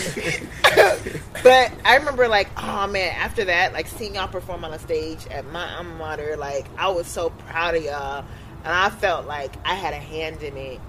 but 1.43 1.73
I 1.85 1.97
remember, 1.97 2.29
like, 2.29 2.49
oh 2.57 2.87
man, 2.87 3.15
after 3.17 3.45
that, 3.45 3.73
like 3.73 3.87
seeing 3.87 4.15
y'all 4.15 4.29
perform 4.29 4.65
on 4.65 4.73
a 4.73 4.79
stage 4.79 5.27
at 5.29 5.47
my 5.51 5.77
alma 5.77 5.95
mater, 5.97 6.37
like 6.37 6.67
I 6.79 6.89
was 6.89 7.07
so 7.07 7.31
proud 7.31 7.75
of 7.75 7.85
y'all, 7.85 8.25
and 8.65 8.73
I 8.73 8.91
felt 8.91 9.27
like 9.27 9.53
I 9.67 9.75
had 9.75 9.93
a 9.93 9.99
hand 9.99 10.43
in 10.43 10.57
it. 10.57 10.81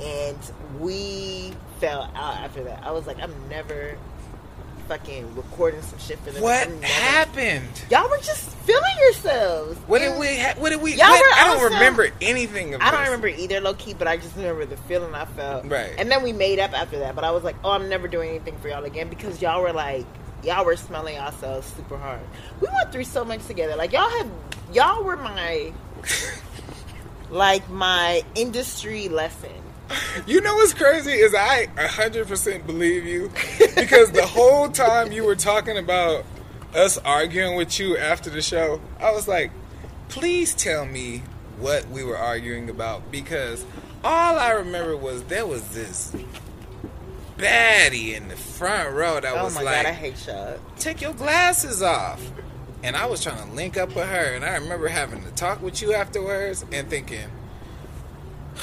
And 0.00 0.38
we 0.80 1.52
fell 1.78 2.10
out 2.14 2.36
after 2.38 2.64
that. 2.64 2.82
I 2.82 2.90
was 2.90 3.06
like, 3.06 3.20
I'm 3.20 3.48
never 3.48 3.96
fucking 4.88 5.34
recording 5.34 5.82
some 5.82 5.98
shit 5.98 6.18
for 6.20 6.30
them. 6.30 6.42
What 6.42 6.68
happened? 6.82 7.68
Y'all 7.90 8.08
were 8.08 8.18
just 8.18 8.50
feeling 8.58 8.82
yourselves. 9.00 9.78
What 9.86 10.00
did 10.00 10.18
we? 10.18 10.38
Ha- 10.38 10.54
what 10.58 10.70
did 10.70 10.82
we? 10.82 10.92
Y'all 10.94 11.08
what- 11.08 11.20
were 11.20 11.34
I 11.40 11.44
don't 11.46 11.56
awesome. 11.58 11.72
remember 11.74 12.08
anything 12.20 12.74
of 12.74 12.80
I 12.80 12.90
don't 12.90 13.00
this. 13.00 13.08
remember 13.08 13.28
either, 13.28 13.60
low 13.60 13.74
key, 13.74 13.94
but 13.94 14.06
I 14.08 14.16
just 14.16 14.36
remember 14.36 14.64
the 14.66 14.76
feeling 14.76 15.14
I 15.14 15.24
felt. 15.24 15.66
Right. 15.66 15.92
And 15.98 16.10
then 16.10 16.22
we 16.22 16.32
made 16.32 16.58
up 16.58 16.72
after 16.72 16.98
that, 17.00 17.14
but 17.14 17.24
I 17.24 17.30
was 17.30 17.42
like, 17.44 17.56
oh, 17.64 17.70
I'm 17.70 17.88
never 17.88 18.08
doing 18.08 18.30
anything 18.30 18.56
for 18.58 18.68
y'all 18.68 18.84
again 18.84 19.08
because 19.08 19.40
y'all 19.42 19.62
were 19.62 19.72
like, 19.72 20.06
y'all 20.42 20.64
were 20.64 20.76
smelling 20.76 21.18
ourselves 21.18 21.66
super 21.76 21.96
hard. 21.96 22.20
We 22.60 22.68
went 22.72 22.92
through 22.92 23.04
so 23.04 23.24
much 23.24 23.46
together. 23.46 23.76
Like 23.76 23.92
y'all 23.92 24.10
had, 24.10 24.28
y'all 24.72 25.02
were 25.04 25.16
my, 25.16 25.72
like 27.30 27.68
my 27.70 28.22
industry 28.34 29.08
lesson. 29.08 29.50
You 30.26 30.40
know 30.40 30.54
what's 30.54 30.74
crazy 30.74 31.12
is 31.12 31.34
I 31.34 31.66
100% 31.76 32.66
believe 32.66 33.04
you 33.06 33.30
because 33.74 34.12
the 34.12 34.26
whole 34.26 34.68
time 34.68 35.12
you 35.12 35.24
were 35.24 35.36
talking 35.36 35.76
about 35.78 36.24
us 36.74 36.98
arguing 36.98 37.56
with 37.56 37.78
you 37.78 37.96
after 37.96 38.30
the 38.30 38.42
show, 38.42 38.80
I 39.00 39.12
was 39.12 39.28
like, 39.28 39.50
please 40.08 40.54
tell 40.54 40.86
me 40.86 41.22
what 41.58 41.88
we 41.88 42.02
were 42.04 42.16
arguing 42.16 42.70
about 42.70 43.10
because 43.10 43.64
all 44.04 44.38
I 44.38 44.50
remember 44.50 44.96
was 44.96 45.22
there 45.24 45.46
was 45.46 45.66
this 45.68 46.14
baddie 47.36 48.14
in 48.14 48.28
the 48.28 48.36
front 48.36 48.94
row 48.94 49.20
that 49.20 49.34
Oh 49.36 49.44
was 49.44 49.54
my 49.54 49.62
like, 49.62 49.84
god, 49.84 49.86
I 49.86 49.92
hate 49.92 50.16
take 50.78 51.00
your 51.00 51.14
glasses 51.14 51.82
off. 51.82 52.22
And 52.84 52.96
I 52.96 53.06
was 53.06 53.22
trying 53.22 53.48
to 53.48 53.54
link 53.54 53.76
up 53.76 53.94
with 53.94 54.08
her, 54.08 54.34
and 54.34 54.44
I 54.44 54.56
remember 54.56 54.88
having 54.88 55.22
to 55.22 55.30
talk 55.30 55.62
with 55.62 55.80
you 55.80 55.94
afterwards 55.94 56.64
and 56.72 56.90
thinking, 56.90 57.28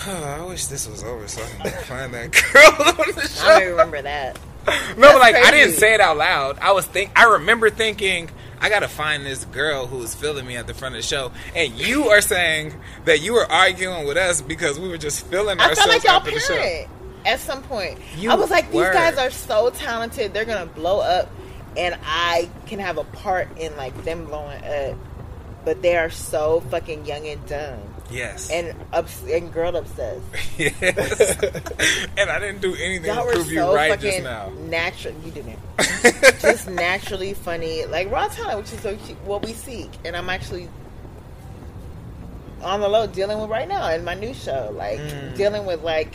I 0.06 0.44
wish 0.46 0.68
this 0.68 0.88
was 0.88 1.04
over 1.04 1.28
so 1.28 1.42
I 1.44 1.70
can 1.70 1.84
find 1.84 2.14
that 2.14 2.32
girl 2.32 2.88
on 3.08 3.16
the 3.16 3.28
show. 3.28 3.48
I 3.48 3.64
remember 3.64 4.02
that. 4.02 4.40
No, 4.68 4.74
That's 4.74 5.14
but 5.14 5.20
like 5.20 5.36
I 5.36 5.52
didn't 5.52 5.76
say 5.76 5.94
it 5.94 6.00
out 6.00 6.18
loud. 6.18 6.60
I 6.60 6.72
was 6.74 6.86
think 6.86 7.12
I 7.16 7.24
remember 7.26 7.70
thinking 7.70 8.30
I 8.62 8.70
gotta 8.70 8.88
find 8.88 9.26
this 9.26 9.46
girl 9.46 9.88
who 9.88 9.98
was 9.98 10.14
feeling 10.14 10.46
me 10.46 10.58
at 10.58 10.68
the 10.68 10.74
front 10.74 10.96
of 10.96 11.02
the 11.02 11.08
show, 11.08 11.32
and 11.56 11.74
you 11.74 12.10
are 12.10 12.22
saying 12.22 12.76
that 13.06 13.22
you 13.22 13.34
were 13.34 13.50
arguing 13.50 14.06
with 14.06 14.18
us 14.18 14.42
because 14.42 14.80
we 14.80 14.90
were 14.90 14.98
just 14.98 15.26
feeling 15.28 15.60
I 15.60 15.70
ourselves 15.70 15.80
felt 15.80 15.90
like 15.90 16.04
y'all 16.04 16.16
after 16.18 16.32
the 16.32 16.40
show. 16.40 16.56
parent 16.58 16.90
at 17.26 17.40
some 17.40 17.64
point. 17.64 18.00
You 18.18 18.32
I 18.32 18.36
was 18.36 18.50
like, 18.52 18.72
these 18.72 18.82
guys 18.82 19.18
are 19.18 19.32
so 19.32 19.70
talented. 19.72 20.34
They're 20.34 20.46
gonna 20.46 20.66
blow 20.66 21.00
up, 21.00 21.32
and 21.78 21.98
I 22.04 22.50
can 22.68 22.80
have 22.80 22.98
a 22.98 23.06
part 23.06 23.48
in 23.58 23.76
like 23.78 24.04
them 24.04 24.26
blowing 24.26 24.64
up. 24.64 24.98
But 25.66 25.82
they 25.82 25.98
are 25.98 26.10
so 26.10 26.62
fucking 26.70 27.06
young 27.06 27.28
and 27.28 27.46
dumb 27.48 27.80
Yes, 28.12 28.50
and 28.50 28.74
ups- 28.92 29.22
and 29.30 29.54
girl 29.54 29.76
obsessed. 29.76 30.22
yes. 30.58 31.38
and 32.18 32.30
I 32.30 32.40
didn't 32.40 32.62
do 32.62 32.74
anything 32.76 33.14
Y'all 33.14 33.26
to 33.28 33.32
prove 33.34 33.52
you 33.52 33.60
so 33.60 33.76
right 33.76 34.00
just 34.00 34.22
now. 34.24 34.50
natural. 34.68 35.14
You 35.26 35.32
didn't. 35.32 35.60
Just 36.40 36.70
naturally 36.70 37.34
funny, 37.34 37.86
like 37.86 38.10
raw 38.12 38.28
talent, 38.28 38.60
which 38.60 38.74
is 38.74 38.84
what 38.84 38.96
what 39.26 39.46
we 39.46 39.54
seek. 39.54 39.90
And 40.06 40.16
I'm 40.16 40.30
actually 40.30 40.70
on 42.64 42.82
the 42.82 42.88
low 42.90 43.08
dealing 43.08 43.40
with 43.40 43.50
right 43.50 43.68
now 43.68 43.90
in 43.92 44.04
my 44.04 44.16
new 44.16 44.34
show. 44.34 44.72
Like 44.76 45.00
Mm. 45.00 45.36
dealing 45.38 45.66
with 45.66 45.82
like 45.84 46.14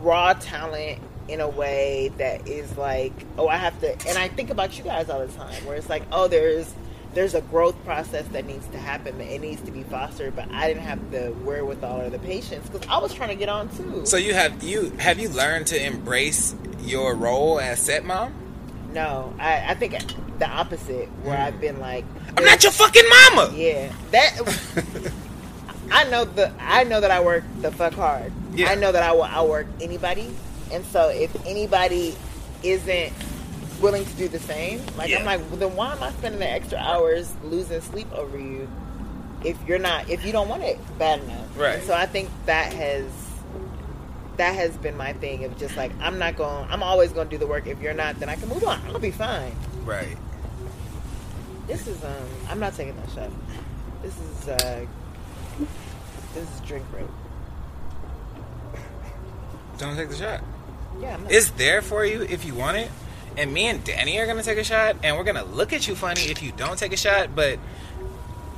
raw 0.00 0.32
talent 0.34 0.98
in 1.28 1.40
a 1.40 1.48
way 1.48 2.10
that 2.18 2.46
is 2.48 2.76
like, 2.76 3.12
oh, 3.38 3.48
I 3.48 3.56
have 3.56 3.78
to. 3.80 3.92
And 4.08 4.18
I 4.18 4.28
think 4.28 4.50
about 4.50 4.76
you 4.78 4.84
guys 4.84 5.08
all 5.08 5.24
the 5.24 5.32
time, 5.32 5.64
where 5.66 5.76
it's 5.76 5.88
like, 5.88 6.02
oh, 6.12 6.28
there's 6.28 6.72
there's 7.14 7.34
a 7.34 7.40
growth 7.42 7.82
process 7.84 8.26
that 8.28 8.46
needs 8.46 8.66
to 8.68 8.78
happen. 8.78 9.18
That 9.18 9.26
it 9.32 9.40
needs 9.40 9.60
to 9.62 9.70
be 9.70 9.82
fostered, 9.82 10.34
but 10.34 10.50
I 10.50 10.68
didn't 10.68 10.84
have 10.84 11.10
the 11.10 11.32
wherewithal 11.44 12.00
or 12.00 12.10
the 12.10 12.18
patience 12.18 12.68
because 12.68 12.86
I 12.88 12.98
was 12.98 13.12
trying 13.12 13.30
to 13.30 13.34
get 13.36 13.48
on 13.48 13.68
too. 13.76 14.06
So 14.06 14.16
you 14.16 14.34
have 14.34 14.62
you 14.62 14.90
have 14.98 15.18
you 15.18 15.28
learned 15.28 15.66
to 15.68 15.82
embrace 15.84 16.54
your 16.80 17.14
role 17.14 17.60
as 17.60 17.80
set 17.80 18.04
mom? 18.04 18.34
no, 18.92 19.34
I, 19.38 19.70
I 19.70 19.74
think 19.74 19.96
the 20.38 20.48
opposite, 20.48 21.08
where 21.22 21.38
I've 21.38 21.60
been 21.60 21.80
like, 21.80 22.04
I'm 22.36 22.44
not 22.44 22.62
your 22.62 22.72
fucking 22.72 23.08
mama. 23.08 23.52
Yeah, 23.54 23.92
that. 24.10 25.12
I 25.90 26.04
know 26.04 26.24
the. 26.24 26.52
I 26.58 26.84
know 26.84 27.00
that 27.00 27.10
I 27.10 27.20
work 27.20 27.44
the 27.60 27.70
fuck 27.70 27.92
hard. 27.92 28.32
Yeah. 28.54 28.70
I 28.70 28.74
know 28.74 28.92
that 28.92 29.02
I 29.02 29.12
will 29.12 29.24
outwork 29.24 29.66
anybody, 29.80 30.34
and 30.70 30.84
so 30.86 31.08
if 31.08 31.34
anybody 31.46 32.16
isn't 32.62 33.12
willing 33.82 34.04
to 34.04 34.12
do 34.14 34.28
the 34.28 34.38
same, 34.38 34.80
like 34.96 35.10
Yeah. 35.10 35.18
I'm 35.18 35.26
like, 35.26 35.40
well, 35.50 35.58
then 35.58 35.76
why 35.76 35.92
am 35.92 36.02
I 36.02 36.10
spending 36.12 36.38
the 36.40 36.50
extra 36.50 36.78
hours 36.78 37.34
losing 37.42 37.80
sleep 37.82 38.10
over 38.12 38.38
you? 38.38 38.68
If 39.44 39.58
you're 39.66 39.78
not, 39.80 40.08
if 40.08 40.24
you 40.24 40.32
don't 40.32 40.48
want 40.48 40.62
it 40.62 40.78
bad 40.98 41.20
enough, 41.20 41.58
Right. 41.58 41.74
And 41.74 41.82
so 41.82 41.92
I 41.94 42.06
think 42.06 42.30
that 42.46 42.72
has. 42.72 43.04
That 44.38 44.54
has 44.54 44.74
been 44.78 44.96
my 44.96 45.12
thing 45.12 45.44
of 45.44 45.58
just 45.58 45.76
like 45.76 45.92
I'm 46.00 46.18
not 46.18 46.36
going. 46.36 46.66
I'm 46.70 46.82
always 46.82 47.12
going 47.12 47.28
to 47.28 47.30
do 47.30 47.38
the 47.38 47.46
work. 47.46 47.66
If 47.66 47.82
you're 47.82 47.92
not, 47.92 48.18
then 48.18 48.30
I 48.30 48.36
can 48.36 48.48
move 48.48 48.64
on. 48.64 48.80
I'll 48.86 48.98
be 48.98 49.10
fine. 49.10 49.54
Right. 49.84 50.16
This 51.66 51.86
is 51.86 52.02
um. 52.02 52.12
I'm 52.48 52.58
not 52.58 52.74
taking 52.74 52.96
that 52.96 53.10
shot. 53.10 53.30
This 54.00 54.18
is 54.18 54.48
uh. 54.48 54.86
This 56.34 56.50
is 56.54 56.60
drink 56.60 56.84
rape. 56.94 57.06
Don't 59.76 59.96
take 59.96 60.08
the 60.08 60.16
shot. 60.16 60.42
Yeah. 60.98 61.18
It's 61.28 61.50
there 61.50 61.82
for 61.82 62.04
you 62.04 62.22
if 62.22 62.44
you 62.44 62.54
want 62.54 62.78
it. 62.78 62.90
And 63.36 63.52
me 63.52 63.66
and 63.66 63.82
Danny 63.82 64.18
are 64.18 64.26
gonna 64.26 64.42
take 64.42 64.58
a 64.58 64.64
shot, 64.64 64.96
and 65.02 65.16
we're 65.16 65.24
gonna 65.24 65.44
look 65.44 65.72
at 65.72 65.88
you 65.88 65.94
funny 65.94 66.22
if 66.22 66.42
you 66.42 66.52
don't 66.52 66.78
take 66.78 66.92
a 66.92 66.96
shot. 66.96 67.34
But 67.34 67.58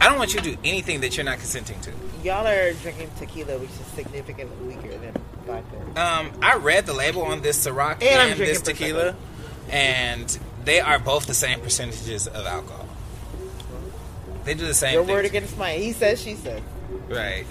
I 0.01 0.09
don't 0.09 0.19
want 0.19 0.35
you 0.35 0.41
to 0.41 0.51
do 0.51 0.59
anything 0.65 1.01
that 1.01 1.17
you're 1.17 1.25
not 1.25 1.39
consenting 1.39 1.81
to. 1.81 1.93
Y'all 2.23 2.47
are 2.47 2.73
drinking 2.75 3.11
tequila, 3.19 3.59
which 3.59 3.71
is 3.71 3.87
significantly 3.95 4.75
weaker 4.75 4.99
than 4.99 5.15
vodka. 5.47 6.01
Um, 6.01 6.33
I 6.43 6.57
read 6.57 6.87
the 6.87 6.93
label 6.93 7.23
on 7.23 7.43
this 7.43 7.67
Ciroc 7.67 8.03
And 8.03 8.33
and, 8.33 8.41
this 8.41 8.63
tequila, 8.63 9.15
and 9.71 10.39
they 10.65 10.81
are 10.81 10.99
both 10.99 11.27
the 11.27 11.35
same 11.35 11.61
percentages 11.61 12.27
of 12.27 12.47
alcohol. 12.47 12.89
They 14.45 14.55
do 14.55 14.67
the 14.67 14.75
same. 14.75 14.95
Your 14.95 15.05
word 15.05 15.25
against 15.25 15.57
mine. 15.57 15.81
He 15.81 15.93
says, 15.93 16.21
she 16.21 16.35
says. 16.35 16.61
Right. 17.09 17.47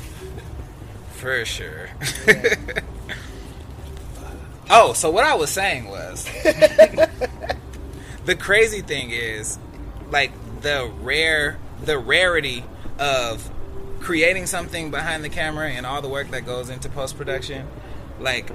For 1.14 1.46
sure. 1.46 1.90
Yeah. 2.28 2.56
oh, 4.70 4.94
so 4.94 5.10
what 5.10 5.24
I 5.24 5.36
was 5.36 5.50
saying 5.50 5.88
was 5.88 6.24
the 8.26 8.36
crazy 8.40 8.82
thing 8.82 9.12
is 9.12 9.58
like 10.10 10.32
the 10.62 10.92
rare 11.02 11.58
the 11.84 11.98
rarity 11.98 12.64
of 13.00 13.50
creating 14.00 14.46
something 14.46 14.92
behind 14.92 15.24
the 15.24 15.30
camera 15.30 15.70
and 15.70 15.86
all 15.86 16.02
the 16.02 16.10
work 16.10 16.30
that 16.32 16.46
goes 16.46 16.70
into 16.70 16.90
post 16.90 17.18
production. 17.18 17.68
Like 18.20 18.52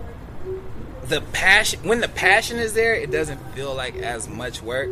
the 1.05 1.21
passion 1.33 1.81
when 1.83 2.01
the 2.01 2.09
passion 2.09 2.59
is 2.59 2.75
there, 2.75 2.95
it 2.95 3.11
doesn't 3.11 3.39
feel 3.55 3.75
like 3.75 3.97
as 3.97 4.29
much 4.29 4.63
work. 4.63 4.91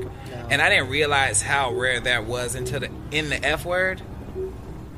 And 0.51 0.63
I 0.63 0.69
didn't 0.71 0.89
realize 0.89 1.43
how 1.43 1.73
rare 1.73 2.01
that 2.01 2.25
was 2.25 2.55
until 2.55 2.81
the 2.81 2.91
in 3.11 3.29
the 3.29 3.45
F 3.45 3.65
word. 3.65 4.03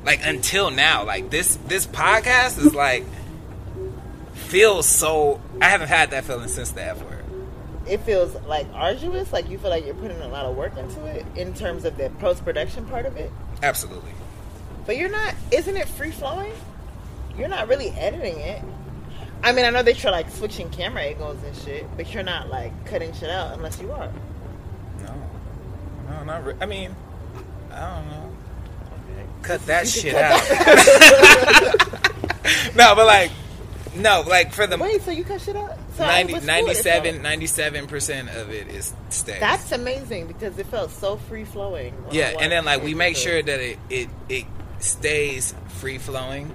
Like 0.05 0.21
until 0.23 0.71
now, 0.71 1.03
like 1.05 1.29
this 1.29 1.57
this 1.67 1.85
podcast 1.85 2.57
is 2.57 2.73
like 2.73 3.05
feels 4.49 4.85
so. 4.87 5.39
I 5.61 5.65
haven't 5.69 5.89
had 5.89 6.11
that 6.11 6.25
feeling 6.25 6.47
since 6.49 6.71
the 6.71 6.83
F 6.83 7.01
word. 7.03 7.23
It 7.87 8.01
feels 8.01 8.35
like 8.43 8.67
arduous. 8.73 9.31
Like 9.31 9.49
you 9.49 9.57
feel 9.57 9.69
like 9.69 9.85
you're 9.85 9.95
putting 9.95 10.19
a 10.21 10.27
lot 10.27 10.45
of 10.45 10.55
work 10.55 10.77
into 10.77 11.05
it 11.05 11.25
in 11.35 11.53
terms 11.53 11.85
of 11.85 11.97
the 11.97 12.09
post 12.19 12.43
production 12.43 12.85
part 12.85 13.05
of 13.05 13.15
it. 13.17 13.31
Absolutely. 13.63 14.11
But 14.85 14.97
you're 14.97 15.09
not. 15.09 15.35
Isn't 15.51 15.77
it 15.77 15.87
free 15.87 16.11
flowing? 16.11 16.53
You're 17.37 17.47
not 17.47 17.67
really 17.67 17.89
editing 17.91 18.39
it. 18.39 18.61
I 19.41 19.53
mean, 19.53 19.63
I 19.65 19.69
know 19.69 19.83
that 19.83 20.03
you're 20.03 20.11
like 20.11 20.29
switching 20.29 20.69
camera 20.69 21.03
angles 21.03 21.41
and 21.43 21.55
shit, 21.55 21.85
but 21.95 22.13
you're 22.13 22.23
not 22.23 22.49
like 22.49 22.73
cutting 22.85 23.13
shit 23.13 23.29
out 23.29 23.53
unless 23.53 23.79
you 23.79 23.91
are. 23.91 24.11
No, 25.03 25.13
no, 26.09 26.23
not. 26.25 26.43
Re- 26.45 26.55
I 26.59 26.65
mean, 26.65 26.93
I 27.71 27.95
don't 27.95 28.09
know. 28.09 28.31
Okay. 29.13 29.25
Cut 29.43 29.65
that 29.67 29.87
shit 29.87 30.13
can 30.13 30.33
out. 30.33 30.41
cut 30.41 31.95
no, 32.75 32.95
but 32.95 33.05
like, 33.05 33.31
no, 33.95 34.23
like 34.27 34.53
for 34.53 34.67
the 34.67 34.77
Wait, 34.77 35.01
so 35.01 35.11
you 35.11 35.23
cut 35.23 35.41
shit 35.41 35.55
out? 35.55 35.77
So 35.95 36.03
uh, 36.03 36.07
90, 36.07 36.33
what's 36.33 36.45
cool 36.45 37.05
is 37.05 37.19
97 37.19 37.87
percent 37.87 38.29
of 38.29 38.51
it 38.51 38.67
is 38.67 38.93
stays. 39.09 39.39
That's 39.39 39.71
amazing 39.71 40.27
because 40.27 40.57
it 40.57 40.67
felt 40.67 40.91
so 40.91 41.17
free 41.17 41.45
flowing. 41.45 41.95
yeah, 42.11 42.33
and 42.39 42.51
then 42.51 42.65
like 42.65 42.83
we 42.83 42.93
make 42.93 43.15
sure 43.15 43.41
that 43.41 43.59
it 43.59 43.79
it 43.89 44.09
it 44.27 44.45
stays 44.79 45.53
free 45.67 45.97
flowing, 45.97 46.53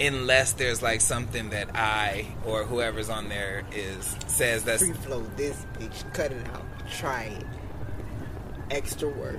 unless 0.00 0.52
there's 0.52 0.82
like 0.82 1.00
something 1.00 1.50
that 1.50 1.74
I 1.74 2.26
or 2.46 2.64
whoever's 2.64 3.08
on 3.08 3.28
there 3.28 3.64
is 3.72 4.16
says 4.26 4.64
that's 4.64 4.84
free 4.84 4.94
flow 4.94 5.22
this 5.36 5.66
bitch. 5.78 6.12
Cut 6.14 6.32
it 6.32 6.46
out. 6.48 6.64
Try 6.90 7.24
it. 7.24 7.46
Extra 8.70 9.08
work. 9.08 9.38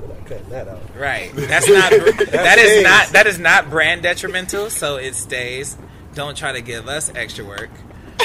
We're 0.00 0.14
cutting 0.24 0.48
that 0.48 0.68
out. 0.68 0.80
Right. 0.96 1.30
That's 1.34 1.68
not. 1.68 1.90
that 1.90 2.58
is 2.58 2.82
not. 2.82 3.08
That 3.08 3.26
is 3.26 3.38
not 3.38 3.68
brand 3.68 4.02
detrimental. 4.02 4.70
So 4.70 4.96
it 4.96 5.14
stays. 5.14 5.76
Don't 6.20 6.36
try 6.36 6.52
to 6.52 6.60
give 6.60 6.86
us 6.86 7.10
extra 7.14 7.46
work. 7.46 7.70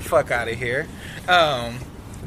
Fuck 0.00 0.32
out 0.32 0.48
of 0.48 0.58
here. 0.58 0.88
Um, 1.28 1.78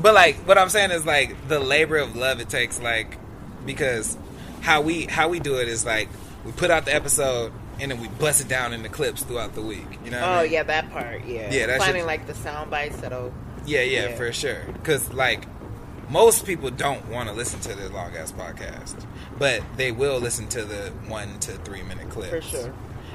but 0.01 0.13
like, 0.13 0.37
what 0.47 0.57
I'm 0.57 0.69
saying 0.69 0.91
is 0.91 1.05
like 1.05 1.49
the 1.49 1.59
labor 1.59 1.97
of 1.97 2.15
love 2.15 2.39
it 2.39 2.47
takes. 2.47 2.81
Like, 2.81 3.17
because 3.65 4.17
how 4.61 4.79
we 4.79 5.03
how 5.03 5.27
we 5.27 5.41
do 5.41 5.57
it 5.59 5.67
is 5.67 5.85
like 5.85 6.07
we 6.45 6.53
put 6.53 6.71
out 6.71 6.85
the 6.85 6.95
episode 6.95 7.51
and 7.81 7.91
then 7.91 7.99
we 7.99 8.07
bust 8.07 8.39
it 8.39 8.47
down 8.47 8.71
in 8.71 8.83
the 8.83 8.89
clips 8.89 9.21
throughout 9.23 9.53
the 9.53 9.61
week. 9.61 9.85
You 10.05 10.11
know? 10.11 10.21
what 10.21 10.29
I 10.29 10.39
Oh 10.39 10.43
mean? 10.43 10.53
yeah, 10.53 10.63
that 10.63 10.89
part. 10.93 11.25
Yeah. 11.25 11.51
Yeah, 11.51 11.65
that 11.67 11.79
Finding 11.79 12.03
shit- 12.03 12.07
like 12.07 12.25
the 12.25 12.35
sound 12.35 12.71
bites 12.71 12.95
that'll. 13.01 13.33
Yeah, 13.65 13.81
yeah, 13.81 14.07
Yeah. 14.09 14.15
for 14.15 14.31
sure. 14.31 14.61
Because 14.71 15.11
like 15.11 15.43
most 16.09 16.45
people 16.45 16.69
don't 16.69 17.05
want 17.09 17.27
to 17.27 17.35
listen 17.35 17.59
to 17.59 17.75
the 17.75 17.89
long 17.89 18.15
ass 18.15 18.31
podcast, 18.31 19.05
but 19.37 19.61
they 19.75 19.91
will 19.91 20.19
listen 20.19 20.47
to 20.49 20.63
the 20.63 20.91
one 21.09 21.37
to 21.41 21.51
three 21.65 21.83
minute 21.83 22.09
clips 22.09 22.29
For 22.29 22.41
sure. 22.41 22.73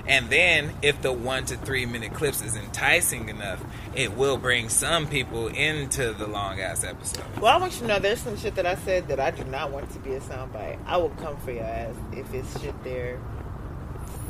And 0.09 0.31
then 0.31 0.73
if 0.81 1.03
the 1.03 1.13
one 1.13 1.45
to 1.47 1.57
three 1.57 1.85
minute 1.85 2.15
clips 2.15 2.43
is 2.43 2.57
enticing 2.57 3.29
enough, 3.29 3.63
it 3.95 4.17
will 4.17 4.39
bring 4.39 4.71
some 4.71 5.07
people 5.07 5.49
into 5.49 6.15
the 6.15 6.27
long 6.27 6.61
ass 6.61 6.83
episode. 6.83 7.25
Well, 7.41 7.55
I 7.55 7.59
want 7.59 7.75
you 7.75 7.81
to 7.81 7.87
know 7.87 7.99
there's 7.99 8.23
some 8.23 8.37
shit 8.39 8.55
that 8.55 8.65
I 8.65 8.77
said 8.77 9.09
that 9.09 9.21
I 9.21 9.31
do 9.31 9.45
not 9.45 9.71
want 9.71 9.91
to 9.93 9.99
be 9.99 10.15
a 10.15 10.21
soundbite. 10.21 10.79
I 10.87 10.97
will 10.97 11.11
come 11.11 11.37
for 11.39 11.53
your 11.53 11.65
ass 11.65 11.95
if 12.13 12.33
it's 12.33 12.61
shit 12.61 12.83
there 12.85 13.21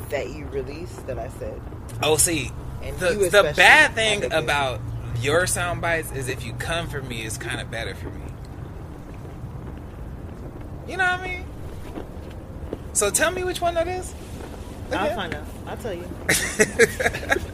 that 0.09 0.31
you 0.31 0.45
release 0.47 0.93
that 1.07 1.17
I 1.17 1.29
said. 1.29 1.61
Oh, 2.03 2.17
see, 2.17 2.51
And 2.81 2.97
the, 2.97 3.29
the 3.31 3.53
bad 3.55 3.93
thing 3.93 4.31
about 4.33 4.81
your 5.21 5.47
sound 5.47 5.81
bites 5.81 6.11
is 6.11 6.27
if 6.27 6.45
you 6.45 6.53
come 6.53 6.87
for 6.87 7.01
me, 7.01 7.23
it's 7.23 7.37
kind 7.37 7.61
of 7.61 7.71
better 7.71 7.95
for 7.95 8.09
me. 8.09 8.21
You 10.87 10.97
know 10.97 11.05
what 11.05 11.19
I 11.19 11.27
mean? 11.27 11.45
So 12.93 13.09
tell 13.11 13.31
me 13.31 13.43
which 13.43 13.61
one 13.61 13.75
that 13.75 13.87
is. 13.87 14.13
I'll 14.91 15.05
Okay. 15.05 15.15
find 15.15 15.35
out. 15.35 15.43
I'll 15.67 15.77
tell 15.77 15.93
you. 15.93 16.07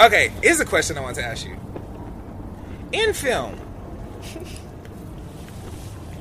Okay, 0.00 0.32
here's 0.42 0.60
a 0.60 0.64
question 0.64 0.96
I 0.96 1.02
want 1.02 1.16
to 1.16 1.22
ask 1.22 1.44
you. 1.46 1.54
In 2.92 3.12
film, 3.12 3.54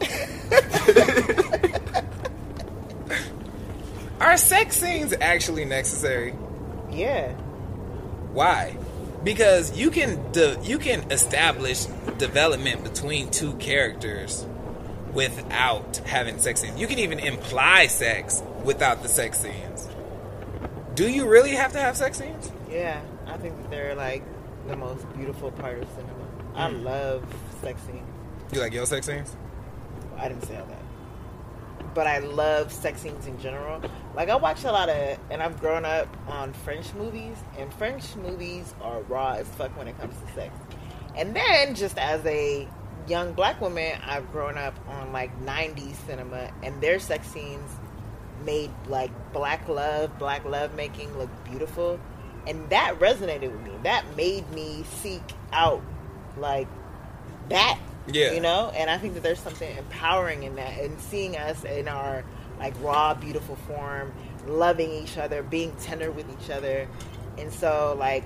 are 4.19 4.37
sex 4.37 4.77
scenes 4.77 5.13
actually 5.21 5.65
necessary? 5.65 6.33
Yeah. 6.91 7.31
Why? 8.33 8.75
Because 9.23 9.77
you 9.77 9.91
can 9.91 10.31
de- 10.31 10.57
you 10.63 10.79
can 10.79 11.11
establish 11.11 11.85
development 12.17 12.83
between 12.83 13.29
two 13.31 13.53
characters 13.55 14.45
without 15.13 15.97
having 16.05 16.37
sex 16.39 16.61
scenes. 16.61 16.79
You 16.79 16.87
can 16.87 16.99
even 16.99 17.19
imply 17.19 17.87
sex 17.87 18.41
without 18.63 19.01
the 19.03 19.09
sex 19.09 19.39
scenes. 19.39 19.88
Do 20.99 21.09
you 21.09 21.29
really 21.29 21.51
have 21.51 21.71
to 21.71 21.79
have 21.79 21.95
sex 21.95 22.17
scenes? 22.17 22.51
Yeah. 22.69 22.99
I 23.25 23.37
think 23.37 23.55
that 23.55 23.69
they're 23.71 23.95
like 23.95 24.21
the 24.67 24.75
most 24.75 25.05
beautiful 25.15 25.49
part 25.49 25.81
of 25.81 25.87
cinema. 25.91 26.25
I 26.55 26.69
Mm. 26.69 26.83
love 26.83 27.23
sex 27.61 27.81
scenes. 27.83 28.05
You 28.51 28.59
like 28.59 28.73
your 28.73 28.85
sex 28.85 29.05
scenes? 29.05 29.33
I 30.17 30.27
didn't 30.27 30.43
say 30.43 30.57
all 30.57 30.65
that. 30.65 31.93
But 31.95 32.07
I 32.07 32.17
love 32.17 32.73
sex 32.73 32.99
scenes 32.99 33.27
in 33.27 33.39
general. 33.39 33.81
Like 34.13 34.27
I 34.27 34.35
watch 34.35 34.65
a 34.65 34.73
lot 34.73 34.89
of, 34.89 35.17
and 35.31 35.41
I've 35.41 35.57
grown 35.61 35.85
up 35.85 36.09
on 36.27 36.51
French 36.51 36.93
movies, 36.95 37.37
and 37.57 37.73
French 37.75 38.17
movies 38.17 38.75
are 38.81 38.99
raw 39.03 39.35
as 39.35 39.47
fuck 39.47 39.71
when 39.77 39.87
it 39.87 39.97
comes 40.01 40.15
to 40.19 40.33
sex. 40.33 40.53
And 41.15 41.33
then, 41.33 41.75
just 41.75 41.97
as 41.97 42.25
a 42.25 42.67
young 43.07 43.31
black 43.31 43.61
woman, 43.61 43.97
I've 44.05 44.29
grown 44.33 44.57
up 44.57 44.75
on 44.89 45.13
like 45.13 45.31
'90s 45.45 45.95
cinema, 46.05 46.51
and 46.61 46.81
their 46.81 46.99
sex 46.99 47.25
scenes 47.29 47.71
made 48.45 48.71
like 48.87 49.11
black 49.33 49.67
love, 49.67 50.17
black 50.19 50.45
love 50.45 50.75
making 50.75 51.15
look 51.17 51.29
beautiful, 51.45 51.99
and 52.47 52.69
that 52.69 52.99
resonated 52.99 53.51
with 53.51 53.61
me. 53.61 53.71
That 53.83 54.05
made 54.15 54.49
me 54.51 54.83
seek 55.01 55.23
out 55.51 55.81
like 56.37 56.67
that. 57.49 57.79
Yeah. 58.11 58.31
you 58.31 58.39
know, 58.39 58.71
and 58.75 58.89
I 58.89 58.97
think 58.97 59.13
that 59.15 59.23
there's 59.23 59.39
something 59.39 59.77
empowering 59.77 60.43
in 60.43 60.55
that, 60.55 60.79
and 60.79 60.99
seeing 60.99 61.37
us 61.37 61.63
in 61.63 61.87
our 61.87 62.23
like 62.59 62.73
raw, 62.81 63.13
beautiful 63.13 63.55
form, 63.55 64.11
loving 64.47 64.91
each 64.91 65.17
other, 65.17 65.43
being 65.43 65.75
tender 65.79 66.09
with 66.09 66.25
each 66.41 66.49
other, 66.49 66.87
and 67.37 67.53
so 67.53 67.95
like 67.99 68.23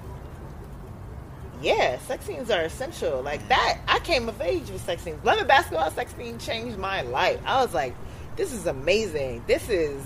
yeah, 1.64 1.97
sex 1.99 2.26
scenes 2.26 2.51
are 2.51 2.61
essential. 2.61 3.22
Like 3.22 3.47
that, 3.47 3.80
I 3.88 3.99
came 3.99 4.28
of 4.28 4.39
age 4.41 4.70
with 4.70 4.84
sex 4.84 5.03
scenes. 5.03 5.24
Love 5.24 5.39
and 5.39 5.47
Basketball 5.47 5.89
sex 5.91 6.14
scene 6.16 6.38
changed 6.38 6.78
my 6.78 7.01
life. 7.03 7.39
I 7.45 7.64
was 7.64 7.74
like, 7.74 7.95
this 8.36 8.53
is 8.53 8.65
amazing. 8.67 9.43
This 9.47 9.69
is 9.69 10.03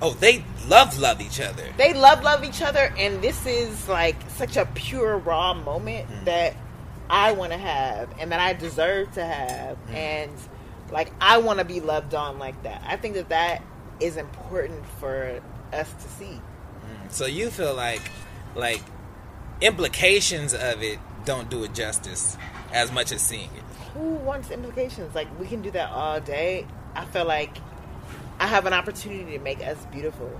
Oh, 0.00 0.12
they 0.12 0.44
love 0.68 0.98
love 0.98 1.20
each 1.20 1.40
other. 1.40 1.64
they 1.76 1.92
love 1.92 2.22
love 2.22 2.44
each 2.44 2.62
other, 2.62 2.92
and 2.96 3.20
this 3.20 3.46
is 3.46 3.88
like 3.88 4.16
such 4.30 4.56
a 4.56 4.64
pure 4.66 5.18
raw 5.18 5.54
moment 5.54 6.08
mm. 6.08 6.24
that 6.24 6.54
I 7.10 7.32
want 7.32 7.52
to 7.52 7.58
have, 7.58 8.08
and 8.20 8.30
that 8.30 8.38
I 8.38 8.52
deserve 8.52 9.12
to 9.12 9.24
have, 9.24 9.76
mm. 9.88 9.94
and 9.94 10.32
like 10.92 11.10
I 11.20 11.38
want 11.38 11.58
to 11.58 11.64
be 11.64 11.80
loved 11.80 12.14
on 12.14 12.38
like 12.38 12.62
that. 12.62 12.82
I 12.86 12.96
think 12.96 13.14
that 13.14 13.30
that 13.30 13.62
is 13.98 14.16
important 14.16 14.86
for 15.00 15.40
us 15.72 15.92
to 15.92 16.08
see. 16.08 16.40
Mm. 16.86 17.10
So 17.10 17.26
you 17.26 17.50
feel 17.50 17.74
like 17.74 18.02
like 18.54 18.82
implications 19.60 20.54
of 20.54 20.82
it 20.82 21.00
don't 21.24 21.50
do 21.50 21.64
it 21.64 21.74
justice 21.74 22.36
as 22.72 22.92
much 22.92 23.10
as 23.10 23.20
seeing 23.20 23.50
it. 23.56 23.64
who 23.94 24.10
wants 24.14 24.50
implications? 24.50 25.12
Like 25.14 25.26
we 25.40 25.48
can 25.48 25.60
do 25.60 25.72
that 25.72 25.90
all 25.90 26.20
day. 26.20 26.66
I 26.98 27.04
feel 27.04 27.24
like 27.24 27.56
I 28.40 28.48
have 28.48 28.66
an 28.66 28.72
opportunity 28.72 29.36
to 29.36 29.38
make 29.38 29.60
us 29.60 29.78
beautiful 29.92 30.38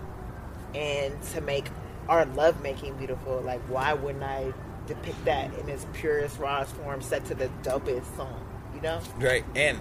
and 0.75 1.21
to 1.35 1.41
make 1.41 1.67
our 2.09 2.27
love 2.27 2.61
making 2.63 2.97
beautiful. 2.97 3.41
Like 3.41 3.61
why 3.69 3.93
wouldn't 3.93 4.25
I 4.25 4.53
depict 4.87 5.25
that 5.25 5.55
in 5.55 5.69
its 5.69 5.87
purest, 5.95 6.39
rawest 6.39 6.75
form, 6.75 7.01
set 7.01 7.25
to 7.27 7.35
the 7.37 7.49
dopest 7.63 8.17
song? 8.17 8.45
You 8.75 8.81
know? 8.81 9.01
Right. 9.19 9.45
And 9.55 9.79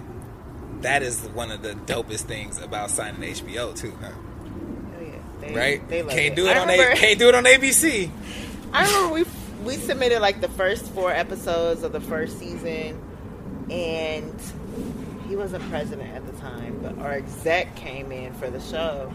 that 0.82 1.02
is 1.02 1.20
one 1.20 1.50
of 1.50 1.62
the 1.62 1.72
dopest 1.72 2.22
things 2.22 2.60
about 2.60 2.90
signing 2.90 3.28
HBO 3.28 3.74
too, 3.74 3.96
huh? 4.00 4.10
Oh 4.12 5.02
yeah, 5.02 5.12
they, 5.40 5.54
Right? 5.54 5.88
They 5.88 6.02
love 6.02 6.12
can't 6.12 6.36
do 6.36 6.46
it 6.46 6.56
I 6.56 6.60
on 6.60 6.68
remember, 6.68 6.92
a, 6.92 6.96
can't 6.96 7.18
do 7.18 7.28
it 7.28 7.34
on 7.34 7.44
ABC. 7.44 8.10
I 8.72 8.86
remember 8.86 9.14
we 9.14 9.24
we 9.64 9.76
submitted 9.76 10.20
like 10.20 10.40
the 10.40 10.48
first 10.48 10.86
four 10.92 11.10
episodes 11.10 11.82
of 11.82 11.90
the 11.90 12.00
first 12.00 12.38
season, 12.38 13.02
and 13.68 14.40
he 15.28 15.36
wasn't 15.36 15.68
president 15.70 16.14
at 16.14 16.26
the 16.26 16.32
time, 16.40 16.78
but 16.82 16.98
our 16.98 17.12
exec 17.12 17.76
came 17.76 18.10
in 18.10 18.32
for 18.34 18.50
the 18.50 18.60
show. 18.60 19.12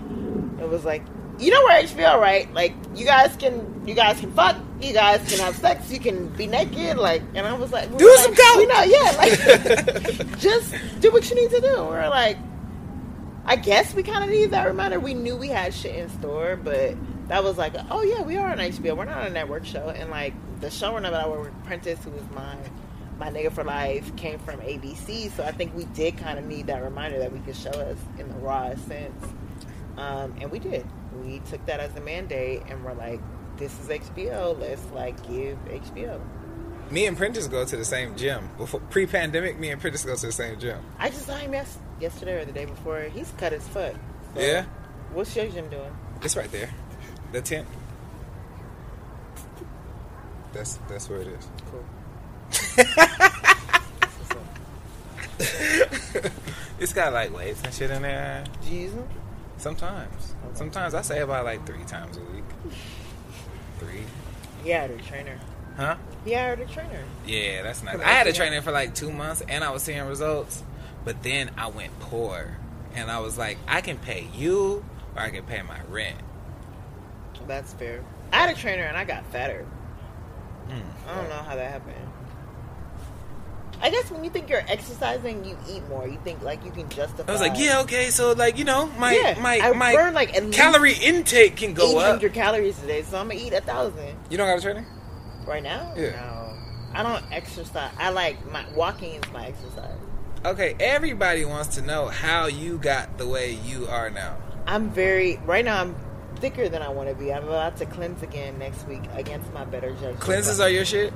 It 0.62 0.70
was 0.70 0.86
like, 0.86 1.04
you 1.40 1.52
know 1.52 1.62
where 1.64 1.84
HBO, 1.84 2.20
right? 2.20 2.52
Like 2.54 2.74
you 2.96 3.06
guys 3.06 3.36
can 3.36 3.82
you 3.86 3.96
guys 3.96 4.20
can 4.20 4.32
fuck, 4.32 4.56
you 4.80 4.94
guys 4.94 5.28
can 5.30 5.40
have 5.40 5.56
sex, 5.56 5.92
you 5.92 6.00
can 6.00 6.28
be 6.30 6.46
naked, 6.46 6.98
like. 6.98 7.24
And 7.34 7.46
I 7.48 7.54
was 7.54 7.72
like, 7.72 7.90
we 7.90 7.98
Do 7.98 8.16
some 8.18 8.32
like, 8.32 8.40
coke. 8.40 8.58
We 8.58 8.66
know, 8.68 8.84
yeah, 8.84 9.12
like 9.18 10.38
just 10.40 10.76
do 11.00 11.12
what 11.12 11.28
you 11.30 11.36
need 11.36 11.50
to 11.50 11.62
do. 11.62 11.84
We're 11.84 12.08
like. 12.10 12.38
I 13.46 13.58
guess 13.58 13.94
we 13.94 14.04
kind 14.04 14.24
of 14.24 14.30
needed 14.30 14.52
that 14.52 14.66
reminder. 14.66 15.02
We 15.02 15.14
knew 15.14 15.36
we 15.36 15.50
had 15.50 15.74
shit 15.74 15.98
in 15.98 16.08
store, 16.12 16.56
but 16.56 16.96
that 17.28 17.44
was 17.44 17.58
like, 17.58 17.74
oh 17.92 18.02
yeah, 18.02 18.22
we 18.22 18.38
are 18.38 18.50
on 18.50 18.58
HBO. 18.58 18.96
We're 18.96 19.04
not 19.04 19.18
on 19.18 19.28
a 19.28 19.32
network 19.32 19.66
show, 19.66 19.90
and 19.90 20.10
like 20.10 20.34
the 20.62 20.68
showrunner 20.68 21.12
that 21.12 21.26
I 21.26 21.28
work 21.28 21.44
with, 21.44 21.66
Prentice, 21.66 22.02
who 22.06 22.12
was 22.12 22.24
my 22.34 22.56
my 23.20 23.30
nigga 23.30 23.52
for 23.52 23.64
life, 23.64 24.16
came 24.16 24.40
from 24.40 24.60
ABC. 24.62 25.32
So 25.36 25.44
I 25.44 25.52
think 25.52 25.76
we 25.76 25.86
did 25.86 26.18
kind 26.18 26.38
of 26.40 26.46
need 26.46 26.68
that 26.68 26.84
reminder 26.84 27.20
that 27.20 27.32
we 27.32 27.40
could 27.40 27.56
show 27.56 27.70
us 27.72 27.98
in 28.18 28.28
the 28.28 28.36
rawest 28.36 28.88
sense, 28.88 29.26
um, 29.98 30.34
and 30.42 30.52
we 30.52 30.60
did. 30.60 30.86
We 31.24 31.40
took 31.50 31.66
that 31.68 31.80
as 31.80 31.96
a 31.96 32.02
mandate, 32.02 32.64
and 32.70 32.84
we're 32.84 32.94
like, 32.96 33.20
this 33.58 33.72
is 33.80 33.88
HBO. 33.88 34.60
Let's 34.60 34.84
like 34.94 35.16
give 35.28 35.58
HBO. 35.66 36.20
Me 36.92 37.06
and 37.06 37.16
Prentice 37.18 37.48
go 37.48 37.64
to 37.66 37.78
the 37.78 37.86
same 37.86 38.16
gym. 38.16 38.50
Before 38.58 38.80
pre-pandemic, 38.90 39.58
me 39.60 39.70
and 39.70 39.80
Prentice 39.80 40.04
go 40.06 40.16
to 40.16 40.26
the 40.26 40.32
same 40.32 40.60
gym. 40.60 40.80
I 41.00 41.10
just 41.10 41.26
saw 41.26 41.36
him 41.36 41.54
yes- 41.54 41.78
yesterday 42.00 42.42
or 42.42 42.46
the 42.46 42.52
day 42.52 42.66
before. 42.66 43.02
He's 43.04 43.32
cut 43.38 43.52
his 43.52 43.68
foot. 43.68 43.96
So 44.36 44.42
Yeah, 44.42 44.66
What's 45.14 45.36
your 45.36 45.48
gym 45.48 45.70
doing? 45.70 45.96
it's 46.22 46.36
right 46.36 46.52
there. 46.52 46.70
The 47.32 47.42
tent. 47.42 47.68
That's 50.52 50.78
that's 50.88 51.10
where 51.10 51.22
it 51.22 51.28
is. 51.28 51.48
Cool. 51.72 51.84
It's 56.80 56.92
got 56.92 57.14
like 57.14 57.34
weights 57.36 57.62
and 57.64 57.74
shit 57.74 57.92
in 57.92 58.02
there. 58.02 58.44
Jesus. 58.66 59.00
Sometimes, 59.58 60.36
sometimes 60.54 60.94
I 60.94 61.02
say 61.02 61.22
about 61.22 61.46
like 61.46 61.66
three 61.66 61.84
times 61.86 62.18
a 62.18 62.22
week. 62.22 62.44
Three, 63.80 64.04
Yeah, 64.66 64.80
hired 64.88 65.00
a 65.00 65.04
trainer. 65.04 65.40
huh? 65.78 65.96
Yeah, 66.26 66.42
hired 66.44 66.60
a 66.60 66.66
trainer. 66.66 67.04
Yeah, 67.26 67.62
that's 67.64 67.84
nice. 67.84 68.00
I 68.00 68.10
had 68.10 68.28
a 68.28 68.34
trainer 68.34 68.62
for 68.62 68.72
like 68.72 68.94
two 68.96 69.12
months, 69.12 69.42
and 69.48 69.64
I 69.64 69.70
was 69.72 69.84
seeing 69.84 70.02
results. 70.06 70.62
But 71.06 71.24
then 71.24 71.52
I 71.58 71.68
went 71.68 71.98
poor, 72.02 72.58
and 72.96 73.10
I 73.10 73.20
was 73.20 73.38
like, 73.38 73.58
I 73.68 73.80
can 73.80 73.98
pay 73.98 74.28
you, 74.34 74.84
or 75.16 75.22
I 75.22 75.30
can 75.30 75.44
pay 75.46 75.62
my 75.62 75.80
rent. 75.90 76.18
That's 77.48 77.74
fair. 77.74 78.04
I 78.34 78.38
had 78.48 78.50
a 78.50 78.60
trainer 78.60 78.84
and 78.84 78.98
I 78.98 79.04
got 79.06 79.26
fatter. 79.28 79.66
Mm. 80.68 80.82
I 81.10 81.16
don't 81.16 81.30
know 81.30 81.36
how 81.36 81.56
that 81.56 81.72
happened. 81.72 81.96
I 83.84 83.90
guess 83.90 84.10
when 84.10 84.24
you 84.24 84.30
think 84.30 84.50
you're 84.50 84.64
exercising, 84.70 85.44
you 85.44 85.58
eat 85.70 85.86
more. 85.90 86.08
You 86.08 86.18
think 86.24 86.42
like 86.42 86.64
you 86.64 86.72
can 86.72 86.88
justify. 86.88 87.30
I 87.30 87.34
was 87.34 87.42
like, 87.42 87.58
yeah, 87.58 87.82
okay, 87.82 88.10
so 88.12 88.32
like 88.32 88.58
you 88.58 88.64
know, 88.64 88.88
my 88.98 89.14
Yeah, 89.14 89.38
my 89.42 89.60
I 89.62 89.74
my 89.74 89.94
burn 89.94 90.14
like 90.14 90.34
calorie 90.54 90.94
intake 90.94 91.58
can 91.58 91.74
go 91.74 92.00
up. 92.00 92.06
800 92.06 92.34
calories 92.34 92.82
a 92.82 92.88
day, 92.88 93.04
so 93.04 93.18
I'm 93.18 93.28
gonna 93.28 93.42
eat 93.42 93.52
a 93.52 93.60
thousand 93.60 94.16
You 94.30 94.38
don't 94.38 94.48
got 94.48 94.60
a 94.60 94.62
trainer? 94.62 94.86
right 95.46 95.62
now. 95.62 95.94
Yeah. 95.98 96.12
No, 96.12 96.54
I 96.98 97.04
don't 97.04 97.24
exercise. 97.30 97.92
I 98.00 98.10
like 98.12 98.50
my 98.50 98.66
walking 98.74 99.16
is 99.16 99.34
my 99.34 99.48
exercise. 99.48 99.98
Okay, 100.46 100.76
everybody 100.80 101.44
wants 101.44 101.76
to 101.76 101.82
know 101.82 102.08
how 102.08 102.48
you 102.48 102.78
got 102.78 103.18
the 103.18 103.28
way 103.28 103.52
you 103.52 103.88
are 103.88 104.10
now. 104.10 104.38
I'm 104.66 104.92
very 104.92 105.38
right 105.46 105.66
now. 105.66 105.82
I'm 105.82 105.96
thicker 106.38 106.70
than 106.70 106.82
I 106.82 106.88
want 106.88 107.10
to 107.10 107.16
be. 107.16 107.34
I'm 107.34 107.44
about 107.44 107.76
to 107.78 107.86
cleanse 107.86 108.24
again 108.24 108.58
next 108.60 108.88
week 108.88 109.02
against 109.14 109.52
my 109.52 109.66
better 109.66 109.92
judgment. 109.92 110.22
Cleanses 110.22 110.62
are 110.62 110.70
your 110.70 110.86
shit. 110.86 111.14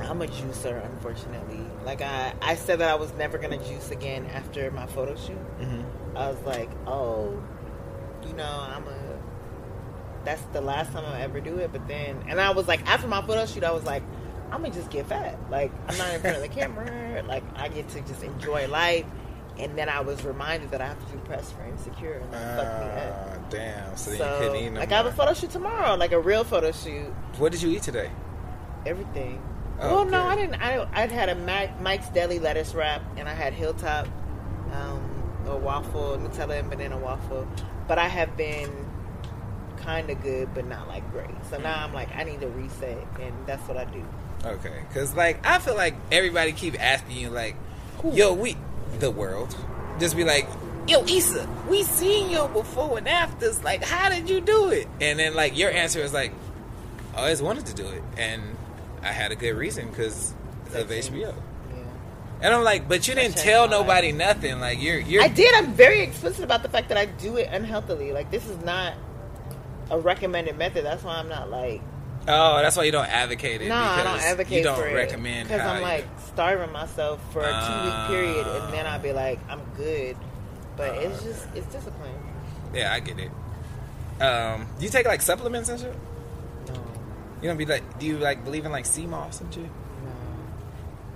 I'm 0.00 0.22
a 0.22 0.26
juicer, 0.26 0.84
unfortunately. 0.84 1.64
Like 1.84 2.02
I, 2.02 2.34
I 2.40 2.54
said 2.54 2.80
that 2.80 2.88
I 2.90 2.94
was 2.94 3.12
never 3.14 3.38
gonna 3.38 3.58
juice 3.58 3.90
again 3.90 4.26
after 4.26 4.70
my 4.70 4.86
photo 4.86 5.16
shoot. 5.16 5.38
Mm-hmm. 5.60 6.16
I 6.16 6.30
was 6.30 6.40
like, 6.42 6.70
oh, 6.86 7.42
you 8.26 8.32
know, 8.34 8.44
I'm 8.44 8.86
a. 8.86 9.18
That's 10.24 10.42
the 10.52 10.60
last 10.60 10.92
time 10.92 11.04
I'll 11.04 11.22
ever 11.22 11.40
do 11.40 11.58
it. 11.58 11.72
But 11.72 11.88
then, 11.88 12.24
and 12.28 12.40
I 12.40 12.50
was 12.50 12.68
like, 12.68 12.86
after 12.88 13.08
my 13.08 13.22
photo 13.22 13.46
shoot, 13.46 13.64
I 13.64 13.72
was 13.72 13.84
like, 13.84 14.02
I'm 14.50 14.62
gonna 14.62 14.74
just 14.74 14.90
get 14.90 15.06
fat. 15.06 15.38
Like 15.50 15.72
I'm 15.88 15.98
not 15.98 16.14
in 16.14 16.20
front 16.20 16.36
of 16.36 16.42
the 16.42 16.48
camera. 16.48 17.22
Like 17.26 17.44
I 17.56 17.68
get 17.68 17.88
to 17.90 18.00
just 18.02 18.22
enjoy 18.22 18.68
life. 18.68 19.06
And 19.58 19.76
then 19.76 19.88
I 19.88 20.02
was 20.02 20.24
reminded 20.24 20.70
that 20.70 20.80
I 20.80 20.86
have 20.86 21.04
to 21.04 21.12
do 21.12 21.18
press 21.24 21.50
for 21.50 21.64
insecure, 21.64 22.12
and 22.12 22.32
that 22.32 22.56
fucked 22.56 22.80
me 22.80 23.02
up. 23.02 23.28
Ah, 23.28 23.48
damn. 23.50 23.96
So, 23.96 24.10
then 24.12 24.18
you 24.20 24.38
couldn't 24.38 24.56
eat 24.64 24.70
no 24.70 24.78
like 24.78 24.92
I 24.92 24.96
have 24.98 25.06
a 25.06 25.08
more. 25.08 25.16
photo 25.16 25.34
shoot 25.34 25.50
tomorrow, 25.50 25.96
like 25.96 26.12
a 26.12 26.20
real 26.20 26.44
photo 26.44 26.70
shoot. 26.70 27.12
What 27.38 27.50
did 27.50 27.62
you 27.62 27.70
eat 27.70 27.82
today? 27.82 28.08
Everything. 28.86 29.42
Oh, 29.80 29.96
well, 29.96 30.04
no. 30.04 30.20
I 30.20 30.34
didn't. 30.34 30.60
I 30.60 30.86
I'd 30.92 31.12
had 31.12 31.28
a 31.28 31.34
Mac, 31.34 31.80
Mike's 31.80 32.08
Deli 32.08 32.38
lettuce 32.38 32.74
wrap, 32.74 33.02
and 33.16 33.28
I 33.28 33.34
had 33.34 33.52
Hilltop, 33.52 34.08
um, 34.72 35.32
a 35.46 35.56
waffle, 35.56 36.18
Nutella 36.18 36.58
and 36.58 36.68
banana 36.68 36.98
waffle. 36.98 37.46
But 37.86 37.98
I 37.98 38.08
have 38.08 38.36
been 38.36 38.70
kind 39.78 40.10
of 40.10 40.20
good, 40.22 40.52
but 40.54 40.66
not 40.66 40.88
like 40.88 41.10
great. 41.12 41.30
So 41.50 41.58
now 41.58 41.84
I'm 41.84 41.94
like, 41.94 42.14
I 42.14 42.24
need 42.24 42.40
to 42.40 42.48
reset, 42.48 43.06
and 43.20 43.34
that's 43.46 43.66
what 43.68 43.76
I 43.76 43.84
do. 43.86 44.04
Okay, 44.44 44.82
cause 44.94 45.14
like 45.14 45.44
I 45.46 45.58
feel 45.58 45.74
like 45.74 45.94
everybody 46.12 46.52
keep 46.52 46.80
asking 46.80 47.16
you 47.16 47.30
like, 47.30 47.56
Who? 48.02 48.12
yo, 48.14 48.34
we 48.34 48.56
the 48.98 49.10
world 49.10 49.56
just 49.98 50.16
be 50.16 50.24
like, 50.24 50.48
yo, 50.86 51.02
Issa, 51.04 51.48
we 51.68 51.82
seen 51.84 52.30
you 52.30 52.46
before 52.48 52.98
and 52.98 53.08
afters. 53.08 53.62
Like, 53.64 53.82
how 53.82 54.10
did 54.10 54.28
you 54.30 54.40
do 54.40 54.68
it? 54.70 54.86
And 55.00 55.18
then 55.18 55.34
like 55.34 55.56
your 55.56 55.70
answer 55.70 56.00
is 56.00 56.12
like, 56.12 56.32
I 57.14 57.20
always 57.22 57.40
wanted 57.42 57.66
to 57.66 57.74
do 57.74 57.86
it, 57.88 58.02
and 58.16 58.42
I 59.02 59.12
had 59.12 59.32
a 59.32 59.36
good 59.36 59.52
reason 59.54 59.88
because 59.90 60.32
of. 60.74 60.88
HBO. 60.88 61.20
Yeah. 61.20 61.76
And 62.42 62.54
I'm 62.54 62.62
like, 62.64 62.88
but 62.88 63.08
you 63.08 63.14
didn't 63.14 63.36
tell 63.36 63.68
nobody 63.68 64.12
nothing. 64.12 64.60
Like 64.60 64.80
you're 64.80 64.98
you're 64.98 65.22
I 65.22 65.28
did. 65.28 65.52
I'm 65.54 65.72
very 65.72 66.00
explicit 66.02 66.44
about 66.44 66.62
the 66.62 66.68
fact 66.68 66.88
that 66.90 66.98
I 66.98 67.06
do 67.06 67.36
it 67.36 67.48
unhealthily. 67.50 68.12
Like 68.12 68.30
this 68.30 68.46
is 68.46 68.58
not 68.64 68.94
a 69.90 69.98
recommended 69.98 70.56
method. 70.58 70.84
That's 70.84 71.02
why 71.02 71.16
I'm 71.16 71.28
not 71.28 71.50
like 71.50 71.80
Oh, 72.30 72.58
that's 72.60 72.76
why 72.76 72.84
you 72.84 72.92
don't 72.92 73.08
advocate 73.08 73.62
it. 73.62 73.68
No, 73.68 73.74
I 73.74 74.04
don't 74.04 74.20
advocate 74.20 74.58
You 74.58 74.62
don't 74.64 74.76
for 74.76 74.94
recommend 74.94 75.48
because 75.48 75.62
I'm 75.62 75.76
you- 75.78 75.82
like 75.82 76.04
starving 76.26 76.70
myself 76.72 77.20
for 77.32 77.40
a 77.40 77.44
two 77.44 77.84
week 77.86 78.06
period, 78.08 78.46
and 78.46 78.72
then 78.74 78.86
I'll 78.86 78.98
be 78.98 79.12
like, 79.12 79.38
I'm 79.48 79.62
good. 79.78 80.14
But 80.76 80.96
it's 80.98 81.22
just 81.22 81.46
it's 81.54 81.66
discipline. 81.68 82.12
Yeah, 82.74 82.92
I 82.92 83.00
get 83.00 83.18
it. 83.18 83.30
Um, 84.22 84.66
do 84.78 84.84
you 84.84 84.90
take 84.90 85.06
like 85.06 85.22
supplements 85.22 85.70
and 85.70 85.80
shit? 85.80 85.94
You 87.40 87.48
don't 87.48 87.56
be 87.56 87.66
like, 87.66 87.98
do 87.98 88.06
you 88.06 88.18
like 88.18 88.44
believe 88.44 88.64
in 88.64 88.72
like 88.72 88.86
sea 88.86 89.06
moss 89.06 89.40
and 89.40 89.52
shit? 89.52 89.64
no. 89.64 89.70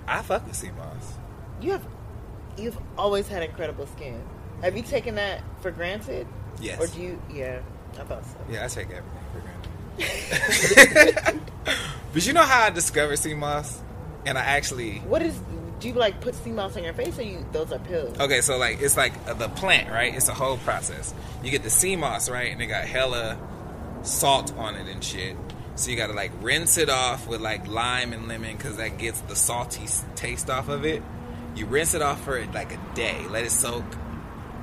I 0.07 0.21
fuck 0.21 0.45
with 0.45 0.55
sea 0.55 0.71
moss. 0.71 1.13
You 1.61 1.71
have 1.71 1.85
you've 2.57 2.77
always 2.97 3.27
had 3.27 3.43
incredible 3.43 3.87
skin. 3.87 4.21
Have 4.61 4.77
you 4.77 4.83
taken 4.83 5.15
that 5.15 5.41
for 5.61 5.71
granted? 5.71 6.27
Yes. 6.61 6.79
Or 6.79 6.87
do 6.87 7.01
you? 7.01 7.21
Yeah, 7.31 7.59
I 7.99 8.03
thought 8.03 8.25
so. 8.25 8.37
Yeah, 8.49 8.65
I 8.65 8.67
take 8.67 8.89
everything 8.89 9.19
for 9.33 9.41
granted. 9.41 11.41
but 12.13 12.25
you 12.25 12.33
know 12.33 12.43
how 12.43 12.63
I 12.63 12.69
discovered 12.69 13.17
sea 13.17 13.33
moss? 13.33 13.81
And 14.25 14.37
I 14.37 14.41
actually 14.41 14.99
What 14.99 15.21
is? 15.21 15.37
Do 15.79 15.89
you 15.89 15.95
like 15.95 16.21
put 16.21 16.33
sea 16.35 16.51
moss 16.51 16.77
on 16.77 16.83
your 16.85 16.93
face, 16.93 17.19
or 17.19 17.23
you? 17.23 17.45
Those 17.51 17.73
are 17.73 17.79
pills. 17.79 18.17
Okay, 18.17 18.39
so 18.39 18.57
like 18.57 18.81
it's 18.81 18.95
like 18.95 19.11
uh, 19.27 19.33
the 19.33 19.49
plant, 19.49 19.89
right? 19.89 20.15
It's 20.15 20.29
a 20.29 20.33
whole 20.33 20.55
process. 20.57 21.13
You 21.43 21.51
get 21.51 21.63
the 21.63 21.69
sea 21.69 21.97
moss, 21.97 22.29
right, 22.29 22.49
and 22.51 22.61
it 22.61 22.67
got 22.67 22.85
hella 22.85 23.37
salt 24.03 24.53
on 24.57 24.75
it 24.75 24.87
and 24.87 25.03
shit. 25.03 25.35
So 25.75 25.89
you 25.91 25.97
gotta 25.97 26.13
like 26.13 26.31
rinse 26.41 26.77
it 26.77 26.89
off 26.89 27.27
with 27.27 27.41
like 27.41 27.67
lime 27.67 28.13
and 28.13 28.27
lemon 28.27 28.55
because 28.57 28.77
that 28.77 28.97
gets 28.97 29.19
the 29.21 29.35
salty 29.35 29.85
taste 30.15 30.49
off 30.49 30.69
of 30.69 30.85
it. 30.85 31.01
You 31.55 31.65
rinse 31.65 31.93
it 31.93 32.01
off 32.01 32.23
for 32.23 32.43
like 32.53 32.73
a 32.73 32.79
day, 32.95 33.25
let 33.29 33.43
it 33.43 33.51
soak, 33.51 33.85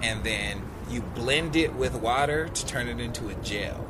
and 0.02 0.22
then 0.24 0.62
you 0.88 1.02
blend 1.02 1.56
it 1.56 1.74
with 1.74 1.94
water 1.94 2.48
to 2.48 2.66
turn 2.66 2.88
it 2.88 3.00
into 3.00 3.28
a 3.28 3.34
gel, 3.36 3.86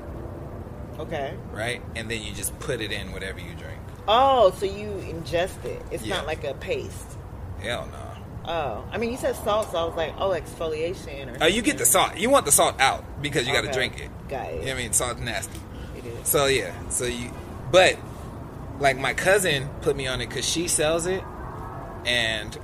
Okay. 0.99 1.35
right? 1.53 1.83
And 1.97 2.11
then 2.11 2.23
you 2.23 2.33
just 2.33 2.59
put 2.59 2.81
it 2.81 2.93
in 2.93 3.13
whatever 3.13 3.39
you 3.39 3.55
drink. 3.55 3.79
Oh, 4.07 4.51
so 4.59 4.67
you 4.67 4.89
ingest 5.07 5.65
it? 5.65 5.83
It's 5.91 6.03
Yeah. 6.05 6.17
not 6.17 6.27
like 6.27 6.45
a 6.45 6.55
paste. 6.55 7.17
Hell 7.63 7.89
no. 7.91 8.07
Oh, 8.53 8.85
I 8.91 8.99
mean, 8.99 9.11
you 9.13 9.17
said 9.17 9.37
salt, 9.37 9.71
so 9.71 9.79
I 9.79 9.85
was 9.85 9.95
like, 9.97 10.15
oh, 10.19 10.31
exfoliation 10.31 11.35
or. 11.35 11.45
Oh, 11.45 11.47
you 11.47 11.63
get 11.63 11.79
the 11.79 11.87
salt. 11.87 12.17
You 12.17 12.29
want 12.31 12.47
the 12.47 12.53
salt 12.53 12.81
out 12.81 13.05
because 13.23 13.47
you 13.47 13.53
got 13.53 13.65
to 13.65 13.73
drink 13.73 14.01
it. 14.01 14.11
Got 14.29 14.47
it. 14.49 14.55
You 14.55 14.61
know 14.61 14.67
what 14.67 14.73
I 14.73 14.83
mean? 14.83 14.93
Salt's 14.93 15.21
nasty. 15.21 15.59
It 16.05 16.07
is. 16.07 16.29
So 16.29 16.47
yeah, 16.47 16.73
so 16.89 17.05
you, 17.05 17.31
but 17.71 17.97
like 18.79 18.99
my 18.99 19.15
cousin 19.15 19.69
put 19.83 19.97
me 19.97 20.07
on 20.07 20.21
it 20.21 20.29
because 20.29 20.49
she 20.49 20.69
sells 20.69 21.07
it, 21.07 21.23
and 22.05 22.57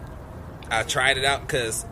I 0.70 0.82
tried 0.82 1.18
it 1.18 1.24
out 1.24 1.43
because 1.43 1.84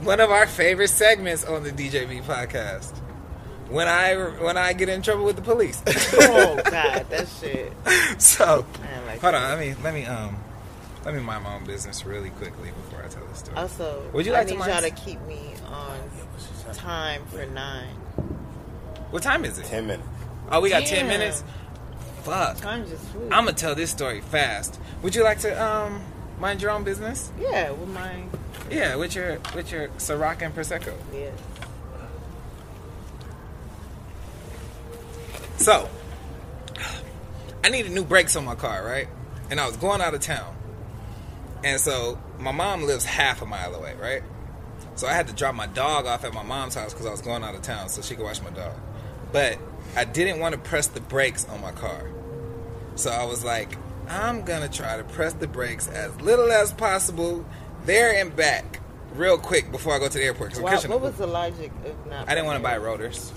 one 0.00 0.20
of 0.20 0.30
our 0.30 0.46
favorite 0.46 0.88
segments 0.88 1.44
on 1.44 1.62
the 1.62 1.70
DJB 1.70 2.22
podcast. 2.24 2.98
When 3.68 3.88
I 3.88 4.14
when 4.16 4.58
I 4.58 4.74
get 4.74 4.90
in 4.90 5.00
trouble 5.00 5.24
with 5.24 5.36
the 5.36 5.42
police. 5.42 5.82
oh 5.86 6.56
God, 6.70 7.08
that 7.08 7.26
shit. 7.40 7.72
so 8.20 8.66
like 9.06 9.20
hold 9.20 9.34
on, 9.34 9.42
that. 9.42 9.56
let 9.56 9.58
me 9.58 9.74
let 9.82 9.94
me 9.94 10.04
um 10.04 10.36
let 11.06 11.14
me 11.14 11.20
mind 11.20 11.44
my 11.44 11.54
own 11.54 11.64
business 11.64 12.04
really 12.04 12.30
quickly 12.30 12.70
before 12.70 13.02
I 13.02 13.08
tell 13.08 13.24
this 13.26 13.38
story. 13.38 13.56
Also, 13.56 14.02
Would 14.12 14.26
you 14.26 14.32
like 14.32 14.42
I 14.42 14.50
to 14.50 14.56
need 14.56 14.66
y'all 14.66 14.82
to 14.82 14.90
keep 14.90 15.20
me 15.22 15.54
on 15.66 15.98
time 16.74 17.24
for 17.26 17.44
nine. 17.46 17.94
What 19.12 19.22
time 19.22 19.44
is 19.44 19.58
it? 19.58 19.66
Ten 19.66 19.86
minutes. 19.86 20.08
Oh, 20.50 20.60
we 20.60 20.70
got 20.70 20.84
ten 20.86 21.06
minutes. 21.06 21.44
Fuck. 22.24 22.56
Time 22.58 22.86
just 22.88 23.04
flew. 23.08 23.24
I'm 23.30 23.44
gonna 23.44 23.52
tell 23.52 23.74
this 23.74 23.90
story 23.90 24.20
fast. 24.20 24.80
Would 25.02 25.14
you 25.14 25.22
like 25.22 25.38
to 25.40 25.62
um 25.64 26.02
mind 26.40 26.60
your 26.62 26.70
own 26.72 26.82
business? 26.82 27.30
yeah, 27.40 27.70
with 27.70 27.88
my 27.90 28.24
Yeah, 28.70 28.96
with 28.96 29.14
your 29.14 29.38
with 29.54 29.70
your 29.70 29.88
Ciroc 29.98 30.42
and 30.42 30.54
prosecco. 30.54 30.94
yeah. 31.14 31.30
So, 35.58 35.88
I 37.62 37.68
needed 37.68 37.92
new 37.92 38.04
brakes 38.04 38.34
on 38.34 38.44
my 38.44 38.56
car, 38.56 38.84
right? 38.84 39.06
And 39.50 39.60
I 39.60 39.66
was 39.66 39.76
going 39.76 40.00
out 40.00 40.14
of 40.14 40.20
town, 40.20 40.56
and 41.62 41.78
so 41.80 42.18
my 42.40 42.50
mom 42.50 42.84
lives 42.84 43.04
half 43.04 43.42
a 43.42 43.46
mile 43.46 43.74
away, 43.74 43.94
right? 44.00 44.22
So 44.96 45.06
I 45.06 45.12
had 45.12 45.28
to 45.28 45.32
drop 45.34 45.54
my 45.54 45.66
dog 45.66 46.06
off 46.06 46.24
at 46.24 46.32
my 46.34 46.42
mom's 46.42 46.74
house 46.74 46.92
because 46.92 47.06
I 47.06 47.10
was 47.10 47.20
going 47.20 47.44
out 47.44 47.54
of 47.54 47.62
town, 47.62 47.88
so 47.90 48.02
she 48.02 48.14
could 48.16 48.24
watch 48.24 48.42
my 48.42 48.50
dog. 48.50 48.74
But 49.32 49.58
I 49.96 50.04
didn't 50.04 50.40
want 50.40 50.54
to 50.54 50.60
press 50.60 50.86
the 50.86 51.00
brakes 51.00 51.46
on 51.48 51.60
my 51.60 51.72
car, 51.72 52.04
so 52.96 53.10
I 53.10 53.24
was 53.24 53.42
like, 53.44 53.76
I'm 54.08 54.42
gonna 54.42 54.68
try 54.68 54.96
to 54.96 55.04
press 55.04 55.32
the 55.32 55.46
brakes 55.46 55.88
as 55.88 56.18
little 56.20 56.50
as 56.52 56.72
possible, 56.72 57.44
there 57.86 58.14
and 58.14 58.34
back, 58.34 58.80
real 59.14 59.38
quick 59.38 59.70
before 59.72 59.94
I 59.94 59.98
go 59.98 60.08
to 60.08 60.18
the 60.18 60.24
airport. 60.24 60.58
Wow, 60.60 60.78
what 60.86 61.00
was 61.00 61.14
the 61.16 61.26
logic 61.26 61.72
of 61.84 62.06
not? 62.10 62.28
I 62.28 62.34
didn't 62.34 62.46
want 62.46 62.58
to 62.58 62.62
buy 62.62 62.76
rotors. 62.76 63.32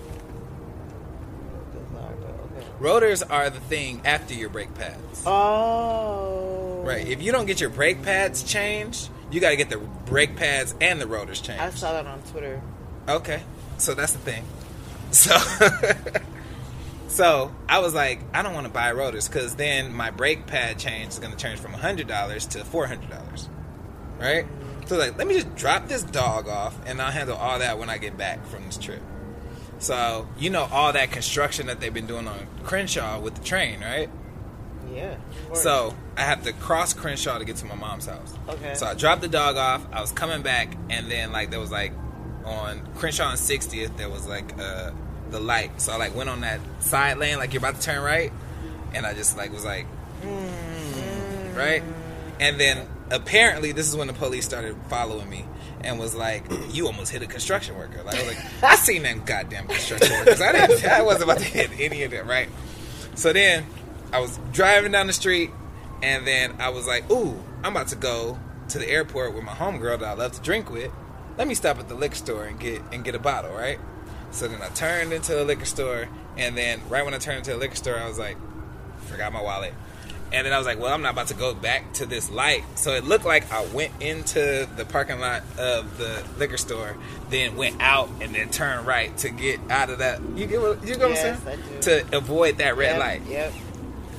Bizarre, 1.73 2.11
okay. 2.11 2.67
Rotors 2.79 3.23
are 3.23 3.49
the 3.49 3.59
thing 3.59 4.01
after 4.05 4.33
your 4.33 4.49
brake 4.49 4.73
pads. 4.75 5.23
Oh, 5.25 6.81
Right. 6.85 7.07
If 7.07 7.21
you 7.23 7.31
don't 7.31 7.47
get 7.47 7.59
your 7.59 7.71
brake 7.71 8.03
pads 8.03 8.43
changed, 8.43 9.09
you 9.31 9.41
got 9.41 9.49
to 9.49 9.55
get 9.55 9.69
the 9.71 9.77
brake 9.77 10.35
pads 10.35 10.75
and 10.79 11.01
the 11.01 11.07
rotors 11.07 11.41
changed. 11.41 11.63
I 11.63 11.71
saw 11.71 11.93
that 11.93 12.05
on 12.05 12.21
Twitter. 12.23 12.61
Okay. 13.09 13.41
So 13.79 13.95
that's 13.95 14.11
the 14.13 14.19
thing. 14.19 14.43
So 15.15 15.37
So, 17.07 17.55
I 17.69 17.79
was 17.79 17.93
like, 17.93 18.19
I 18.33 18.41
don't 18.41 18.53
want 18.53 18.67
to 18.67 18.73
buy 18.73 18.91
rotors 18.91 19.29
cuz 19.29 19.55
then 19.55 19.93
my 19.93 20.11
brake 20.11 20.47
pad 20.47 20.77
change 20.77 21.13
is 21.13 21.19
going 21.19 21.31
to 21.31 21.37
change 21.37 21.59
from 21.61 21.71
$100 21.71 22.49
to 22.49 22.59
$400. 22.59 23.47
Right? 24.19 24.45
So 24.85 24.97
like, 24.97 25.17
let 25.17 25.25
me 25.25 25.35
just 25.35 25.55
drop 25.55 25.87
this 25.87 26.03
dog 26.03 26.49
off 26.49 26.77
and 26.85 27.01
I'll 27.01 27.11
handle 27.11 27.37
all 27.37 27.59
that 27.59 27.79
when 27.79 27.89
I 27.89 27.97
get 27.99 28.17
back 28.17 28.45
from 28.45 28.65
this 28.65 28.77
trip. 28.77 29.01
So, 29.79 30.27
you 30.37 30.49
know 30.49 30.67
all 30.71 30.91
that 30.91 31.11
construction 31.11 31.67
that 31.67 31.79
they've 31.79 31.93
been 31.93 32.07
doing 32.07 32.27
on 32.27 32.47
Crenshaw 32.63 33.19
with 33.21 33.35
the 33.35 33.43
train, 33.43 33.79
right? 33.79 34.09
Yeah. 34.93 35.15
So 35.53 35.95
I 36.17 36.21
have 36.21 36.43
to 36.43 36.53
cross 36.53 36.93
Crenshaw 36.93 37.37
to 37.37 37.45
get 37.45 37.55
to 37.57 37.65
my 37.65 37.75
mom's 37.75 38.07
house. 38.07 38.33
Okay. 38.49 38.73
So 38.75 38.87
I 38.87 38.93
dropped 38.93 39.21
the 39.21 39.27
dog 39.27 39.57
off. 39.57 39.85
I 39.91 40.01
was 40.01 40.11
coming 40.11 40.41
back, 40.41 40.75
and 40.89 41.09
then 41.09 41.31
like 41.31 41.49
there 41.49 41.59
was 41.59 41.71
like 41.71 41.93
on 42.45 42.87
Crenshaw 42.95 43.29
and 43.29 43.39
60th, 43.39 43.97
there 43.97 44.09
was 44.09 44.27
like 44.27 44.57
uh, 44.59 44.91
the 45.35 45.41
light. 45.41 45.81
So 45.81 45.91
I 45.91 45.97
like 45.97 46.15
went 46.15 46.29
on 46.29 46.41
that 46.41 46.59
side 46.79 47.17
lane, 47.17 47.37
like 47.37 47.53
you're 47.53 47.59
about 47.59 47.75
to 47.75 47.81
turn 47.81 48.01
right, 48.01 48.31
and 48.93 49.05
I 49.05 49.13
just 49.13 49.37
like 49.37 49.51
was 49.51 49.65
like, 49.65 49.85
mm, 50.23 51.55
right, 51.55 51.83
and 52.39 52.59
then 52.59 52.87
apparently 53.11 53.71
this 53.71 53.87
is 53.87 53.95
when 53.95 54.07
the 54.07 54.13
police 54.13 54.45
started 54.45 54.75
following 54.89 55.29
me. 55.29 55.45
And 55.81 55.99
was 55.99 56.15
like, 56.15 56.45
you 56.71 56.87
almost 56.87 57.11
hit 57.11 57.21
a 57.21 57.27
construction 57.27 57.77
worker. 57.77 58.01
Like 58.01 58.15
I 58.15 58.25
was 58.25 58.35
like, 58.35 58.45
I 58.63 58.75
seen 58.75 59.03
them 59.03 59.21
goddamn 59.23 59.67
construction 59.67 60.11
workers. 60.17 60.41
I 60.41 60.51
didn't. 60.51 60.83
I 60.83 61.03
wasn't 61.03 61.25
about 61.25 61.37
to 61.37 61.43
hit 61.43 61.69
any 61.79 62.01
of 62.01 62.09
them, 62.09 62.27
right? 62.27 62.49
So 63.13 63.31
then 63.31 63.67
I 64.11 64.19
was 64.19 64.39
driving 64.51 64.93
down 64.93 65.05
the 65.05 65.13
street, 65.13 65.51
and 66.01 66.25
then 66.25 66.55
I 66.59 66.69
was 66.69 66.87
like, 66.87 67.09
"Ooh, 67.11 67.39
I'm 67.63 67.75
about 67.75 67.89
to 67.89 67.95
go 67.95 68.39
to 68.69 68.79
the 68.79 68.89
airport 68.89 69.35
with 69.35 69.43
my 69.43 69.51
homegirl 69.51 69.99
that 69.99 70.07
I 70.07 70.13
love 70.13 70.31
to 70.31 70.41
drink 70.41 70.71
with. 70.71 70.91
Let 71.37 71.47
me 71.47 71.53
stop 71.53 71.77
at 71.77 71.87
the 71.87 71.95
liquor 71.95 72.15
store 72.15 72.45
and 72.45 72.59
get 72.59 72.81
and 72.91 73.03
get 73.03 73.13
a 73.13 73.19
bottle, 73.19 73.51
right?" 73.51 73.77
So 74.35 74.49
then 74.49 74.61
I 74.61 74.67
turned 74.67 75.13
into 75.13 75.33
the 75.33 75.45
liquor 75.45 75.65
store, 75.65 76.09
and 76.37 76.57
then 76.57 76.81
right 76.89 77.05
when 77.05 77.13
I 77.13 77.19
turned 77.19 77.37
into 77.37 77.51
the 77.51 77.57
liquor 77.57 77.75
store, 77.75 77.97
I 77.97 78.05
was 78.07 78.19
like, 78.19 78.35
"Forgot 79.07 79.31
my 79.31 79.41
wallet." 79.41 79.73
And 80.33 80.45
then 80.45 80.51
I 80.51 80.57
was 80.57 80.67
like, 80.67 80.77
"Well, 80.77 80.93
I'm 80.93 81.01
not 81.01 81.13
about 81.13 81.27
to 81.27 81.35
go 81.35 81.53
back 81.53 81.93
to 81.93 82.05
this 82.05 82.29
light." 82.29 82.63
So 82.75 82.91
it 82.95 83.05
looked 83.05 83.23
like 83.23 83.49
I 83.53 83.63
went 83.67 83.93
into 84.01 84.67
the 84.75 84.83
parking 84.83 85.19
lot 85.21 85.43
of 85.57 85.97
the 85.97 86.21
liquor 86.37 86.57
store, 86.57 86.97
then 87.29 87.55
went 87.55 87.81
out, 87.81 88.09
and 88.19 88.35
then 88.35 88.49
turned 88.49 88.85
right 88.85 89.15
to 89.19 89.29
get 89.29 89.59
out 89.69 89.89
of 89.89 89.99
that. 89.99 90.19
You 90.35 90.47
get 90.47 90.59
what 90.61 90.85
you 90.85 90.97
what 90.97 91.11
Yes, 91.11 91.41
I'm 91.47 91.59
saying? 91.81 92.03
To 92.09 92.17
avoid 92.17 92.57
that 92.57 92.75
red 92.75 92.97
Yep, 92.97 92.99
light 92.99 93.21
Yep. 93.29 93.53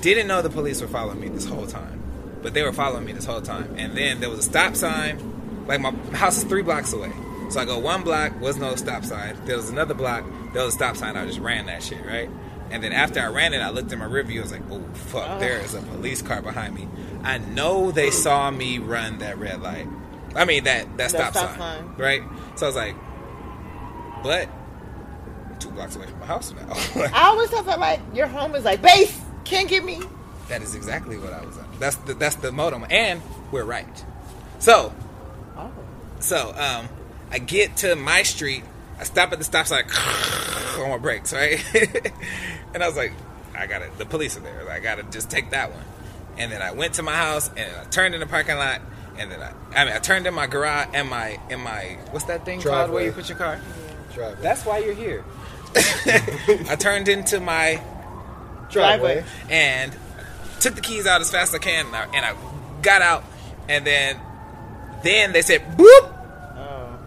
didn't 0.00 0.28
know 0.28 0.40
the 0.40 0.48
police 0.48 0.80
were 0.80 0.88
following 0.88 1.20
me 1.20 1.28
this 1.28 1.44
whole 1.44 1.66
time, 1.66 2.00
but 2.42 2.54
they 2.54 2.62
were 2.62 2.72
following 2.72 3.04
me 3.04 3.12
this 3.12 3.26
whole 3.26 3.42
time. 3.42 3.74
And 3.76 3.94
then 3.94 4.20
there 4.20 4.30
was 4.30 4.38
a 4.38 4.42
stop 4.42 4.76
sign. 4.76 5.64
Like 5.66 5.80
my 5.80 5.90
house 6.12 6.38
is 6.38 6.44
three 6.44 6.62
blocks 6.62 6.92
away, 6.94 7.12
so 7.48 7.60
I 7.60 7.64
go 7.64 7.78
one 7.78 8.02
block 8.02 8.40
was 8.40 8.56
no 8.56 8.74
stop 8.76 9.04
sign. 9.04 9.36
There 9.44 9.56
was 9.56 9.70
another 9.70 9.94
block. 9.94 10.24
There 10.52 10.64
was 10.64 10.74
a 10.74 10.76
stop 10.76 10.96
sign. 10.96 11.16
I 11.16 11.26
just 11.26 11.38
ran 11.38 11.66
that 11.66 11.82
shit 11.82 12.04
right. 12.06 12.28
And 12.70 12.82
then 12.82 12.92
after 12.92 13.20
I 13.20 13.26
ran 13.26 13.54
it, 13.54 13.58
I 13.60 13.70
looked 13.70 13.92
in 13.92 13.98
my 14.00 14.06
rearview. 14.06 14.38
I 14.38 14.42
was 14.42 14.52
like, 14.52 14.62
"Oh 14.70 14.82
fuck, 14.94 15.28
Oh. 15.28 15.38
there 15.38 15.58
is 15.60 15.74
a 15.74 15.80
police 15.82 16.20
car 16.22 16.42
behind 16.42 16.74
me." 16.74 16.88
I 17.22 17.38
know 17.38 17.90
they 17.92 18.10
saw 18.10 18.50
me 18.50 18.78
run 18.78 19.18
that 19.18 19.38
red 19.38 19.62
light. 19.62 19.86
I 20.34 20.44
mean 20.44 20.64
that 20.64 20.96
that 20.98 21.10
stop, 21.10 21.32
stop 21.32 21.50
sign, 21.50 21.58
sign. 21.58 21.94
right? 21.96 22.22
So 22.56 22.66
I 22.66 22.68
was 22.68 22.76
like, 22.76 22.94
"But 24.22 24.48
I'm 25.48 25.56
two 25.58 25.70
blocks 25.70 25.96
away 25.96 26.06
from 26.06 26.18
my 26.20 26.26
house 26.26 26.52
now." 26.52 26.72
I 27.14 27.28
always 27.28 27.50
thought 27.50 27.66
that 27.66 27.78
like 27.78 28.00
your 28.14 28.26
home 28.26 28.54
is 28.54 28.64
like 28.64 28.82
base. 28.82 29.18
Can't 29.44 29.68
get 29.68 29.84
me. 29.84 30.00
That 30.48 30.62
is 30.62 30.74
exactly 30.74 31.18
what 31.18 31.32
I 31.32 31.44
was 31.44 31.56
on. 31.58 31.66
That's 31.78 31.96
the 31.96 32.14
that's 32.14 32.36
the 32.36 32.50
modem, 32.52 32.84
and 32.90 33.20
we're 33.52 33.64
right. 33.64 34.04
So 34.58 34.92
Oh. 35.56 35.70
so 36.18 36.52
um, 36.56 36.88
I 37.30 37.38
get 37.38 37.76
to 37.78 37.96
my 37.96 38.22
street. 38.22 38.64
I 38.98 39.04
stop 39.04 39.32
at 39.32 39.38
the 39.38 39.44
stop 39.44 39.66
sign 39.66 39.84
on 40.78 40.90
my 40.90 40.98
brakes, 40.98 41.32
right? 41.32 41.62
and 42.74 42.82
I 42.82 42.86
was 42.86 42.96
like, 42.96 43.12
I 43.54 43.66
gotta. 43.66 43.90
The 43.98 44.06
police 44.06 44.36
are 44.36 44.40
there. 44.40 44.70
I 44.70 44.80
gotta 44.80 45.02
just 45.04 45.30
take 45.30 45.50
that 45.50 45.72
one. 45.72 45.84
And 46.38 46.52
then 46.52 46.62
I 46.62 46.72
went 46.72 46.94
to 46.94 47.02
my 47.02 47.14
house 47.14 47.50
and 47.56 47.70
I 47.76 47.84
turned 47.84 48.14
in 48.14 48.20
the 48.20 48.26
parking 48.26 48.56
lot. 48.56 48.80
And 49.18 49.30
then 49.32 49.40
I, 49.40 49.52
I 49.74 49.84
mean, 49.86 49.94
I 49.94 49.98
turned 49.98 50.26
in 50.26 50.34
my 50.34 50.46
garage 50.46 50.88
and 50.92 51.08
my 51.08 51.40
in 51.48 51.60
my 51.60 51.96
what's 52.10 52.26
that 52.26 52.44
thing 52.44 52.60
called 52.60 52.90
where 52.90 53.04
you 53.04 53.12
put 53.12 53.28
your 53.28 53.38
car? 53.38 53.58
Driveway. 54.12 54.42
That's 54.42 54.64
why 54.64 54.78
you're 54.78 54.94
here. 54.94 55.24
I 55.76 56.76
turned 56.78 57.08
into 57.08 57.40
my 57.40 57.82
Driveway. 58.70 59.24
and 59.50 59.94
took 60.60 60.74
the 60.74 60.80
keys 60.80 61.06
out 61.06 61.20
as 61.20 61.30
fast 61.30 61.54
as 61.54 61.56
I 61.56 61.58
can, 61.58 61.86
and 61.86 61.96
I, 61.96 62.04
and 62.14 62.26
I 62.26 62.34
got 62.82 63.02
out, 63.02 63.24
and 63.68 63.86
then 63.86 64.20
then 65.02 65.32
they 65.32 65.42
said, 65.42 65.62
"Boop. 65.76 66.15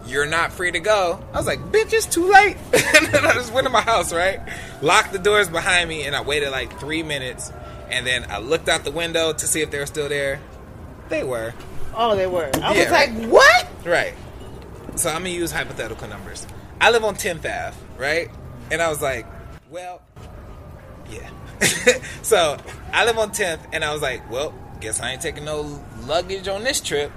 You're 0.06 0.26
not 0.26 0.52
free 0.52 0.70
to 0.72 0.80
go." 0.80 1.22
I 1.32 1.36
was 1.36 1.46
like, 1.46 1.60
"Bitch, 1.72 1.92
it's 1.92 2.06
too 2.06 2.30
late," 2.30 2.56
and 2.72 3.06
then 3.08 3.24
I 3.26 3.34
just 3.34 3.52
went 3.52 3.66
to 3.66 3.70
my 3.72 3.80
house, 3.82 4.12
right, 4.12 4.40
locked 4.82 5.12
the 5.12 5.18
doors 5.18 5.48
behind 5.48 5.88
me, 5.88 6.04
and 6.04 6.14
I 6.16 6.22
waited 6.22 6.50
like 6.50 6.78
three 6.80 7.02
minutes, 7.02 7.52
and 7.90 8.06
then 8.06 8.26
I 8.30 8.38
looked 8.38 8.68
out 8.68 8.84
the 8.84 8.90
window 8.90 9.32
to 9.32 9.46
see 9.46 9.60
if 9.62 9.70
they 9.70 9.78
were 9.78 9.86
still 9.86 10.08
there. 10.08 10.40
They 11.08 11.22
were 11.24 11.52
Oh, 11.94 12.14
they 12.14 12.26
were. 12.28 12.48
I 12.62 12.72
Yeah, 12.74 12.82
was 12.84 12.90
right. 12.92 13.12
like, 13.12 13.28
what? 13.30 13.68
right. 13.84 14.14
So 14.94 15.08
I'm 15.10 15.18
gonna 15.22 15.30
use 15.30 15.50
hypothetical 15.50 16.06
numbers. 16.08 16.46
I 16.80 16.90
live 16.90 17.04
on 17.04 17.14
10th 17.16 17.44
Ave, 17.44 17.76
right? 17.98 18.30
And 18.70 18.80
I 18.80 18.88
was 18.88 19.02
like, 19.02 19.26
well, 19.70 20.00
yeah. 21.10 21.28
so 22.22 22.56
I 22.92 23.04
live 23.04 23.18
on 23.18 23.30
10th, 23.32 23.60
and 23.72 23.84
I 23.84 23.92
was 23.92 24.02
like, 24.02 24.30
well, 24.30 24.54
guess 24.80 25.00
I 25.00 25.10
ain't 25.12 25.20
taking 25.20 25.44
no 25.44 25.84
luggage 26.06 26.46
on 26.48 26.62
this 26.64 26.80
trip. 26.80 27.10